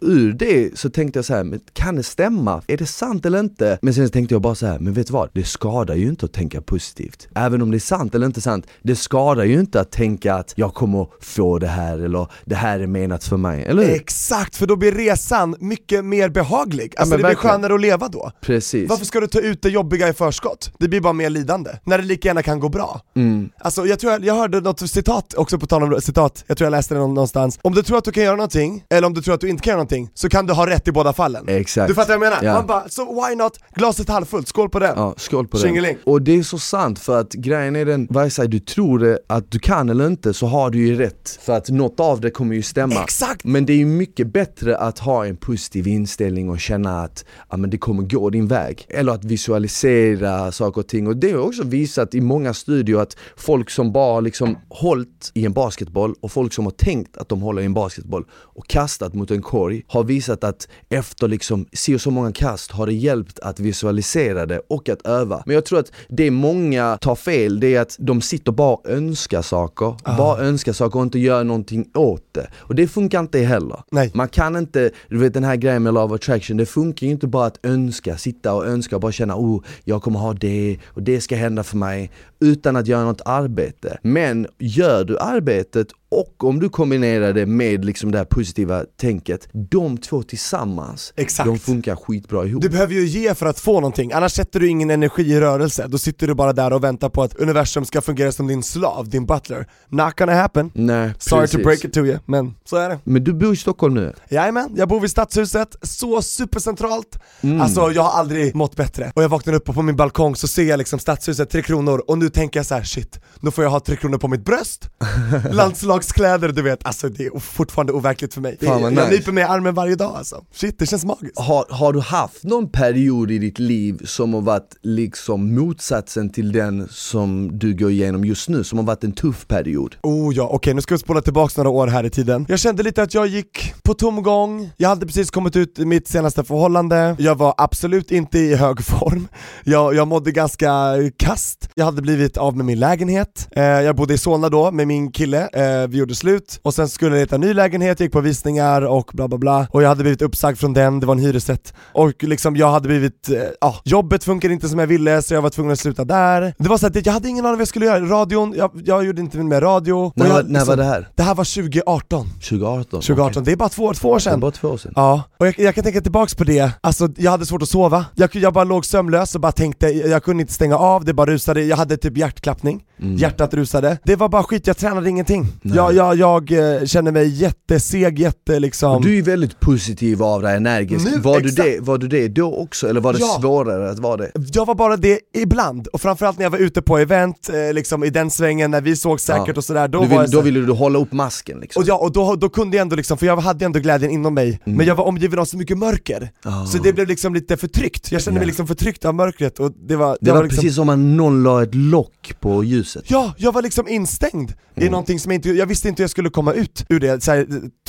Ur 0.04 0.32
det 0.32 0.78
så 0.78 0.90
tänkte 0.90 1.18
jag 1.18 1.24
så 1.24 1.34
här, 1.34 1.44
men 1.44 1.60
kan 1.72 1.96
det 1.96 2.02
stämma? 2.02 2.62
Är 2.66 2.76
det 2.76 2.86
sant 2.86 3.26
eller 3.26 3.40
inte? 3.40 3.78
Men 3.82 3.94
sen 3.94 4.10
tänkte 4.10 4.34
jag 4.34 4.42
bara 4.42 4.54
så 4.54 4.66
här, 4.66 4.78
men 4.78 4.92
vet 4.92 5.06
du 5.06 5.12
vad? 5.12 5.30
Det 5.32 5.44
skadar 5.44 5.94
ju 5.94 6.08
inte 6.08 6.26
att 6.26 6.32
tänka 6.32 6.60
positivt. 6.60 7.28
Även 7.34 7.62
om 7.62 7.70
det 7.70 7.76
är 7.76 7.78
sant 7.78 8.14
eller 8.14 8.26
inte 8.26 8.40
sant, 8.40 8.66
det 8.82 8.96
skadar 8.96 9.44
ju 9.44 9.60
inte 9.60 9.80
att 9.80 9.90
tänka 9.92 10.34
att 10.34 10.52
jag 10.56 10.74
kommer 10.74 11.06
få 11.20 11.58
det 11.58 11.66
här 11.66 11.98
eller 11.98 12.26
det 12.44 12.54
här 12.54 12.80
är 12.80 12.86
menat 12.86 13.24
för 13.24 13.36
mig, 13.36 13.64
eller 13.64 13.82
hur? 13.84 13.94
Exakt, 13.94 14.56
för 14.56 14.66
då 14.66 14.76
blir 14.76 14.92
resan 14.92 15.56
mycket 15.60 16.04
mer 16.04 16.28
behaglig. 16.28 16.94
Alltså 16.96 17.10
men 17.10 17.18
det 17.18 17.22
blir 17.22 17.34
verkligen. 17.34 17.52
skönare 17.54 17.74
att 17.74 17.80
leva 17.80 18.08
då. 18.08 18.30
Precis. 18.40 18.88
Varför 18.90 19.04
ska 19.04 19.20
du 19.20 19.26
ta 19.26 19.40
ut 19.40 19.62
det 19.62 19.68
jobbiga 19.70 20.08
i 20.08 20.12
förskott? 20.12 20.70
Det 20.78 20.88
blir 20.88 21.00
bara 21.00 21.12
mer 21.12 21.30
lidande, 21.30 21.70
när 21.84 21.98
det 21.98 22.04
lika 22.04 22.28
gärna 22.28 22.42
kan 22.42 22.60
gå 22.60 22.68
bra. 22.68 23.00
Mm. 23.16 23.48
Alltså 23.58 23.86
jag 23.86 23.98
tror 23.98 24.12
jag, 24.12 24.24
jag 24.24 24.34
hörde 24.34 24.60
något 24.60 24.90
citat, 24.90 25.34
också 25.34 25.58
på 25.58 25.66
tal 25.66 25.82
om 25.82 26.00
citat, 26.00 26.44
jag 26.46 26.56
tror 26.58 26.66
jag 26.66 26.70
läste 26.70 26.94
det 26.94 27.00
någon- 27.00 27.14
någonstans. 27.14 27.58
Om 27.62 27.74
du 27.74 27.82
tror 27.82 27.98
att 27.98 28.04
du 28.04 28.12
kan 28.12 28.22
göra 28.22 28.36
någonting, 28.36 28.84
eller 28.90 29.06
om 29.06 29.14
du 29.14 29.22
tror 29.22 29.34
att 29.34 29.40
du 29.40 29.48
inte 29.48 29.62
kan 29.62 29.70
göra 29.70 29.76
någonting, 29.76 29.93
så 30.14 30.28
kan 30.28 30.46
du 30.46 30.52
ha 30.52 30.66
rätt 30.66 30.88
i 30.88 30.92
båda 30.92 31.12
fallen. 31.12 31.48
Exakt. 31.48 31.88
Du 31.88 31.94
fattar 31.94 32.18
vad 32.18 32.26
jag 32.26 32.33
menar? 32.33 32.44
Ja. 32.44 32.54
Man 32.54 32.66
bara, 32.66 32.88
så 32.88 33.04
why 33.04 33.35
not? 33.35 33.59
Glaset 33.74 34.09
halvfullt, 34.09 34.48
skål 34.48 34.68
på 34.68 34.78
den! 34.78 34.92
Ja, 34.96 35.14
skål 35.16 35.48
på 35.48 35.59
Tjingeling. 35.59 35.98
den. 36.04 36.12
Och 36.12 36.22
det 36.22 36.38
är 36.38 36.42
så 36.42 36.59
sant 36.59 36.98
för 36.98 37.20
att 37.20 37.33
grejen 37.33 37.76
är 37.76 37.85
den, 37.85 38.07
vare 38.11 38.30
sig 38.30 38.48
du 38.48 38.59
tror 38.59 39.18
att 39.26 39.50
du 39.50 39.59
kan 39.59 39.90
eller 39.90 40.07
inte 40.07 40.35
så 40.35 40.46
har 40.46 40.70
du 40.70 40.87
ju 40.87 40.96
rätt. 40.96 41.38
För 41.42 41.52
att 41.52 41.68
något 41.68 42.00
av 42.00 42.20
det 42.20 42.30
kommer 42.30 42.54
ju 42.54 42.62
stämma. 42.62 43.02
Exakt! 43.02 43.44
Men 43.44 43.66
det 43.66 43.72
är 43.72 43.76
ju 43.76 43.87
mycket 43.87 44.33
bättre 44.33 44.76
att 44.76 44.98
ha 44.98 45.26
en 45.26 45.37
positiv 45.37 45.87
inställning 45.88 46.50
och 46.50 46.61
känna 46.61 47.02
att 47.02 47.24
ja, 47.50 47.57
men 47.57 47.70
det 47.70 47.78
kommer 47.78 48.02
gå 48.02 48.30
din 48.30 48.48
väg. 48.48 48.87
Eller 48.88 49.12
att 49.12 49.24
visualisera 49.24 50.52
saker 50.52 50.80
och 50.80 50.88
ting. 50.88 51.07
Och 51.07 51.16
det 51.16 51.33
har 51.33 51.38
också 51.38 51.62
visat 51.62 52.14
i 52.14 52.20
många 52.20 52.54
studier 52.54 52.98
att 52.98 53.16
folk 53.37 53.70
som 53.70 53.92
bara 53.92 54.20
liksom 54.20 54.57
hållit 54.68 55.30
i 55.35 55.46
en 55.46 55.52
basketboll 55.52 56.14
och 56.20 56.33
folk 56.33 56.52
som 56.52 56.64
har 56.64 56.72
tänkt 56.72 57.16
att 57.16 57.28
de 57.28 57.40
håller 57.42 57.62
i 57.62 57.64
en 57.64 57.74
basketboll 57.74 58.24
och 58.33 58.68
kastat 58.68 59.14
mot 59.14 59.30
en 59.30 59.42
korg 59.42 59.73
har 59.87 60.04
visat 60.04 60.44
att 60.44 60.68
efter 60.88 61.28
liksom 61.28 61.66
si 61.72 61.96
och 61.96 62.00
så 62.00 62.10
många 62.10 62.32
kast 62.32 62.70
har 62.70 62.87
det 62.87 62.92
hjälpt 62.92 63.38
att 63.38 63.60
visualisera 63.60 64.46
det 64.46 64.60
och 64.68 64.88
att 64.88 65.06
öva. 65.06 65.42
Men 65.46 65.54
jag 65.54 65.64
tror 65.64 65.78
att 65.78 65.92
det 66.08 66.30
många 66.30 66.98
tar 67.00 67.14
fel, 67.14 67.60
det 67.60 67.74
är 67.74 67.80
att 67.80 67.96
de 67.98 68.20
sitter 68.20 68.52
bara 68.52 68.74
och 68.74 68.88
önskar 68.88 69.42
saker, 69.42 70.16
bara 70.16 70.38
önskar 70.38 70.72
saker 70.72 70.98
och 70.98 71.02
inte 71.02 71.18
gör 71.18 71.44
någonting 71.44 71.90
åt 71.94 72.24
det. 72.32 72.50
Och 72.56 72.74
det 72.74 72.88
funkar 72.88 73.20
inte 73.20 73.38
heller. 73.38 73.82
Nej. 73.90 74.10
Man 74.14 74.28
kan 74.28 74.56
inte, 74.56 74.90
du 75.08 75.18
vet 75.18 75.34
den 75.34 75.44
här 75.44 75.56
grejen 75.56 75.82
med 75.82 75.94
love 75.94 76.14
attraction, 76.14 76.56
det 76.56 76.66
funkar 76.66 77.06
ju 77.06 77.12
inte 77.12 77.26
bara 77.26 77.46
att 77.46 77.58
önska, 77.62 78.18
sitta 78.18 78.54
och 78.54 78.66
önska 78.66 78.96
och 78.96 79.02
bara 79.02 79.12
känna 79.12 79.37
oh, 79.37 79.62
jag 79.84 80.02
kommer 80.02 80.18
ha 80.18 80.32
det 80.32 80.78
och 80.87 81.02
det 81.02 81.20
ska 81.20 81.37
hända 81.37 81.62
för 81.62 81.76
mig 81.76 82.10
utan 82.44 82.76
att 82.76 82.87
göra 82.87 83.04
något 83.04 83.20
arbete. 83.24 83.98
Men 84.02 84.46
gör 84.59 85.04
du 85.04 85.18
arbetet 85.18 85.88
och 86.14 86.44
om 86.44 86.61
du 86.61 86.68
kombinerar 86.68 87.33
det 87.33 87.46
med 87.46 87.85
liksom 87.85 88.12
det 88.12 88.18
här 88.18 88.24
positiva 88.24 88.85
tänket, 88.96 89.48
de 89.52 89.98
två 89.98 90.22
tillsammans, 90.22 91.12
Exakt. 91.16 91.46
de 91.46 91.59
funkar 91.59 91.96
skitbra 91.96 92.44
ihop. 92.44 92.62
Du 92.62 92.68
behöver 92.68 92.94
ju 92.94 93.07
ge 93.07 93.35
för 93.35 93.46
att 93.46 93.61
få 93.61 93.74
någonting, 93.74 94.12
annars 94.12 94.33
sätter 94.33 94.61
du 94.61 94.68
ingen 94.68 94.90
energi 94.90 95.22
i 95.22 95.40
rörelse, 95.40 95.87
då 95.88 95.98
sitter 95.98 96.26
du 96.26 96.35
bara 96.35 96.52
där 96.52 96.72
och 96.72 96.85
väntar 96.85 97.09
på 97.09 97.22
att 97.22 97.35
universum 97.35 97.85
ska 97.85 98.00
fungera 98.00 98.33
som 98.33 98.46
din 98.46 98.62
slav, 98.62 99.09
din 99.09 99.26
butler. 99.26 99.66
Not 99.88 100.14
gonna 100.16 100.35
happen. 100.35 100.70
Nej, 100.74 101.12
Sorry 101.18 101.40
precis. 101.40 101.57
to 101.57 101.64
break 101.64 101.85
it 101.85 101.92
to 101.92 102.00
you, 102.00 102.18
men 102.26 102.54
så 102.64 102.76
är 102.76 102.88
det. 102.88 102.98
Men 103.04 103.24
du 103.24 103.33
bor 103.33 103.52
i 103.52 103.57
Stockholm 103.57 103.94
nu? 103.94 104.12
Jajamän, 104.28 104.74
jag 104.76 104.88
bor 104.88 105.00
vid 105.00 105.11
Stadshuset, 105.11 105.76
så 105.83 106.22
supercentralt. 106.22 107.18
Mm. 107.40 107.61
Alltså 107.61 107.90
jag 107.92 108.02
har 108.02 108.20
aldrig 108.20 108.54
mått 108.54 108.76
bättre. 108.76 109.12
Och 109.14 109.22
jag 109.22 109.28
vaknar 109.28 109.54
upp 109.54 109.68
och 109.68 109.74
på 109.74 109.83
min 109.83 109.96
balkong 109.96 110.37
så 110.37 110.48
ser 110.48 110.64
jag 110.64 110.78
liksom 110.78 110.98
Stadshuset, 110.98 111.50
Tre 111.50 111.62
Kronor, 111.62 112.02
och 112.07 112.18
nu 112.18 112.30
tänker 112.34 112.58
jag 112.58 112.66
så 112.66 112.74
här: 112.74 112.82
shit, 112.82 113.20
nu 113.40 113.50
får 113.50 113.64
jag 113.64 113.70
ha 113.70 113.80
Tre 113.80 113.96
Kronor 113.96 114.18
på 114.18 114.28
mitt 114.28 114.44
bröst, 114.44 114.90
landslagskläder 115.50 116.48
du 116.48 116.62
vet, 116.62 116.86
alltså 116.86 117.08
det 117.08 117.26
är 117.26 117.38
fortfarande 117.38 117.92
overkligt 117.92 118.34
för 118.34 118.40
mig. 118.40 118.58
Fan, 118.62 118.82
jag 118.82 118.92
nice. 118.92 119.10
nyper 119.10 119.32
mig 119.32 119.42
i 119.42 119.46
armen 119.46 119.74
varje 119.74 119.94
dag 119.94 120.16
alltså. 120.16 120.44
Shit, 120.52 120.78
det 120.78 120.86
känns 120.86 121.04
magiskt. 121.04 121.38
Har, 121.38 121.66
har 121.70 121.92
du 121.92 122.00
haft 122.00 122.44
någon 122.44 122.68
period 122.68 123.30
i 123.30 123.38
ditt 123.38 123.58
liv 123.58 124.00
som 124.04 124.34
har 124.34 124.40
varit 124.40 124.76
liksom 124.82 125.54
motsatsen 125.54 126.30
till 126.30 126.52
den 126.52 126.88
som 126.90 127.58
du 127.58 127.74
går 127.74 127.90
igenom 127.90 128.24
just 128.24 128.48
nu, 128.48 128.64
som 128.64 128.78
har 128.78 128.86
varit 128.86 129.04
en 129.04 129.12
tuff 129.12 129.46
period? 129.48 129.96
Oh 130.02 130.34
ja, 130.34 130.48
okej 130.52 130.74
nu 130.74 130.80
ska 130.80 130.94
vi 130.94 130.98
spola 130.98 131.20
tillbaks 131.20 131.56
några 131.56 131.70
år 131.70 131.86
här 131.86 132.04
i 132.04 132.10
tiden. 132.10 132.46
Jag 132.48 132.58
kände 132.58 132.82
lite 132.82 133.02
att 133.02 133.14
jag 133.14 133.26
gick 133.26 133.74
på 133.82 133.94
tomgång, 133.94 134.70
jag 134.76 134.88
hade 134.88 135.06
precis 135.06 135.30
kommit 135.30 135.56
ut 135.56 135.78
i 135.78 135.84
mitt 135.84 136.08
senaste 136.08 136.44
förhållande, 136.44 137.16
jag 137.18 137.34
var 137.34 137.54
absolut 137.56 138.10
inte 138.10 138.38
i 138.38 138.54
hög 138.54 138.84
form, 138.84 139.28
jag, 139.64 139.94
jag 139.94 140.08
mådde 140.08 140.32
ganska 140.32 140.94
kast, 141.16 141.68
jag 141.74 141.84
hade 141.84 142.02
blivit 142.02 142.13
av 142.37 142.57
med 142.57 142.66
min 142.66 142.79
lägenhet, 142.79 143.48
eh, 143.57 143.62
jag 143.64 143.96
bodde 143.96 144.14
i 144.14 144.18
Solna 144.18 144.48
då 144.48 144.70
med 144.70 144.87
min 144.87 145.12
kille, 145.12 145.48
eh, 145.53 145.88
vi 145.88 145.98
gjorde 145.98 146.14
slut, 146.14 146.61
och 146.62 146.74
sen 146.74 146.88
skulle 146.88 147.16
jag 147.16 147.20
leta 147.22 147.37
ny 147.37 147.55
lägenhet, 147.55 148.00
jag 148.00 148.05
gick 148.07 148.12
på 148.12 148.20
visningar 148.20 148.83
och 148.83 149.11
bla 149.14 149.29
bla 149.29 149.38
bla, 149.38 149.66
och 149.70 149.83
jag 149.83 149.88
hade 149.88 150.03
blivit 150.03 150.22
uppsagd 150.22 150.59
från 150.59 150.72
den, 150.72 151.00
det 151.00 151.07
var 151.07 151.14
en 151.14 151.20
hyresrätt, 151.20 151.74
och 151.92 152.22
liksom 152.24 152.57
jag 152.57 152.70
hade 152.70 152.88
blivit, 152.88 153.29
eh, 153.29 153.37
ja, 153.61 153.77
jobbet 153.85 154.24
funkade 154.24 154.55
inte 154.55 154.68
som 154.68 154.79
jag 154.79 154.87
ville 154.87 155.22
så 155.22 155.35
jag 155.35 155.42
var 155.42 155.50
tvungen 155.50 155.72
att 155.72 155.79
sluta 155.79 156.05
där. 156.05 156.55
Det 156.59 156.68
var 156.68 156.79
så 156.79 156.87
att 156.87 157.07
jag 157.07 157.12
hade 157.12 157.29
ingen 157.29 157.44
aning 157.46 157.53
vad 157.57 157.61
jag 157.61 157.68
skulle 157.68 157.87
göra, 157.87 158.00
radion, 158.07 158.55
jag, 158.57 158.70
jag 158.85 159.05
gjorde 159.05 159.20
inte 159.20 159.38
med 159.38 159.62
radio. 159.62 160.12
När, 160.16 160.27
jag, 160.27 160.35
när 160.35 160.40
var 160.42 160.50
liksom- 160.50 160.77
det 160.77 160.85
här? 160.85 161.09
det 161.14 161.22
här 161.22 161.35
var 161.35 161.44
2018, 161.44 162.27
2018? 162.40 163.00
2018, 163.00 163.31
Okej. 163.31 163.42
det 163.44 163.53
är 163.53 163.57
bara 163.57 163.68
två, 163.68 163.94
två 163.94 164.09
år 164.09 164.14
Det 164.14 164.20
sedan. 164.20 164.40
var 164.40 164.50
två 164.50 164.68
år 164.68 164.77
sedan? 164.77 164.92
Ja, 164.96 165.22
och 165.38 165.46
jag, 165.46 165.59
jag 165.59 165.74
kan 165.74 165.85
tänka 165.85 166.00
tillbaks 166.00 166.35
på 166.35 166.44
det, 166.44 166.70
alltså 166.81 167.09
jag 167.16 167.31
hade 167.31 167.46
svårt 167.46 167.62
att 167.62 167.68
sova, 167.68 168.05
jag, 168.14 168.37
jag 168.37 168.53
bara 168.53 168.64
låg 168.64 168.87
sömnlös 168.87 169.35
och 169.35 169.40
bara 169.40 169.53
tänkte, 169.53 169.87
jag, 169.88 170.09
jag 170.09 170.22
kunde 170.24 170.40
inte 170.40 170.53
stänga 170.53 170.77
av, 170.79 171.05
det 171.05 171.14
bara 171.14 171.31
rusade, 171.31 171.62
jag 171.64 171.77
hade 171.77 171.96
typ 172.08 172.16
hjärtklappning, 172.18 172.82
Mm. 173.02 173.16
hjärtat 173.16 173.54
rusade. 173.54 173.98
Det 174.04 174.16
var 174.16 174.28
bara 174.28 174.42
skit, 174.42 174.66
jag 174.66 174.76
tränade 174.76 175.10
ingenting. 175.10 175.46
Nej. 175.62 175.76
Jag, 175.76 175.94
jag, 175.94 176.16
jag 176.16 176.52
eh, 176.80 176.84
kände 176.84 177.12
mig 177.12 177.28
jätteseg, 177.28 178.18
jätte 178.18 178.58
liksom... 178.60 179.02
Du 179.02 179.10
är 179.10 179.14
ju 179.14 179.22
väldigt 179.22 179.60
positiv 179.60 180.22
av 180.22 180.42
dig, 180.42 180.56
energisk. 180.56 181.04
Nu, 181.10 181.18
var, 181.18 181.40
du 181.40 181.48
det, 181.48 181.78
var 181.80 181.98
du 181.98 182.08
det 182.08 182.28
då 182.28 182.54
också, 182.56 182.88
eller 182.88 183.00
var 183.00 183.12
det 183.12 183.18
Ja. 183.18 183.38
svårare 183.40 183.90
att 183.90 183.98
vara 183.98 184.16
det? 184.16 184.30
Jag 184.52 184.66
var 184.66 184.74
bara 184.74 184.96
det 184.96 185.18
ibland, 185.34 185.86
och 185.86 186.00
framförallt 186.00 186.38
när 186.38 186.44
jag 186.44 186.50
var 186.50 186.58
ute 186.58 186.82
på 186.82 186.98
event, 186.98 187.50
eh, 187.52 187.72
liksom 187.74 188.04
i 188.04 188.10
den 188.10 188.30
svängen, 188.30 188.70
när 188.70 188.80
vi 188.80 188.96
såg 188.96 189.20
säkert 189.20 189.48
Ja. 189.48 189.54
och 189.56 189.64
sådär, 189.64 189.88
då 189.88 189.98
du 190.00 190.06
var 190.06 190.08
vill, 190.08 190.16
jag 190.18 190.30
så 190.30 190.36
då 190.36 190.42
ville 190.42 190.60
du 190.60 190.72
hålla 190.72 190.98
upp 190.98 191.12
masken 191.12 191.58
liksom? 191.60 191.82
Och, 191.82 191.88
ja, 191.88 191.94
och 191.98 192.12
då, 192.12 192.34
då 192.34 192.48
kunde 192.48 192.76
jag 192.76 192.82
ändå 192.82 192.96
liksom, 192.96 193.18
för 193.18 193.26
jag 193.26 193.36
hade 193.36 193.64
ändå 193.64 193.78
glädjen 193.80 194.10
inom 194.10 194.34
mig, 194.34 194.60
men 194.64 194.86
jag 194.86 194.94
var 194.94 195.04
omgiven 195.04 195.38
av 195.38 195.44
så 195.44 195.56
mycket 195.56 195.78
mörker, 195.78 196.30
Ah. 196.44 196.64
så 196.66 196.78
det 196.78 196.92
blev 196.92 197.08
liksom 197.08 197.34
lite 197.34 197.56
förtryckt, 197.56 198.12
jag 198.12 198.22
kände 198.22 198.40
mig 198.40 198.44
Ja. 198.46 198.48
liksom 198.48 198.66
förtryckt 198.66 199.04
av 199.04 199.14
mörkret 199.14 199.58
och 199.58 199.72
det 199.88 199.96
var, 199.96 200.18
det 200.20 200.28
jag 200.28 200.34
var, 200.34 200.42
liksom, 200.42 200.56
precis 200.62 200.74
som 200.76 200.88
om 200.88 201.16
någon 201.16 201.42
la 201.42 201.62
ett 201.62 201.74
lock 201.94 202.35
på 202.40 202.64
ljuset. 202.64 203.04
Ja, 203.11 203.35
jag 203.38 203.52
var 203.52 203.62
liksom 203.62 203.88
instängd 203.88 204.50
i 204.50 204.80
Mm. 204.80 204.90
någonting 204.90 205.18
som 205.20 205.33
jag 205.33 205.38
inte, 205.38 205.48
jag 205.50 205.66
visste 205.66 205.88
inte 205.88 206.00
hur 206.00 206.04
jag 206.04 206.11
skulle 206.11 206.30
komma 206.30 206.52
ut 206.52 206.85
ur 206.88 207.00
det, 207.00 207.22
så 207.24 207.30
här, 207.30 207.46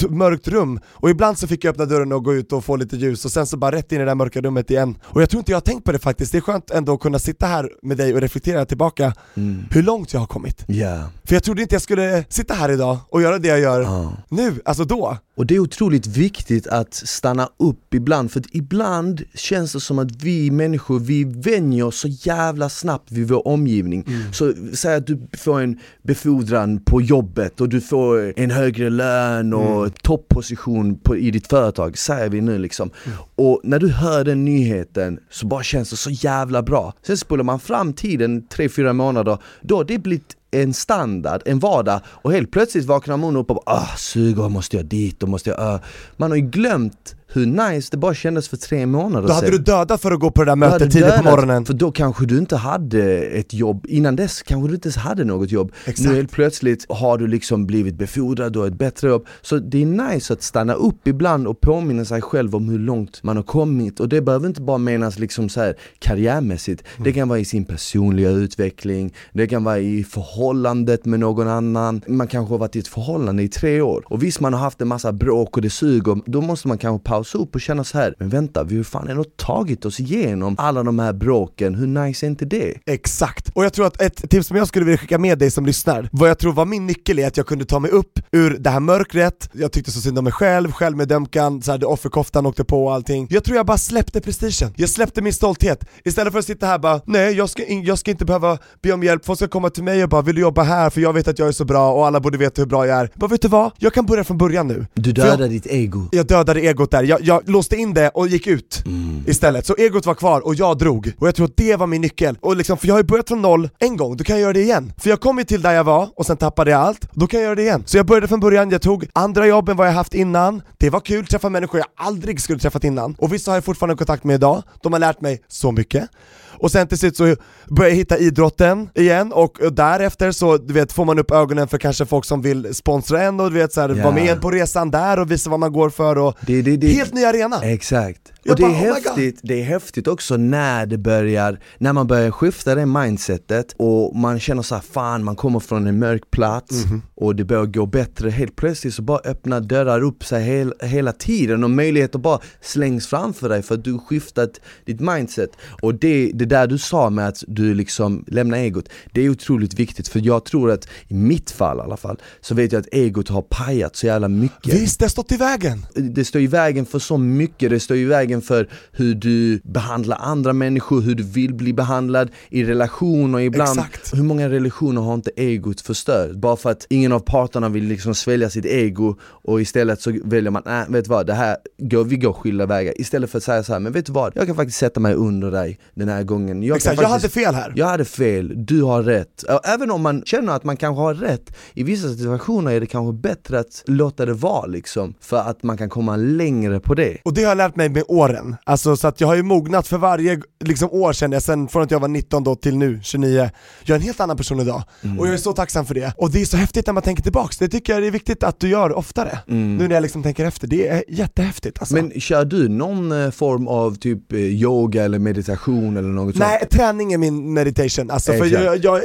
mörkt 0.10 0.48
rum, 0.48 0.80
och 0.88 1.10
ibland 1.10 1.38
så 1.38 1.48
fick 1.48 1.64
jag 1.64 1.72
öppna 1.72 1.86
dörren 1.86 2.12
och 2.12 2.24
gå 2.24 2.34
ut 2.36 2.52
och 2.54 2.66
få 2.66 2.76
lite 2.76 2.96
ljus 2.98 3.26
och 3.26 3.32
sen 3.32 3.48
så 3.48 3.58
bara 3.58 3.76
rätt 3.76 3.92
in 3.92 3.96
i 3.96 4.00
det 4.00 4.06
där 4.06 4.16
mörka 4.16 4.42
rummet 4.42 4.72
igen. 4.72 4.98
Och 5.04 5.22
jag 5.22 5.30
tror 5.30 5.40
inte 5.40 5.52
jag 5.52 5.56
har 5.56 5.62
tänkt 5.62 5.84
på 5.86 5.92
det 5.92 6.00
faktiskt, 6.00 6.32
det 6.32 6.38
är 6.38 6.42
skönt 6.42 6.72
ändå 6.72 6.94
att 6.94 7.00
kunna 7.00 7.20
sitta 7.20 7.46
här 7.46 7.70
med 7.82 7.98
dig 7.98 8.14
och 8.14 8.22
reflektera 8.22 8.66
tillbaka 8.66 9.14
Mm. 9.38 9.64
hur 9.72 9.84
långt 9.84 10.14
jag 10.14 10.20
har 10.20 10.28
kommit. 10.28 10.64
Ja. 10.68 11.10
För 11.24 11.34
jag 11.36 11.44
trodde 11.44 11.62
inte 11.62 11.76
jag 11.76 11.82
skulle 11.82 12.24
sitta 12.30 12.54
här 12.54 12.72
idag 12.72 12.98
och 13.10 13.22
göra 13.22 13.38
det 13.40 13.48
jag 13.48 13.60
gör 13.60 13.82
Ja. 13.82 14.14
nu, 14.30 14.62
alltså 14.66 14.84
då. 14.86 15.18
Och 15.36 15.46
det 15.46 15.56
är 15.56 15.60
otroligt 15.60 16.08
viktigt 16.08 16.68
att 16.68 16.94
stanna 16.94 17.50
upp 17.58 17.94
ibland, 17.94 18.32
för 18.32 18.44
ibland 18.52 19.24
känns 19.34 19.74
det 19.74 19.80
som 19.80 20.00
att 20.00 20.24
vi 20.24 20.52
människor, 20.52 21.00
vi 21.00 21.24
vänjer 21.24 21.84
oss 21.84 22.00
så 22.00 22.08
jävla 22.08 22.70
snabbt 22.70 23.12
vid 23.12 23.28
vår 23.28 23.48
omgivning. 23.48 24.06
Så 24.32 24.54
säg 24.74 24.96
att 24.96 25.08
du 25.08 25.28
får 25.38 25.62
en 25.62 25.80
befordran 26.04 26.80
på 26.80 27.02
jobbet 27.02 27.62
och 27.62 27.70
du 27.70 27.82
får 27.82 28.34
en 28.40 28.52
högre 28.52 28.90
lön 28.90 29.54
och 29.54 30.04
topposition 30.04 31.00
på, 31.00 31.18
i 31.18 31.32
ditt 31.32 31.48
företag, 31.48 31.98
säger 31.98 32.30
vi 32.30 32.42
nu 32.42 32.58
liksom. 32.58 32.90
Och 33.36 33.62
när 33.64 33.80
du 33.80 33.90
hör 33.90 34.24
den 34.24 34.46
nyheten 34.46 35.20
så 35.30 35.48
bara 35.48 35.64
känns 35.64 35.90
det 35.90 35.98
så 35.98 36.10
jävla 36.10 36.64
bra. 36.64 36.94
Sen 37.08 37.18
spolar 37.18 37.44
man 37.44 37.60
fram 37.60 37.94
tiden 37.94 38.48
3-4 38.48 38.94
månader, 38.94 39.38
då 39.62 39.78
har 39.78 39.84
det 39.84 40.00
blivit 40.00 40.36
en 40.62 40.74
standard, 40.74 41.42
en 41.46 41.60
vardag 41.60 42.00
och 42.08 42.32
helt 42.32 42.52
plötsligt 42.52 42.86
vaknar 42.86 43.18
man 43.18 43.36
upp 43.36 43.50
och 43.50 43.56
bara 43.56 43.76
ah, 43.78 43.96
suger, 43.98 44.50
måste 44.50 44.78
jag 44.78 44.86
dit 44.86 45.24
och 45.24 45.30
måste 45.30 45.50
jag... 45.50 45.74
Uh. 45.74 45.82
Man 46.18 46.32
har 46.32 46.36
ju 46.36 46.50
glömt 46.50 47.16
hur 47.36 47.46
nice 47.46 47.88
det 47.92 47.98
bara 47.98 48.14
kändes 48.14 48.50
för 48.50 48.58
tre 48.58 48.86
månader 48.86 49.28
Då 49.28 49.34
hade 49.34 49.48
sedan. 49.48 49.58
du 49.58 49.64
dödat 49.64 50.02
för 50.02 50.12
att 50.12 50.20
gå 50.20 50.32
på 50.32 50.44
det 50.44 50.52
där 50.52 50.56
mötet 50.56 50.92
tidigt 50.92 51.16
på 51.16 51.24
morgonen 51.24 51.66
För 51.66 51.74
då 51.74 51.92
kanske 51.92 52.26
du 52.26 52.38
inte 52.38 52.56
hade 52.56 53.22
ett 53.22 53.54
jobb, 53.54 53.86
innan 53.90 54.16
dess 54.16 54.42
kanske 54.44 54.68
du 54.68 54.76
inte 54.76 54.88
ens 54.88 54.98
hade 54.98 55.24
något 55.24 55.52
jobb. 55.52 55.72
Exakt. 55.86 56.10
Nu 56.10 56.16
helt 56.16 56.32
plötsligt 56.32 56.86
har 56.90 57.18
du 57.18 57.28
liksom 57.28 57.66
blivit 57.66 57.96
befordrad, 57.96 58.54
du 58.54 58.60
har 58.60 58.68
ett 58.68 58.78
bättre 58.78 59.10
jobb. 59.10 59.28
Så 59.42 59.58
det 59.58 59.82
är 59.82 59.86
nice 59.86 60.34
att 60.34 60.44
stanna 60.44 60.74
upp 60.74 61.08
ibland 61.08 61.48
och 61.48 61.62
påminna 61.62 62.06
sig 62.06 62.22
själv 62.22 62.56
om 62.56 62.70
hur 62.70 62.80
långt 62.80 63.24
man 63.24 63.36
har 63.36 63.44
kommit. 63.44 64.00
Och 64.00 64.10
det 64.10 64.22
behöver 64.22 64.48
inte 64.48 64.62
bara 64.62 64.78
menas 64.78 65.20
liksom 65.20 65.50
så 65.50 65.62
här 65.62 65.76
karriärmässigt, 66.00 66.84
det 67.04 67.14
kan 67.14 67.28
vara 67.28 67.40
i 67.40 67.46
sin 67.46 67.66
personliga 67.66 68.30
utveckling, 68.30 69.14
det 69.34 69.48
kan 69.48 69.64
vara 69.64 69.80
i 69.80 70.04
förhållandet 70.04 71.06
med 71.06 71.20
någon 71.20 71.48
annan. 71.48 72.02
Man 72.08 72.28
kanske 72.28 72.54
har 72.54 72.60
varit 72.60 72.76
i 72.76 72.80
ett 72.80 72.88
förhållande 72.88 73.44
i 73.44 73.48
tre 73.48 73.82
år. 73.82 74.04
Och 74.06 74.24
visst 74.24 74.40
man 74.40 74.54
har 74.54 74.60
haft 74.60 74.82
en 74.82 74.88
massa 74.88 75.12
bråk 75.12 75.58
och 75.58 75.62
det 75.62 75.70
suger, 75.70 76.22
då 76.26 76.42
måste 76.42 76.68
man 76.68 76.78
kanske 76.78 77.04
pausa 77.04 77.25
upp 77.34 77.56
och 77.56 77.62
känna 77.62 77.84
så 77.84 77.98
här. 77.98 78.16
men 78.20 78.30
vänta, 78.30 78.64
vi 78.64 78.78
har 78.78 78.84
fan 78.84 79.08
ändå 79.08 79.24
tagit 79.24 79.86
oss 79.86 80.00
igenom 80.00 80.56
alla 80.58 80.84
de 80.84 81.00
här 81.00 81.14
bråken, 81.14 81.76
hur 81.76 81.88
nice 81.88 82.26
är 82.26 82.28
inte 82.28 82.46
det? 82.46 82.74
Exakt, 82.86 83.50
och 83.54 83.66
jag 83.66 83.74
tror 83.74 83.88
att 83.88 84.02
ett 84.02 84.30
tips 84.30 84.48
som 84.48 84.58
jag 84.58 84.68
skulle 84.68 84.86
vilja 84.86 84.98
skicka 84.98 85.18
med 85.18 85.40
dig 85.40 85.52
som 85.52 85.66
lyssnar, 85.66 86.10
vad 86.12 86.30
jag 86.30 86.40
tror 86.40 86.54
var 86.54 86.66
min 86.66 86.88
nyckel 86.88 87.20
är 87.20 87.28
att 87.28 87.38
jag 87.38 87.48
kunde 87.48 87.66
ta 87.66 87.80
mig 87.80 87.92
upp 87.92 88.20
ur 88.32 88.58
det 88.60 88.70
här 88.70 88.80
mörkret, 88.80 89.50
jag 89.54 89.72
tyckte 89.72 89.92
så 89.92 90.02
synd 90.02 90.18
om 90.18 90.24
mig 90.24 90.34
själv, 90.34 90.72
självmedömkan, 90.72 91.62
så 91.62 91.72
här, 91.72 91.78
det 91.78 91.86
offerkoftan 91.86 92.46
åkte 92.46 92.64
på 92.64 92.86
och 92.86 92.94
allting. 92.94 93.28
Jag 93.30 93.44
tror 93.44 93.58
jag 93.58 93.66
bara 93.66 93.78
släppte 93.78 94.22
prestigen, 94.22 94.74
jag 94.76 94.90
släppte 94.90 95.22
min 95.22 95.34
stolthet. 95.34 95.86
Istället 96.04 96.34
för 96.34 96.40
att 96.40 96.46
sitta 96.46 96.66
här 96.66 96.80
bara, 96.80 97.02
nej 97.06 97.34
jag 97.34 97.50
ska, 97.50 97.64
jag 97.68 97.98
ska 98.00 98.12
inte 98.12 98.26
behöva 98.26 98.58
be 98.82 98.92
om 98.94 99.04
hjälp, 99.04 99.26
folk 99.26 99.40
ska 99.40 99.48
komma 99.48 99.70
till 99.70 99.84
mig 99.84 100.04
och 100.04 100.10
bara 100.10 100.22
vill 100.22 100.36
du 100.36 100.42
jobba 100.42 100.64
här 100.64 100.90
för 100.90 101.02
jag 101.02 101.14
vet 101.14 101.28
att 101.28 101.40
jag 101.40 101.48
är 101.48 101.52
så 101.52 101.66
bra 101.66 101.92
och 101.92 102.08
alla 102.08 102.20
borde 102.20 102.38
veta 102.38 102.62
hur 102.62 102.68
bra 102.68 102.88
jag 102.88 103.00
är. 103.00 103.10
Bara 103.16 103.28
vet 103.28 103.42
du 103.42 103.48
vad? 103.48 103.72
Jag 103.78 103.94
kan 103.94 104.06
börja 104.06 104.24
från 104.24 104.38
början 104.38 104.68
nu. 104.68 104.86
Du 104.94 105.12
dödar 105.12 105.48
ditt 105.48 105.68
ego. 105.68 106.08
jag 106.12 106.28
dödade 106.28 106.62
egot 106.62 106.92
där, 106.92 107.04
jag, 107.06 107.22
jag 107.22 107.50
låste 107.50 107.76
in 107.76 107.94
det 107.94 108.10
och 108.10 108.28
gick 108.28 108.48
ut 108.48 108.84
istället. 109.28 109.66
Så 109.66 109.76
egot 109.76 110.06
var 110.06 110.14
kvar 110.16 110.46
och 110.46 110.56
jag 110.56 110.78
drog. 110.78 111.12
Och 111.20 111.28
jag 111.28 111.36
tror 111.36 111.46
att 111.46 111.58
det 111.58 111.76
var 111.76 111.88
min 111.88 112.02
nyckel. 112.02 112.38
Och 112.42 112.56
liksom, 112.56 112.78
för 112.78 112.88
jag 112.88 112.94
har 112.94 113.00
ju 113.00 113.04
börjat 113.08 113.28
från 113.28 113.42
noll 113.42 113.70
en 113.80 113.98
gång, 113.98 114.18
då 114.18 114.24
kan 114.24 114.36
jag 114.36 114.42
göra 114.42 114.54
det 114.54 114.62
igen. 114.62 114.94
För 114.98 115.10
jag 115.10 115.20
kom 115.22 115.38
ju 115.38 115.44
till 115.44 115.62
där 115.62 115.72
jag 115.74 115.84
var 115.84 116.10
och 116.16 116.26
sen 116.26 116.38
tappade 116.38 116.72
jag 116.72 116.82
allt, 116.82 117.08
då 117.14 117.28
kan 117.28 117.40
jag 117.40 117.46
göra 117.46 117.56
det 117.56 117.62
igen. 117.62 117.84
Så 117.86 117.98
jag 117.98 118.06
började 118.06 118.28
från 118.28 118.40
början, 118.40 118.70
jag 118.70 118.82
tog 118.82 119.06
andra 119.14 119.48
jobb 119.48 119.70
än 119.70 119.78
vad 119.78 119.88
jag 119.88 119.92
haft 119.94 120.14
innan, 120.14 120.62
det 120.78 120.90
var 120.90 121.00
kul, 121.00 121.26
träffa 121.28 121.50
människor 121.50 121.80
jag 121.80 122.06
aldrig 122.08 122.42
skulle 122.42 122.60
träffat 122.60 122.84
innan. 122.84 123.16
Och 123.18 123.34
vissa 123.34 123.52
har 123.52 123.56
jag 123.56 123.64
fortfarande 123.64 123.96
kontakt 123.96 124.24
med 124.24 124.34
idag, 124.36 124.64
de 124.84 124.94
har 124.94 125.00
lärt 125.00 125.22
mig 125.22 125.42
så 125.48 125.72
mycket. 125.72 126.10
Och 126.58 126.72
sen 126.72 126.88
till 126.88 126.98
slut 126.98 127.18
så 127.18 127.36
började 127.70 127.90
jag 127.90 127.96
hitta 127.98 128.18
idrotten 128.18 128.90
igen 128.96 129.32
och 129.34 129.58
därefter 129.72 130.32
så 130.32 130.58
du 130.58 130.74
vet, 130.74 130.94
får 130.94 131.06
man 131.06 131.20
upp 131.20 131.32
ögonen 131.32 131.68
för 131.68 131.78
kanske 131.78 132.06
folk 132.06 132.26
som 132.26 132.42
vill 132.42 132.76
sponsra 132.76 133.22
en 133.24 133.40
och 133.40 133.52
du 133.52 133.58
vet 133.58 133.74
så 133.74 133.82
här, 133.82 133.90
Ja. 133.90 134.04
vara 134.04 134.16
med 134.16 134.42
på 134.42 134.52
resan 134.52 134.92
där 134.92 135.20
och 135.20 135.32
visa 135.32 135.50
vad 135.50 135.60
man 135.60 135.74
går 135.74 135.90
för 135.90 136.18
och 136.18 136.36
Det, 136.42 136.62
det, 136.62 136.78
det, 136.78 136.88
Helt 136.96 137.14
ny 137.14 137.26
arena! 137.26 137.62
Exakt. 137.64 138.35
Och 138.50 138.56
det 138.56 138.64
är, 138.64 138.68
oh 138.68 138.74
häftigt, 138.74 139.40
det 139.44 139.62
är 139.62 139.64
häftigt 139.64 140.08
också 140.08 140.38
när 140.38 140.86
det 140.86 140.98
börjar, 140.98 141.60
när 141.78 141.94
man 141.94 142.08
börjar 142.08 142.32
skifta 142.32 142.76
det 142.76 142.86
mindsetet 142.86 143.76
och 143.78 144.16
man 144.16 144.40
känner 144.40 144.62
så 144.62 144.76
här, 144.76 144.82
fan 144.82 145.24
man 145.24 145.36
kommer 145.36 145.60
från 145.60 145.88
en 145.88 146.00
mörk 146.00 146.32
plats 146.32 146.86
Mhm. 146.86 147.02
och 147.16 147.36
det 147.36 147.46
börjar 147.46 147.66
gå 147.66 147.86
bättre, 147.86 148.30
helt 148.30 148.56
plötsligt 148.56 148.94
så 148.94 149.02
bara 149.02 149.20
öppnar 149.20 149.62
dörrar 149.62 150.02
upp 150.02 150.26
sig 150.26 150.44
hel, 150.44 150.74
hela 150.82 151.12
tiden 151.12 151.64
och 151.64 151.70
möjligheter 151.70 152.20
bara 152.20 152.40
slängs 152.62 153.08
framför 153.08 153.50
dig 153.50 153.62
för 153.64 153.76
att 153.76 153.84
du 153.84 154.00
skiftat 154.00 154.62
ditt 154.86 155.00
mindset. 155.00 155.50
Och 155.82 155.96
det, 155.96 156.32
det 156.34 156.46
där 156.46 156.68
du 156.68 156.78
sa 156.78 157.10
med 157.10 157.28
att 157.28 157.44
du 157.48 157.74
liksom 157.74 158.26
lämnar 158.28 158.58
egot, 158.58 158.90
det 159.12 159.22
är 159.22 159.30
otroligt 159.30 159.74
viktigt 159.74 160.08
för 160.08 160.20
jag 160.24 160.46
tror 160.46 160.72
att 160.72 160.88
i 161.08 161.14
mitt 161.14 161.52
fall 161.52 161.78
i 161.78 161.82
alla 161.82 161.98
fall, 161.98 162.18
så 162.42 162.56
vet 162.56 162.72
jag 162.72 162.80
att 162.80 162.88
egot 162.92 163.30
har 163.30 163.42
pajat 163.42 163.96
så 163.96 164.06
jävla 164.06 164.28
mycket 164.28 164.74
Visst, 164.74 165.00
det 165.00 165.06
har 165.06 165.10
stått 165.10 165.32
i 165.32 165.38
vägen! 165.38 165.86
det 165.96 166.26
står 166.26 166.42
i 166.42 166.48
vägen 166.48 166.86
för 166.86 167.00
så 167.00 167.18
mycket, 167.18 167.70
det 167.70 167.80
står 167.80 167.98
i 167.98 168.06
vägen 168.06 168.35
för 168.42 168.70
hur 168.92 169.16
du 169.16 169.62
behandlar 169.64 170.18
andra 170.22 170.54
människor, 170.54 171.02
hur 171.02 171.16
du 171.16 171.24
vill 171.24 171.54
bli 171.54 171.74
behandlad 171.74 172.30
i 172.50 172.64
relationer 172.64 173.40
ibland. 173.40 173.80
Exakt. 173.80 174.14
Hur 174.14 174.24
många 174.24 174.50
relationer 174.50 175.02
har 175.02 175.14
inte 175.14 175.32
egot 175.36 175.82
förstört? 175.82 176.32
Bara 176.32 176.56
för 176.56 176.72
att 176.72 176.86
ingen 176.90 177.12
av 177.12 177.20
parterna 177.20 177.70
vill 177.70 177.84
liksom 177.84 178.16
svälja 178.16 178.50
sitt 178.50 178.66
ego 178.66 179.16
och 179.22 179.62
istället 179.62 180.02
så 180.02 180.20
väljer 180.24 180.52
man, 180.52 180.62
nej 180.66 180.86
vet 180.90 181.06
du 181.06 181.10
vad, 181.10 181.28
det 181.28 181.34
här, 181.34 181.58
går, 181.78 182.04
vi 182.04 182.16
går 182.16 182.34
skilda 182.34 182.66
vägar. 182.66 183.02
Istället 183.02 183.30
för 183.30 183.38
att 183.38 183.44
säga 183.44 183.64
så 183.64 183.74
här, 183.74 183.80
men 183.80 183.92
vet 183.92 184.06
du 184.06 184.12
vad, 184.12 184.32
jag 184.36 184.48
kan 184.48 184.56
faktiskt 184.56 184.78
sätta 184.78 185.00
mig 185.00 185.14
under 185.14 185.52
dig 185.52 185.80
den 185.94 186.10
här 186.10 186.24
gången. 186.24 186.64
Jag, 186.64 186.76
Exakt, 186.76 186.96
kan 186.96 187.04
jag 187.04 187.10
hade 187.10 187.22
faktiskt, 187.22 187.46
fel 187.46 187.56
här. 187.56 187.74
jag 187.76 187.86
hade 187.86 188.06
fel, 188.06 188.54
du 188.66 188.84
har 188.84 189.04
rätt. 189.04 189.44
Även 189.64 189.92
om 189.92 190.02
man 190.02 190.24
känner 190.26 190.54
att 190.54 190.64
man 190.64 190.78
kanske 190.78 191.02
har 191.02 191.14
rätt, 191.14 191.58
i 191.74 191.84
vissa 191.84 192.10
situationer 192.10 192.72
är 192.72 192.80
det 192.80 192.86
kanske 192.86 193.22
bättre 193.22 193.60
att 193.60 193.84
låta 193.86 194.26
det 194.26 194.34
vara 194.34 194.66
liksom, 194.66 195.14
för 195.22 195.38
att 195.38 195.64
man 195.64 195.78
kan 195.78 195.90
komma 195.90 196.16
längre 196.16 196.80
på 196.80 196.94
det. 196.94 197.18
Och 197.24 197.34
det 197.34 197.44
har 197.44 197.50
jag 197.50 197.58
lärt 197.58 197.76
mig 197.76 197.90
med 197.90 198.04
åren, 198.08 198.25
alltså 198.64 198.96
så 198.96 199.08
att 199.08 199.22
jag 199.22 199.28
har 199.28 199.36
ju 199.36 199.44
mognat 199.44 199.88
för 199.88 199.98
varje 199.98 200.42
liksom, 200.64 200.90
år 200.92 201.14
känner 201.14 201.36
jag, 201.36 201.44
sen 201.44 201.68
från 201.68 201.84
att 201.84 201.92
jag 201.92 202.00
var 202.00 202.08
19 202.08 202.44
då 202.44 202.56
till 202.56 202.78
nu, 202.78 203.00
29 203.04 203.50
Jag 203.84 203.96
är 203.96 204.00
en 204.00 204.06
helt 204.06 204.20
annan 204.20 204.38
person 204.38 204.60
idag, 204.60 204.84
Mm. 205.04 205.20
och 205.20 205.28
jag 205.28 205.34
är 205.34 205.38
så 205.38 205.54
tacksam 205.54 205.86
för 205.86 205.94
det. 205.94 206.14
Och 206.18 206.32
det 206.32 206.42
är 206.42 206.46
så 206.46 206.58
häftigt 206.58 206.88
när 206.88 206.94
man 206.94 207.04
tänker 207.04 207.24
tillbaks, 207.24 207.58
det 207.58 207.68
tycker 207.68 207.94
jag 207.94 208.06
är 208.06 208.12
viktigt 208.12 208.44
att 208.44 208.60
du 208.60 208.70
gör 208.70 208.98
oftare. 208.98 209.40
Nu 209.46 209.88
när 209.88 209.96
jag 209.96 210.02
liksom 210.02 210.24
tänker 210.24 210.46
efter, 210.46 210.68
det 210.68 210.88
är 210.88 211.04
jättehäftigt 211.08 211.80
alltså. 211.80 211.98
Mm. 211.98 212.08
Men 212.12 212.22
kör 212.22 212.46
du 212.46 212.70
någon 212.70 213.12
eh, 213.26 213.32
form 213.32 213.68
av 213.68 213.96
typ 213.96 214.34
eh, 214.34 214.40
yoga 214.40 215.04
eller 215.04 215.20
meditation 215.20 215.98
eller 215.98 216.10
något 216.10 216.36
Nej, 216.36 216.68
träning 216.72 217.14
är 217.14 217.18
min 217.18 217.54
meditation, 217.54 218.12
alltså 218.12 218.32
för 218.32 218.46
jag, 218.46 218.78
jag, 218.78 219.02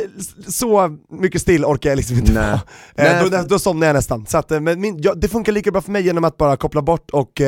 så 0.49 0.99
mycket 1.11 1.41
still 1.41 1.65
orkar 1.65 1.91
jag 1.91 1.97
liksom 1.97 2.17
inte 2.17 2.33
Nej. 2.33 2.59
vara. 2.97 3.21
Eh, 3.21 3.31
då, 3.31 3.43
då 3.49 3.59
somnar 3.59 3.87
jag 3.87 3.95
nästan. 3.95 4.27
Så 4.27 4.39
att, 4.39 4.51
men 4.51 4.81
min, 4.81 5.03
ja, 5.03 5.15
det 5.15 5.29
funkar 5.29 5.53
lika 5.53 5.71
bra 5.71 5.81
för 5.81 5.91
mig 5.93 6.03
genom 6.03 6.25
att 6.25 6.37
bara 6.37 6.57
koppla 6.57 6.83
bort 6.83 7.11
och 7.11 7.41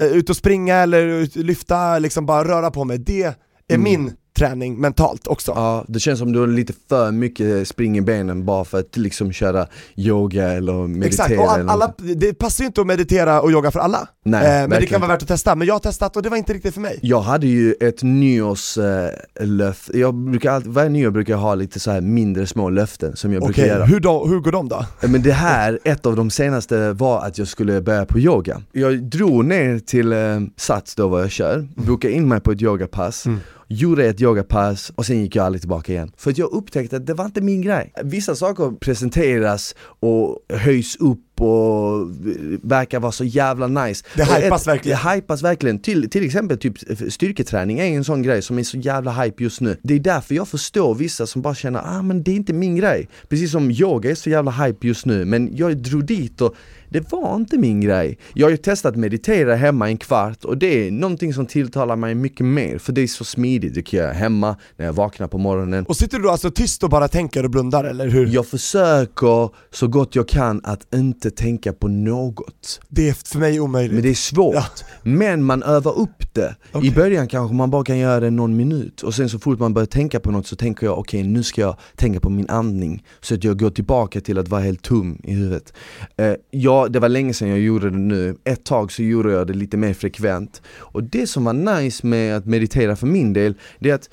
ut 0.00 0.30
och 0.30 0.36
springa 0.36 0.76
eller 0.76 1.38
lyfta, 1.42 1.98
liksom 1.98 2.26
bara 2.26 2.48
röra 2.48 2.70
på 2.70 2.84
mig. 2.84 2.98
Det 2.98 3.34
är 3.68 3.78
min 3.78 4.12
träning 4.38 4.80
mentalt 4.80 5.26
också. 5.26 5.52
Ja, 5.56 5.84
det 5.88 6.00
känns 6.00 6.18
som 6.18 6.32
du 6.32 6.40
har 6.40 6.46
lite 6.46 6.72
för 6.88 7.10
mycket 7.10 7.68
spring 7.68 7.98
i 7.98 8.00
benen 8.00 8.44
bara 8.44 8.64
för 8.64 8.78
att 8.78 8.96
liksom 8.96 9.32
köra 9.32 9.66
yoga 9.96 10.52
eller 10.52 10.86
meditera 10.86 11.06
Exakt, 11.08 11.40
och 11.40 11.52
all, 11.52 11.68
alla, 11.68 11.94
det 11.98 12.34
passar 12.34 12.64
ju 12.64 12.66
inte 12.66 12.80
att 12.80 12.86
meditera 12.86 13.40
och 13.40 13.50
yoga 13.50 13.70
för 13.70 13.80
alla. 13.80 14.08
Nej, 14.30 14.62
eh, 14.62 14.68
men 14.68 14.80
det 14.80 14.86
kan 14.86 15.00
vara 15.00 15.12
värt 15.12 15.22
att 15.22 15.28
testa, 15.28 15.54
men 15.54 15.66
jag 15.66 15.74
har 15.74 15.80
testat 15.80 16.16
och 16.16 16.22
det 16.22 16.28
var 16.28 16.36
inte 16.36 16.52
riktigt 16.52 16.74
för 16.74 16.80
mig. 16.80 16.98
Jag 17.02 17.20
hade 17.20 17.46
ju 17.46 17.74
ett 17.80 18.02
nyårslöfte, 18.02 19.98
jag 19.98 20.14
brukar 20.14 20.52
alltid, 20.52 20.72
varje 20.72 20.88
nyår 20.88 21.10
brukar 21.10 21.32
jag 21.32 21.38
ha 21.38 21.54
lite 21.54 21.80
så 21.80 21.90
här 21.90 22.00
mindre 22.00 22.46
små 22.46 22.70
löften 22.70 23.16
som 23.16 23.32
jag 23.32 23.42
brukar 23.42 23.62
Okej, 23.62 23.68
göra 23.68 23.84
hur, 23.84 24.00
då, 24.00 24.26
hur 24.26 24.40
går 24.40 24.52
de 24.52 24.68
då? 24.68 24.86
Men 25.00 25.22
det 25.22 25.32
här, 25.32 25.78
ett 25.84 26.06
av 26.06 26.16
de 26.16 26.30
senaste 26.30 26.92
var 26.92 27.26
att 27.26 27.38
jag 27.38 27.48
skulle 27.48 27.80
börja 27.80 28.06
på 28.06 28.18
yoga. 28.18 28.62
Jag 28.72 29.02
drog 29.02 29.44
ner 29.44 29.78
till 29.78 30.12
eh, 30.12 30.18
Sats 30.56 30.94
då 30.94 31.08
var 31.08 31.20
jag 31.20 31.30
kör, 31.30 31.68
bokade 31.74 32.14
in 32.14 32.28
mig 32.28 32.40
på 32.40 32.52
ett 32.52 32.62
yogapass, 32.62 33.24
gjorde 33.68 34.06
ett 34.06 34.20
yogapass 34.20 34.92
och 34.94 35.06
sen 35.06 35.20
gick 35.20 35.36
jag 35.36 35.46
aldrig 35.46 35.62
tillbaka 35.62 35.92
igen. 35.92 36.12
För 36.16 36.30
att 36.30 36.38
jag 36.38 36.52
upptäckte 36.52 36.96
att 36.96 37.06
det 37.06 37.14
var 37.14 37.24
inte 37.24 37.40
min 37.40 37.62
grej. 37.62 37.92
Vissa 38.04 38.34
saker 38.34 38.76
presenteras 38.80 39.74
och 40.00 40.38
höjs 40.52 40.96
upp 40.96 41.20
och 41.40 42.10
verkar 42.62 43.00
vara 43.00 43.12
så 43.12 43.24
jävla 43.24 43.66
nice. 43.66 44.04
Det 44.14 44.24
hypas 44.24 44.66
verkligen. 44.66 44.98
Det 45.04 45.10
hypas 45.10 45.42
verkligen. 45.42 45.78
Till, 45.78 46.10
till 46.10 46.24
exempel 46.24 46.58
typ 46.58 46.78
styrketräning 47.12 47.78
är 47.78 47.84
en 47.84 48.04
sån 48.04 48.22
grej 48.22 48.42
som 48.42 48.58
är 48.58 48.62
så 48.62 48.76
jävla 48.76 49.12
hype 49.12 49.42
just 49.42 49.60
nu. 49.60 49.76
Det 49.82 49.94
är 49.94 49.98
därför 49.98 50.34
jag 50.34 50.48
förstår 50.48 50.94
vissa 50.94 51.26
som 51.26 51.42
bara 51.42 51.54
känner 51.54 51.98
ah 51.98 52.02
men 52.02 52.22
det 52.22 52.30
är 52.30 52.36
inte 52.36 52.52
min 52.52 52.76
grej. 52.76 53.08
Precis 53.28 53.52
som 53.52 53.70
yoga 53.70 54.10
är 54.10 54.14
så 54.14 54.30
jävla 54.30 54.50
hype 54.50 54.86
just 54.86 55.06
nu 55.06 55.24
men 55.24 55.56
jag 55.56 55.76
drog 55.76 56.04
dit 56.04 56.40
och 56.40 56.54
det 56.88 57.12
var 57.12 57.36
inte 57.36 57.58
min 57.58 57.80
grej. 57.80 58.18
Jag 58.34 58.46
har 58.46 58.50
ju 58.50 58.56
testat 58.56 58.96
meditera 58.96 59.54
hemma 59.54 59.88
en 59.88 59.98
kvart 59.98 60.44
och 60.44 60.58
det 60.58 60.86
är 60.86 60.90
någonting 60.90 61.34
som 61.34 61.46
tilltalar 61.46 61.96
mig 61.96 62.14
mycket 62.14 62.46
mer 62.46 62.78
för 62.78 62.92
det 62.92 63.00
är 63.00 63.06
så 63.06 63.24
smidigt. 63.24 63.74
Det 63.74 63.82
kan 63.82 63.98
jag 63.98 64.06
göra 64.06 64.14
hemma 64.14 64.56
när 64.76 64.86
jag 64.86 64.92
vaknar 64.92 65.28
på 65.28 65.38
morgonen. 65.38 65.84
Och 65.84 65.96
sitter 65.96 66.16
du 66.18 66.22
då 66.22 66.30
alltså 66.30 66.50
tyst 66.50 66.84
och 66.84 66.90
bara 66.90 67.08
tänker 67.08 67.44
och 67.44 67.50
blundar 67.50 67.84
eller 67.84 68.08
hur? 68.08 68.26
Jag 68.26 68.46
försöker 68.46 69.50
så 69.74 69.88
gott 69.88 70.14
jag 70.14 70.28
kan 70.28 70.60
att 70.64 70.94
inte 70.94 71.30
tänka 71.30 71.72
på 71.72 71.88
något. 71.88 72.80
Det 72.88 73.08
är 73.08 73.12
för 73.12 73.38
mig 73.38 73.60
omöjligt. 73.60 73.92
Men 73.92 74.02
det 74.02 74.10
är 74.10 74.14
svårt. 74.14 74.54
Ja. 74.54 74.64
Men 75.02 75.42
man 75.42 75.62
övar 75.62 75.98
upp 75.98 76.34
det. 76.34 76.56
Okej. 76.72 76.88
I 76.88 76.92
början 76.92 77.28
kanske 77.28 77.54
man 77.54 77.70
bara 77.70 77.84
kan 77.84 77.98
göra 77.98 78.20
det 78.20 78.30
någon 78.30 78.56
minut 78.56 79.02
och 79.02 79.14
sen 79.14 79.28
så 79.28 79.38
fort 79.38 79.58
man 79.58 79.74
börjar 79.74 79.86
tänka 79.86 80.20
på 80.20 80.30
något 80.30 80.46
så 80.46 80.56
tänker 80.56 80.86
jag 80.86 80.98
okej 80.98 81.22
nu 81.22 81.42
ska 81.42 81.60
jag 81.60 81.76
tänka 81.96 82.20
på 82.20 82.30
min 82.30 82.48
andning 82.48 83.04
så 83.20 83.34
att 83.34 83.44
jag 83.44 83.58
går 83.58 83.70
tillbaka 83.70 84.20
till 84.20 84.38
att 84.38 84.48
vara 84.48 84.60
helt 84.60 84.82
tom 84.82 85.20
i 85.24 85.34
huvudet. 85.34 85.72
Eh, 86.16 86.32
ja, 86.78 86.88
det 86.88 86.98
var 86.98 87.08
länge 87.08 87.34
sedan 87.34 87.48
jag 87.48 87.58
gjorde 87.58 87.90
det 87.90 87.98
nu. 87.98 88.36
Ett 88.44 88.64
tag 88.64 88.92
så 88.92 89.02
gjorde 89.02 89.32
jag 89.32 89.46
det 89.46 89.54
lite 89.54 89.76
mer 89.76 89.94
frekvent. 89.94 90.62
Och 90.78 91.04
det 91.04 91.26
som 91.26 91.44
var 91.44 91.52
nice 91.52 92.06
med 92.06 92.36
att 92.36 92.46
meditera 92.46 92.96
för 92.96 93.06
min 93.06 93.32
del, 93.32 93.54
det 93.78 93.90
är 93.90 93.94
att 93.94 94.10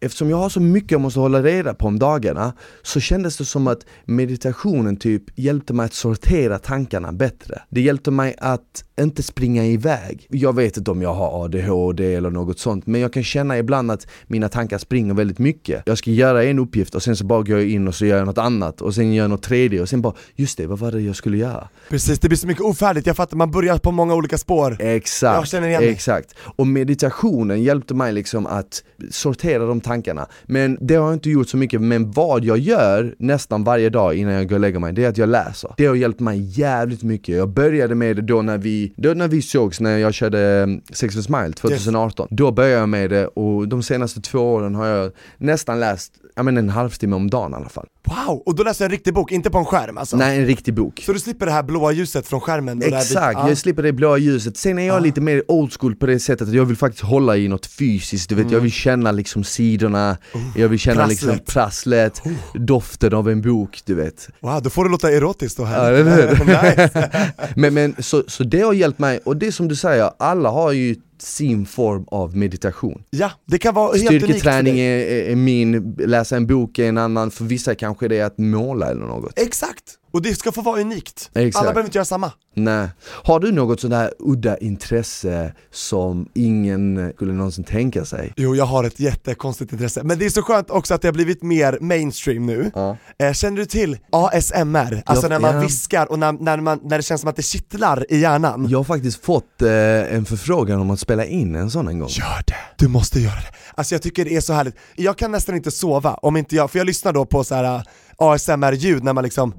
eftersom 0.00 0.30
jag 0.30 0.36
har 0.36 0.48
så 0.48 0.60
mycket 0.60 0.90
jag 0.90 1.00
måste 1.00 1.20
hålla 1.20 1.42
reda 1.42 1.74
på 1.74 1.86
om 1.86 1.98
dagarna 1.98 2.52
så 2.82 3.00
kändes 3.00 3.36
det 3.36 3.44
som 3.44 3.66
att 3.66 3.86
meditationen 4.04 4.96
typ 4.96 5.22
hjälpte 5.34 5.72
mig 5.72 5.86
att 5.86 5.94
sortera 5.94 6.58
tankarna 6.58 7.12
bättre. 7.12 7.62
Det 7.70 7.80
hjälpte 7.80 8.10
mig 8.10 8.34
att 8.38 8.84
inte 9.00 9.22
springa 9.22 9.66
iväg. 9.66 10.26
Jag 10.30 10.56
vet 10.56 10.76
inte 10.76 10.90
om 10.90 11.02
jag 11.02 11.14
har 11.14 11.44
ADHD 11.44 12.14
eller 12.14 12.30
något 12.30 12.58
sånt 12.58 12.86
men 12.86 13.00
jag 13.00 13.12
kan 13.12 13.24
känna 13.24 13.58
ibland 13.58 13.90
att 13.90 14.06
mina 14.26 14.48
tankar 14.48 14.78
springer 14.78 15.14
väldigt 15.14 15.38
mycket. 15.38 15.82
Jag 15.86 15.98
ska 15.98 16.10
göra 16.10 16.44
en 16.44 16.58
uppgift 16.58 16.94
och 16.94 17.02
sen 17.02 17.16
så 17.16 17.24
bara 17.24 17.42
går 17.42 17.58
jag 17.58 17.68
in 17.68 17.88
och 17.88 17.94
så 17.94 18.06
gör 18.06 18.16
jag 18.18 18.26
något 18.26 18.38
annat 18.38 18.80
och 18.80 18.94
sen 18.94 19.12
gör 19.14 19.24
jag 19.24 19.30
något 19.30 19.42
tredje 19.42 19.80
och 19.82 19.88
sen 19.88 20.02
bara 20.02 20.14
just 20.34 20.58
det, 20.58 20.66
vad 20.66 20.78
var 20.78 20.92
det 20.92 21.00
jag 21.00 21.16
skulle 21.16 21.36
göra? 21.36 21.68
Precis, 21.88 22.18
det 22.18 22.28
blir 22.28 22.38
så 22.38 22.46
mycket 22.46 22.62
ofärdigt, 22.64 23.06
jag 23.06 23.16
fattar, 23.16 23.36
man 23.36 23.50
börjar 23.50 23.78
på 23.78 23.92
många 23.92 24.14
olika 24.14 24.38
spår 24.38 24.76
Exakt, 24.80 25.36
Jag 25.36 25.48
känner 25.48 25.68
igen 25.68 25.82
mig. 25.82 25.90
exakt. 25.90 26.34
Och 26.56 26.66
meditationen 26.66 27.62
hjälpte 27.62 27.94
mig 27.94 28.12
liksom 28.12 28.46
att 28.46 28.82
sortera 29.10 29.66
de 29.66 29.80
tankarna. 29.88 30.26
Men 30.44 30.78
det 30.80 30.94
har 30.94 31.04
jag 31.04 31.14
inte 31.14 31.30
gjort 31.30 31.48
så 31.48 31.56
mycket, 31.56 31.80
men 31.80 32.10
vad 32.10 32.44
jag 32.44 32.58
gör 32.58 33.14
nästan 33.18 33.64
varje 33.64 33.90
dag 33.90 34.14
innan 34.14 34.34
jag 34.34 34.48
går 34.48 34.56
och 34.56 34.60
lägger 34.60 34.78
mig, 34.78 34.92
det 34.92 35.04
är 35.04 35.08
att 35.08 35.18
jag 35.18 35.28
läser. 35.28 35.74
Det 35.76 35.86
har 35.86 35.94
hjälpt 35.94 36.20
mig 36.20 36.60
jävligt 36.60 37.02
mycket. 37.02 37.36
Jag 37.36 37.48
började 37.48 37.94
med 37.94 38.16
det 38.16 38.22
då 38.22 38.42
när 38.42 38.58
vi, 38.58 38.92
då 38.96 39.14
när 39.14 39.28
vi 39.28 39.42
sågs, 39.42 39.80
när 39.80 39.98
jag 39.98 40.14
körde 40.14 40.40
mm, 40.40 40.80
Sex 40.92 41.16
with 41.16 41.26
Smile 41.26 41.52
2018. 41.52 42.28
Då 42.30 42.52
började 42.52 42.80
jag 42.80 42.88
med 42.88 43.10
det 43.10 43.26
och 43.26 43.68
de 43.68 43.82
senaste 43.82 44.20
två 44.20 44.38
åren 44.38 44.74
har 44.74 44.86
jag 44.86 45.12
nästan 45.38 45.80
läst, 45.80 46.12
ja 46.36 46.42
men 46.42 46.56
en 46.56 46.68
halvtimme 46.68 47.16
om 47.16 47.30
dagen 47.30 47.52
i 47.52 47.54
alla 47.54 47.68
fall. 47.68 47.86
Wow, 48.08 48.42
och 48.46 48.54
då 48.54 48.62
läser 48.62 48.84
jag 48.84 48.86
en 48.86 48.90
riktig 48.90 49.14
bok, 49.14 49.32
inte 49.32 49.50
på 49.50 49.58
en 49.58 49.64
skärm 49.64 49.98
alltså? 49.98 50.16
Nej, 50.16 50.38
en 50.38 50.46
riktig 50.46 50.74
bok. 50.74 51.02
Så 51.06 51.12
du 51.12 51.18
slipper 51.18 51.46
det 51.46 51.52
här 51.52 51.62
blåa 51.62 51.92
ljuset 51.92 52.26
från 52.26 52.40
skärmen? 52.40 52.82
Exakt, 52.82 53.38
ja. 53.38 53.48
jag 53.48 53.58
slipper 53.58 53.82
det 53.82 53.92
blåa 53.92 54.18
ljuset. 54.18 54.56
Sen 54.56 54.78
är 54.78 54.86
jag 54.86 55.02
lite 55.02 55.20
mer 55.20 55.42
old 55.48 55.72
school 55.72 55.96
på 55.96 56.06
det 56.06 56.20
sättet 56.20 56.48
att 56.48 56.54
jag 56.54 56.64
vill 56.64 56.76
faktiskt 56.76 57.04
hålla 57.04 57.36
i 57.36 57.48
något 57.48 57.66
fysiskt, 57.66 58.28
du 58.28 58.34
vet 58.34 58.50
jag 58.50 58.60
vill 58.60 58.72
känna 58.72 59.12
liksom 59.12 59.44
sidorna, 59.78 60.16
jag 60.56 60.68
vill 60.68 60.78
känna 60.78 61.06
liksom 61.06 61.28
prasslet. 61.28 62.22
prasslet, 62.22 62.22
doften 62.54 63.14
av 63.14 63.28
en 63.28 63.42
bok, 63.42 63.80
du 63.84 63.94
vet. 63.94 64.28
Wow, 64.40 64.62
då 64.62 64.70
får 64.70 64.84
det 64.84 64.90
låta 64.90 65.10
erotiskt 65.10 65.58
och 65.58 65.66
Ja, 65.66 65.70
härligt. 65.70 66.38
nice. 66.46 67.32
Men, 67.56 67.74
men 67.74 67.94
så, 67.98 68.22
så 68.26 68.44
det 68.44 68.60
har 68.60 68.72
hjälpt 68.72 68.98
mig, 68.98 69.20
och 69.24 69.36
det 69.36 69.52
som 69.52 69.68
du 69.68 69.76
säger, 69.76 70.10
alla 70.18 70.50
har 70.50 70.72
ju 70.72 70.96
sin 71.18 71.66
form 71.66 72.04
av 72.08 72.36
meditation. 72.36 73.02
Ja, 73.10 73.30
det 73.46 73.58
kan 73.58 73.74
vara 73.74 73.96
helt 73.96 74.06
Styrketräning 74.06 74.78
är, 74.78 74.98
är 75.30 75.36
min, 75.36 75.96
läsa 75.98 76.36
en 76.36 76.46
bok 76.46 76.78
är 76.78 76.88
en 76.88 76.98
annan, 76.98 77.30
för 77.30 77.44
vissa 77.44 77.74
kanske 77.74 78.08
det 78.08 78.18
är 78.18 78.24
att 78.24 78.38
måla 78.38 78.90
eller 78.90 79.06
något. 79.06 79.38
Exakt, 79.38 79.97
och 80.10 80.22
det 80.22 80.34
ska 80.34 80.52
få 80.52 80.62
vara 80.62 80.80
unikt. 80.80 81.30
Exakt. 81.34 81.56
Alla 81.62 81.72
behöver 81.72 81.88
inte 81.88 81.98
göra 81.98 82.04
samma. 82.04 82.32
Nej. 82.54 82.88
Har 83.02 83.40
du 83.40 83.52
något 83.52 83.80
sånt 83.80 83.94
här 83.94 84.12
udda 84.18 84.58
intresse 84.58 85.52
som 85.72 86.28
ingen 86.34 87.12
skulle 87.14 87.32
någonsin 87.32 87.64
tänka 87.64 88.04
sig? 88.04 88.32
Jo, 88.36 88.56
jag 88.56 88.64
har 88.64 88.84
ett 88.84 89.00
jättekonstigt 89.00 89.72
intresse, 89.72 90.02
men 90.02 90.18
det 90.18 90.26
är 90.26 90.30
så 90.30 90.42
skönt 90.42 90.70
också 90.70 90.94
att 90.94 91.02
det 91.02 91.08
har 91.08 91.12
blivit 91.12 91.42
mer 91.42 91.78
mainstream 91.80 92.46
nu. 92.46 92.70
Ja. 92.74 92.96
Eh, 93.18 93.32
känner 93.32 93.56
du 93.56 93.64
till 93.66 93.98
ASMR? 94.12 95.02
Alltså 95.06 95.26
Ja, 95.26 95.28
när 95.28 95.38
man 95.38 95.54
ja. 95.54 95.60
viskar 95.60 96.10
och 96.10 96.18
när, 96.18 96.32
när, 96.32 96.56
man, 96.56 96.80
när 96.82 96.96
det 96.96 97.02
känns 97.02 97.20
som 97.20 97.30
att 97.30 97.36
det 97.36 97.42
kittlar 97.42 98.06
i 98.08 98.18
hjärnan. 98.18 98.66
Jag 98.70 98.78
har 98.78 98.84
faktiskt 98.84 99.24
fått 99.24 99.62
eh, 99.62 99.68
en 100.14 100.24
förfrågan 100.24 100.80
om 100.80 100.90
att 100.90 101.00
spela 101.00 101.24
in 101.24 101.54
en 101.54 101.70
sån 101.70 101.88
en 101.88 101.98
gång. 101.98 102.08
Gör 102.08 102.42
det, 102.46 102.54
du 102.78 102.88
måste 102.88 103.20
göra 103.20 103.34
det. 103.34 103.52
Alltså 103.74 103.94
jag 103.94 104.02
tycker 104.02 104.24
det 104.24 104.36
är 104.36 104.40
så 104.40 104.52
härligt. 104.52 104.74
Jag 104.96 105.18
kan 105.18 105.32
nästan 105.32 105.54
inte 105.56 105.70
sova 105.70 106.14
om 106.14 106.36
inte 106.36 106.56
jag, 106.56 106.70
för 106.70 106.78
jag 106.78 106.86
lyssnar 106.86 107.12
då 107.12 107.24
på 107.26 107.44
så 107.44 107.54
här 107.54 107.82
ASMR-ljud 108.18 109.04
när 109.04 109.12
man 109.12 109.24
liksom 109.24 109.54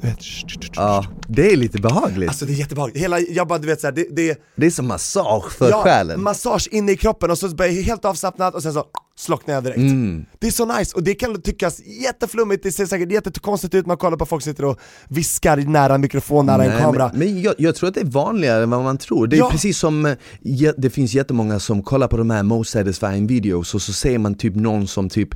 du 0.00 0.06
vet, 0.08 0.18
Ja, 0.76 1.06
det 1.28 1.52
är 1.52 1.56
lite 1.56 1.78
behagligt. 1.78 2.28
Alltså 2.28 2.44
det 2.46 2.52
är 2.52 2.54
jättebehagligt, 2.54 2.98
hela, 3.00 3.18
jag 3.18 3.48
bara 3.48 3.58
du 3.58 3.66
vet 3.66 3.80
såhär, 3.80 3.92
det, 3.92 4.06
det 4.10 4.40
det 4.56 4.66
är 4.66 4.70
som 4.70 4.86
massage 4.86 5.52
för 5.52 5.72
själen. 5.72 6.22
massage 6.22 6.68
inne 6.70 6.92
i 6.92 6.96
kroppen 6.96 7.30
och 7.30 7.38
så 7.38 7.48
blir 7.48 7.66
jag 7.66 7.82
helt 7.82 8.04
avslappnad 8.04 8.54
och 8.54 8.62
sen 8.62 8.72
så 8.72 8.84
slocknar 9.20 9.54
jag 9.54 9.64
direkt. 9.64 9.78
Mm. 9.78 10.24
Det 10.38 10.46
är 10.46 10.50
så 10.50 10.78
nice 10.78 10.96
och 10.96 11.02
det 11.02 11.14
kan 11.14 11.42
tyckas 11.42 11.80
jätteflummigt, 12.02 12.62
det 12.62 12.72
ser 12.72 12.86
säkert 12.86 13.12
jättekonstigt 13.12 13.74
ut, 13.74 13.86
man 13.86 13.96
kollar 13.96 14.16
på 14.16 14.26
folk 14.26 14.44
sitter 14.44 14.64
och 14.64 14.78
viskar 15.08 15.56
nära 15.56 15.94
en 15.94 16.00
mikrofon, 16.00 16.46
nära 16.46 16.64
en 16.64 16.70
Nej, 16.70 16.80
kamera. 16.80 17.10
Men, 17.14 17.18
men 17.18 17.42
jag, 17.42 17.54
jag 17.58 17.74
tror 17.74 17.88
att 17.88 17.94
det 17.94 18.00
är 18.00 18.04
vanligare 18.04 18.62
än 18.62 18.70
vad 18.70 18.82
man 18.82 18.98
tror. 18.98 19.26
Det 19.26 19.36
är 19.36 19.38
Ja. 19.38 19.48
precis 19.50 19.78
som, 19.78 20.06
eh, 20.06 20.12
det 20.76 20.90
finns 20.90 21.14
jättemånga 21.14 21.58
som 21.60 21.82
kollar 21.82 22.08
på 22.08 22.16
de 22.16 22.30
här 22.30 22.42
most 22.42 22.70
satisfying 22.70 23.26
videos 23.26 23.74
och 23.74 23.82
så 23.82 23.92
ser 23.92 24.18
man 24.18 24.34
typ 24.34 24.54
någon 24.54 24.86
som 24.86 25.08
typ 25.08 25.28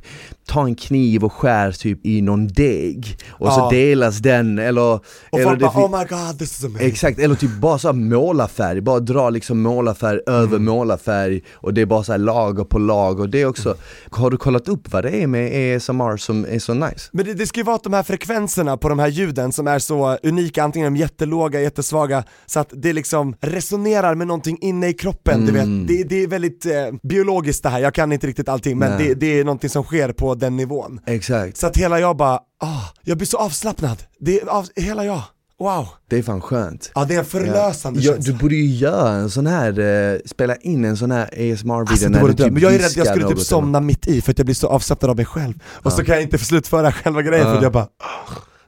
tar 0.47 0.63
en 0.65 0.75
kniv 0.75 1.23
och 1.23 1.33
skär 1.33 1.71
typ 1.71 2.05
i 2.05 2.21
någon 2.21 2.47
deg 2.47 3.17
och 3.29 3.47
Ja. 3.47 3.51
så 3.51 3.69
delas 3.69 4.17
den 4.17 4.59
eller... 4.59 4.81
och 4.81 5.03
eller 5.31 5.43
folk 5.43 5.59
bara 5.59 5.85
oh 5.85 5.99
my 5.99 6.05
god 6.05 6.39
this 6.39 6.59
is 6.59 6.65
amazing. 6.65 6.87
Exakt, 6.87 7.19
eller 7.19 7.35
typ 7.35 7.51
bara 7.61 7.77
så 7.79 7.93
målarfärg, 7.93 8.81
bara 8.81 8.99
dra 8.99 9.29
liksom 9.29 9.61
målarfärg 9.61 10.19
över 10.27 10.55
Mm. 10.55 10.65
målarfärg 10.65 11.41
och 11.53 11.73
det 11.73 11.81
är 11.81 11.85
bara 11.85 12.03
så 12.03 12.11
här 12.11 12.19
lager 12.19 12.63
på 12.63 12.79
lager 12.79 13.23
och 13.23 13.29
det 13.29 13.41
är 13.41 13.45
också, 13.45 13.74
har 14.11 14.29
du 14.29 14.37
kollat 14.37 14.67
upp 14.67 14.93
vad 14.93 15.03
det 15.03 15.23
är 15.23 15.27
med 15.27 15.75
ASMR 15.75 16.17
som 16.17 16.45
är 16.45 16.59
så 16.59 16.73
nice? 16.73 17.09
Men 17.11 17.25
det, 17.25 17.33
det 17.33 17.47
ska 17.47 17.59
ju 17.59 17.63
vara 17.63 17.75
att 17.75 17.83
de 17.83 17.93
här 17.93 18.03
frekvenserna 18.03 18.77
på 18.77 18.89
de 18.89 18.99
här 18.99 19.07
ljuden 19.07 19.51
som 19.51 19.67
är 19.67 19.79
så 19.79 20.17
unika, 20.23 20.63
antingen 20.63 20.93
de 20.93 20.99
jättelåga, 20.99 21.61
jättesvaga, 21.61 22.23
så 22.45 22.59
att 22.59 22.69
det 22.71 22.93
liksom 22.93 23.35
resonerar 23.41 24.15
med 24.15 24.27
någonting 24.27 24.57
inne 24.61 24.87
i 24.87 24.93
kroppen, 24.93 25.45
du 25.45 25.51
vet. 25.51 25.87
Det, 25.87 26.03
det 26.03 26.23
är 26.23 26.27
väldigt 26.27 26.65
eh, 26.65 26.71
biologiskt 27.03 27.63
det 27.63 27.69
här, 27.69 27.79
jag 27.79 27.93
kan 27.93 28.11
inte 28.11 28.27
riktigt 28.27 28.49
allting 28.49 28.77
men 28.77 28.97
det, 28.97 29.13
det 29.13 29.39
är 29.39 29.43
någonting 29.43 29.69
som 29.69 29.83
sker 29.83 30.11
på 30.11 30.35
den 30.35 30.57
nivån. 30.57 30.99
Exakt, 31.05 31.57
Så 31.57 31.67
att 31.67 31.77
hela 31.77 31.99
jag 31.99 32.17
bara, 32.17 32.39
ah, 32.59 32.81
jag 33.03 33.17
blir 33.17 33.27
så 33.27 33.37
avslappnad. 33.37 34.03
Det 34.19 34.41
är 34.41 34.47
av, 34.47 34.67
hela 34.75 35.05
jag, 35.05 35.21
wow. 35.59 35.87
det 36.09 36.17
är 36.17 36.23
fan 36.23 36.41
skönt. 36.41 36.91
Ja 36.95 37.05
det 37.05 37.15
är 37.15 37.19
en 37.19 37.25
förlösande 37.25 37.99
ja, 37.99 38.13
känsla. 38.13 38.33
Du 38.33 38.39
borde 38.39 38.55
ju 38.55 38.65
göra 38.65 39.09
en 39.09 39.29
sån 39.29 39.47
här, 39.47 39.79
eh, 39.79 40.19
spela 40.25 40.55
in 40.55 40.85
en 40.85 40.97
sån 40.97 41.11
här 41.11 41.23
ASMR-video 41.25 41.91
Alltså, 41.91 42.09
när 42.09 42.27
du 42.27 42.33
typ 42.33 42.51
men 42.51 42.61
jag 42.61 42.73
är 42.73 42.77
rädd 42.79 42.85
att 42.85 42.95
jag 42.95 43.07
skulle 43.07 43.27
typ 43.27 43.39
somna 43.39 43.79
mitt 43.79 44.07
i 44.07 44.21
för 44.21 44.31
att 44.31 44.37
jag 44.37 44.45
blir 44.45 44.55
så 44.55 44.67
avslappnad 44.67 45.09
av 45.09 45.15
mig 45.15 45.25
själv. 45.25 45.53
Och 45.67 45.93
så 45.93 46.03
kan 46.03 46.15
jag 46.15 46.23
inte 46.23 46.37
slutföra 46.37 46.91
själva 46.91 47.21
grejen 47.21 47.45
för 47.45 47.55
att 47.55 47.63
jag 47.63 47.71
bara 47.71 47.87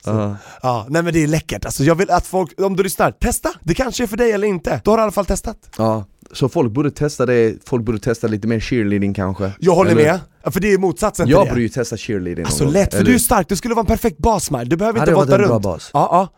Ja. 0.07 0.35
Ja, 0.61 0.85
nej 0.89 1.03
men 1.03 1.13
det 1.13 1.23
är 1.23 1.27
läckert 1.27 1.65
alltså. 1.65 1.83
Jag 1.83 1.95
vill 1.95 2.11
att 2.11 2.27
folk, 2.27 2.61
om 2.61 2.75
du 2.75 2.83
lyssnar, 2.83 3.11
testa! 3.11 3.49
Det 3.61 3.73
kanske 3.73 4.03
är 4.03 4.07
för 4.07 4.17
dig 4.17 4.31
eller 4.31 4.47
inte. 4.47 4.81
Då 4.83 4.91
har 4.91 4.97
du 4.97 5.01
i 5.01 5.03
alla 5.03 5.11
fall 5.11 5.25
testat. 5.25 5.57
Ja, 5.77 6.05
så 6.33 6.49
folk 6.49 6.71
borde 6.73 6.91
testa 6.91 7.25
det, 7.25 7.55
folk 7.65 7.83
borde 7.85 7.99
testa 7.99 8.27
lite 8.27 8.47
mer 8.47 8.59
cheerleading 8.59 9.13
kanske 9.13 9.51
Jag 9.59 9.75
håller 9.75 9.91
Eller- 9.91 10.03
med, 10.03 10.19
ja, 10.43 10.51
för 10.51 10.59
det 10.59 10.73
är 10.73 10.77
motsatsen 10.77 11.27
Jag 11.27 11.41
till 11.41 11.49
borde 11.49 11.59
det. 11.59 11.63
ju 11.63 11.69
testa 11.69 11.97
cheerleading 11.97 12.45
Alltså 12.45 12.65
lätt, 12.65 12.91
för 12.93 12.99
eller 12.99 13.09
du 13.09 13.15
är 13.15 13.19
stark, 13.19 13.49
du 13.49 13.55
skulle 13.55 13.73
vara 13.73 13.83
en 13.83 13.85
perfekt 13.87 14.17
basmile, 14.17 14.65
du 14.65 14.75
behöver 14.77 14.99
inte 14.99 15.13
volta 15.13 15.37
bra 15.37 15.47
runt. 15.47 15.63
bas. 15.63 15.89
Ja, 15.93 16.09
ja. 16.11 16.33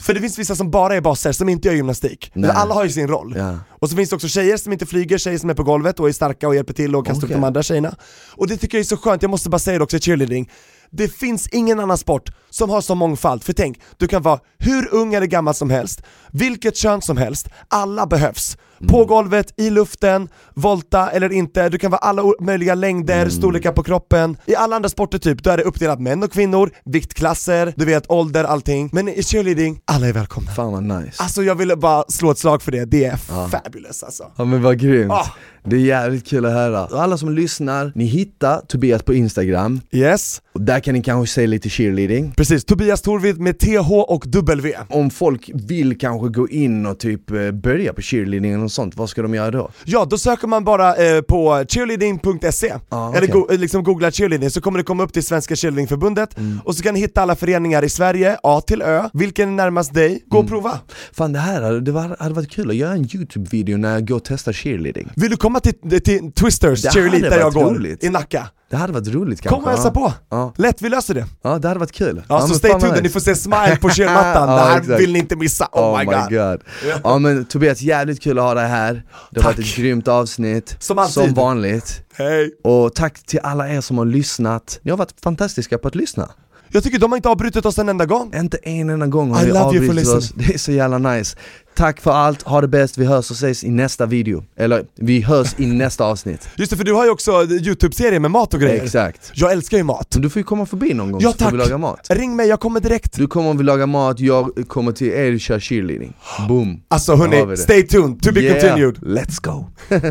För 0.00 0.14
det 0.14 0.20
finns 0.20 0.38
vissa 0.38 0.54
som 0.56 0.70
bara 0.70 0.96
är 0.96 1.00
baser, 1.00 1.32
som 1.32 1.48
inte 1.48 1.68
gör 1.68 1.74
gymnastik. 1.74 2.30
Nej. 2.34 2.50
Alla 2.54 2.74
har 2.74 2.84
ju 2.84 2.90
sin 2.90 3.08
roll. 3.08 3.34
Ja. 3.36 3.58
Och 3.68 3.90
så 3.90 3.96
finns 3.96 4.10
det 4.10 4.16
också 4.16 4.28
tjejer 4.28 4.56
som 4.56 4.72
inte 4.72 4.86
flyger, 4.86 5.18
tjejer 5.18 5.38
som 5.38 5.50
är 5.50 5.54
på 5.54 5.62
golvet 5.62 6.00
och 6.00 6.08
är 6.08 6.12
starka 6.12 6.48
och 6.48 6.54
hjälper 6.54 6.74
till 6.74 6.96
och 6.96 7.06
kastar 7.06 7.18
upp 7.18 7.24
Okej. 7.24 7.34
de 7.36 7.44
andra 7.44 7.62
tjejerna. 7.62 7.94
Och 8.36 8.46
det 8.48 8.56
tycker 8.56 8.78
jag 8.78 8.80
är 8.80 8.84
så 8.86 8.96
skönt, 8.96 9.22
jag 9.22 9.30
måste 9.30 9.48
bara 9.50 9.58
säga 9.58 9.78
det 9.78 9.84
också 9.84 9.98
cheerleading. 10.00 10.50
Det 10.90 11.08
finns 11.08 11.48
ingen 11.48 11.80
annan 11.80 11.98
sport 11.98 12.30
som 12.50 12.70
har 12.70 12.80
så 12.80 12.94
mångfald, 12.94 13.42
för 13.44 13.52
tänk, 13.52 13.80
du 13.96 14.06
kan 14.08 14.22
vara 14.22 14.38
hur 14.58 14.94
ung 14.94 15.14
eller 15.14 15.26
gammal 15.26 15.54
som 15.54 15.70
helst, 15.70 16.02
vilket 16.38 16.76
kön 16.76 17.02
som 17.02 17.16
helst, 17.16 17.48
alla 17.68 18.06
behövs. 18.06 18.56
På 18.88 19.04
golvet, 19.04 19.54
i 19.56 19.70
luften, 19.70 20.28
volta 20.54 21.10
eller 21.10 21.32
inte, 21.32 21.68
du 21.68 21.78
kan 21.78 21.90
vara 21.90 21.98
alla 21.98 22.22
möjliga 22.40 22.74
längder, 22.74 23.28
storlekar 23.28 23.72
på 23.72 23.82
kroppen. 23.82 24.36
I 24.46 24.54
alla 24.56 24.76
andra 24.76 24.88
sporter 24.88 25.18
typ, 25.18 25.42
då 25.42 25.50
är 25.50 25.56
det 25.56 25.62
uppdelat 25.62 26.00
män 26.00 26.22
och 26.22 26.32
kvinnor, 26.32 26.70
viktklasser, 26.84 27.74
du 27.76 27.84
vet 27.84 28.10
ålder, 28.10 28.44
allting. 28.44 28.90
Men 28.92 29.08
i 29.08 29.22
cheerleading, 29.22 29.80
alla 29.84 30.06
är 30.08 30.12
välkomna. 30.12 30.50
Fan 30.50 30.72
vad 30.72 30.82
nice 30.82 31.22
Alltså 31.22 31.42
jag 31.42 31.54
ville 31.54 31.76
bara 31.76 32.04
slå 32.08 32.30
ett 32.30 32.38
slag 32.38 32.62
för 32.62 32.72
det, 32.72 32.84
det 32.84 33.04
är 33.04 33.16
fabulous 33.48 34.02
alltså. 34.02 34.24
Ja 34.36 34.44
men 34.44 34.62
vad 34.62 34.78
grymt, 34.80 35.12
Ah. 35.12 35.26
det 35.64 35.76
är 35.76 35.80
jävligt 35.80 36.26
kul 36.26 36.46
att 36.46 36.52
höra. 36.52 36.84
Och 36.84 37.02
alla 37.02 37.18
som 37.18 37.30
lyssnar, 37.34 37.92
ni 37.94 38.04
hittar 38.04 38.60
Tobias 38.60 39.02
på 39.02 39.14
Instagram, 39.14 39.80
Yes, 39.90 40.42
och 40.54 40.60
där 40.60 40.80
kan 40.80 40.94
ni 40.94 41.02
kanske 41.02 41.34
se 41.34 41.46
lite 41.46 41.68
cheerleading 41.68 42.32
precis. 42.36 42.64
Tobias 42.64 43.02
Torvid 43.02 43.40
med 43.40 43.58
TH 43.58 43.90
och 43.92 44.24
W. 44.26 44.74
Om 44.88 45.10
folk 45.10 45.50
vill 45.54 45.98
kanske 45.98 46.23
gå 46.32 46.48
in 46.48 46.86
och 46.86 46.98
typ 46.98 47.30
eh, 47.30 47.50
börja 47.50 47.92
på 47.92 48.02
cheerleading 48.02 48.52
eller 48.52 48.62
något 48.62 48.72
sånt, 48.72 48.96
vad 48.96 49.08
ska 49.08 49.22
de 49.22 49.34
göra 49.34 49.50
då? 49.50 49.70
Ja, 49.84 50.04
då 50.04 50.18
söker 50.18 50.46
man 50.48 50.64
bara 50.64 50.96
eh, 50.96 51.20
på 51.20 51.64
cheerleading.se, 51.68 52.74
Ah, 52.88 53.08
eller 53.12 53.18
okej. 53.28 53.32
go- 53.32 53.46
liksom 53.50 53.84
googla 53.84 54.10
cheerleading 54.10 54.50
så 54.50 54.60
kommer 54.60 54.78
det 54.78 54.84
komma 54.84 55.02
upp 55.02 55.12
till 55.12 55.22
Svenska 55.24 55.56
cheerleadingförbundet 55.56 56.38
Mm. 56.38 56.60
och 56.64 56.74
så 56.74 56.82
kan 56.82 56.94
ni 56.94 57.00
hitta 57.00 57.22
alla 57.22 57.36
föreningar 57.36 57.84
i 57.84 57.88
Sverige, 57.88 58.36
A 58.42 58.60
till 58.66 58.82
Ö, 58.82 59.08
vilken 59.12 59.48
är 59.48 59.52
närmast 59.52 59.94
dig, 59.94 60.22
gå 60.26 60.36
Mm. 60.36 60.44
och 60.44 60.50
prova. 60.50 60.78
Fan 61.12 61.32
det 61.32 61.38
här 61.38 61.72
det 61.80 61.92
var, 61.92 62.16
hade 62.18 62.34
varit 62.34 62.50
kul 62.50 62.70
att 62.70 62.76
göra 62.76 62.92
en 62.92 63.04
youtube-video 63.04 63.76
när 63.76 63.92
jag 63.92 64.06
går 64.08 64.16
och 64.16 64.24
testar 64.24 64.52
cheerleading 64.52 65.08
Vill 65.16 65.30
du 65.30 65.36
komma 65.36 65.60
till, 65.60 66.00
till 66.02 66.32
Twisters 66.32 66.82
Det 66.82 66.90
cheerlead 66.90 67.14
hade 67.14 67.28
där 67.30 67.38
jag 67.38 67.52
går, 67.52 67.74
roligt. 67.74 68.04
i 68.04 68.08
Nacka? 68.10 68.48
Det 68.74 68.78
hade 68.78 68.92
varit 68.92 69.08
roligt 69.08 69.40
kanske 69.40 69.54
Kom 69.56 69.64
och 69.64 69.70
hälsa 69.70 69.92
ja. 69.94 70.00
på! 70.00 70.12
Ja. 70.30 70.52
Lätt, 70.56 70.82
vi 70.82 70.88
löser 70.88 71.14
det. 71.14 71.26
ja, 71.42 71.58
det 71.58 71.68
hade 71.68 71.80
varit 71.80 71.92
kul 71.92 72.22
Ja, 72.28 72.40
så 72.40 72.48
men 72.48 72.56
stay 72.56 72.70
tuned, 72.80 72.94
ni 72.94 73.00
nice. 73.00 73.12
får 73.12 73.20
se 73.20 73.34
smile 73.34 73.76
på 73.80 73.88
cheermattan, 73.90 74.48
Ja, 74.48 74.54
det 74.56 74.62
här 74.62 74.78
exakt. 74.80 75.00
vill 75.00 75.12
ni 75.12 75.18
inte 75.18 75.36
missa, 75.36 75.68
oh, 75.72 75.98
my 75.98 76.04
god. 76.04 76.60
Ja 77.04 77.18
men 77.18 77.44
Tobias, 77.44 77.80
jävligt 77.80 78.22
kul 78.22 78.38
att 78.38 78.44
ha 78.44 78.54
dig 78.54 78.68
här 78.68 79.02
Det 79.30 79.40
har 79.40 79.50
varit 79.50 79.58
ett 79.58 79.76
grymt 79.76 80.08
avsnitt, 80.08 80.76
Som 80.80 80.98
alltid. 80.98 81.14
som 81.14 81.34
vanligt 81.34 82.00
Hej! 82.14 82.50
Och 82.64 82.94
tack 82.94 83.26
till 83.26 83.40
alla 83.42 83.68
er 83.68 83.80
som 83.80 83.98
har 83.98 84.04
lyssnat, 84.04 84.78
ni 84.82 84.90
har 84.90 84.98
varit 84.98 85.14
fantastiska 85.22 85.78
på 85.78 85.88
att 85.88 85.94
lyssna 85.94 86.30
Jag 86.70 86.84
tycker 86.84 86.98
de 86.98 87.12
har 87.12 87.16
inte 87.16 87.28
avbrutit 87.28 87.66
oss 87.66 87.78
en 87.78 87.88
enda 87.88 88.06
gång. 88.06 88.34
Inte 88.34 88.56
en 88.56 88.90
enda 88.90 89.06
gång 89.06 89.30
har 89.30 89.46
I 89.46 89.50
for 89.50 89.58
avbrutit 89.58 90.08
oss, 90.08 90.32
det 90.36 90.54
är 90.54 90.58
så 90.58 90.72
jävla 90.72 90.98
nice. 90.98 91.36
Tack 91.74 92.00
för 92.00 92.10
allt, 92.10 92.42
ha 92.42 92.60
det 92.60 92.68
bäst, 92.68 92.98
vi 92.98 93.04
hörs 93.04 93.30
och 93.30 93.36
ses 93.36 93.64
i 93.64 93.70
nästa 93.70 94.06
video. 94.06 94.44
Eller, 94.56 94.84
vi 94.94 95.20
hörs 95.20 95.54
i 95.58 95.66
nästa 95.66 96.04
avsnitt. 96.04 96.48
Just 96.56 96.70
det, 96.70 96.76
för 96.76 96.84
du 96.84 96.92
har 96.92 97.04
ju 97.04 97.10
också 97.10 97.32
youtube-serie 97.42 98.20
med 98.20 98.30
mat 98.30 98.54
och 98.54 98.60
grejer. 98.60 98.82
Exakt. 98.82 99.32
Jag 99.34 99.52
älskar 99.52 99.76
ju 99.76 99.82
mat. 99.82 100.08
Men 100.14 100.22
du 100.22 100.30
får 100.30 100.40
ju 100.40 100.44
komma 100.44 100.66
förbi 100.66 100.94
någon 100.94 101.12
gång 101.12 101.20
Ja 101.22 101.32
så 101.32 101.44
får 101.44 101.50
vi 101.50 101.58
laga 101.58 101.78
mat. 101.78 102.06
Ring 102.10 102.36
mig, 102.36 102.48
jag 102.48 102.60
kommer 102.60 102.80
direkt. 102.80 103.16
Du 103.16 103.26
kommer 103.26 103.50
och 103.50 103.60
vi 103.60 103.64
lagar 103.64 103.86
mat, 103.86 104.20
jag 104.20 104.68
kommer 104.68 104.92
till 104.92 105.08
er 105.08 105.34
och 105.34 105.40
kör 105.40 105.60
cheerleading. 105.60 106.12
Boom. 106.48 106.80
Alltså 106.88 107.14
vi 107.16 107.36
hörni, 107.36 107.56
stay 107.56 107.82
tuned, 107.82 108.22
to 108.22 108.32
be 108.32 108.40
Yeah, 108.40 108.60
continued. 108.60 108.98
Let's 108.98 109.40
go. 109.42 109.66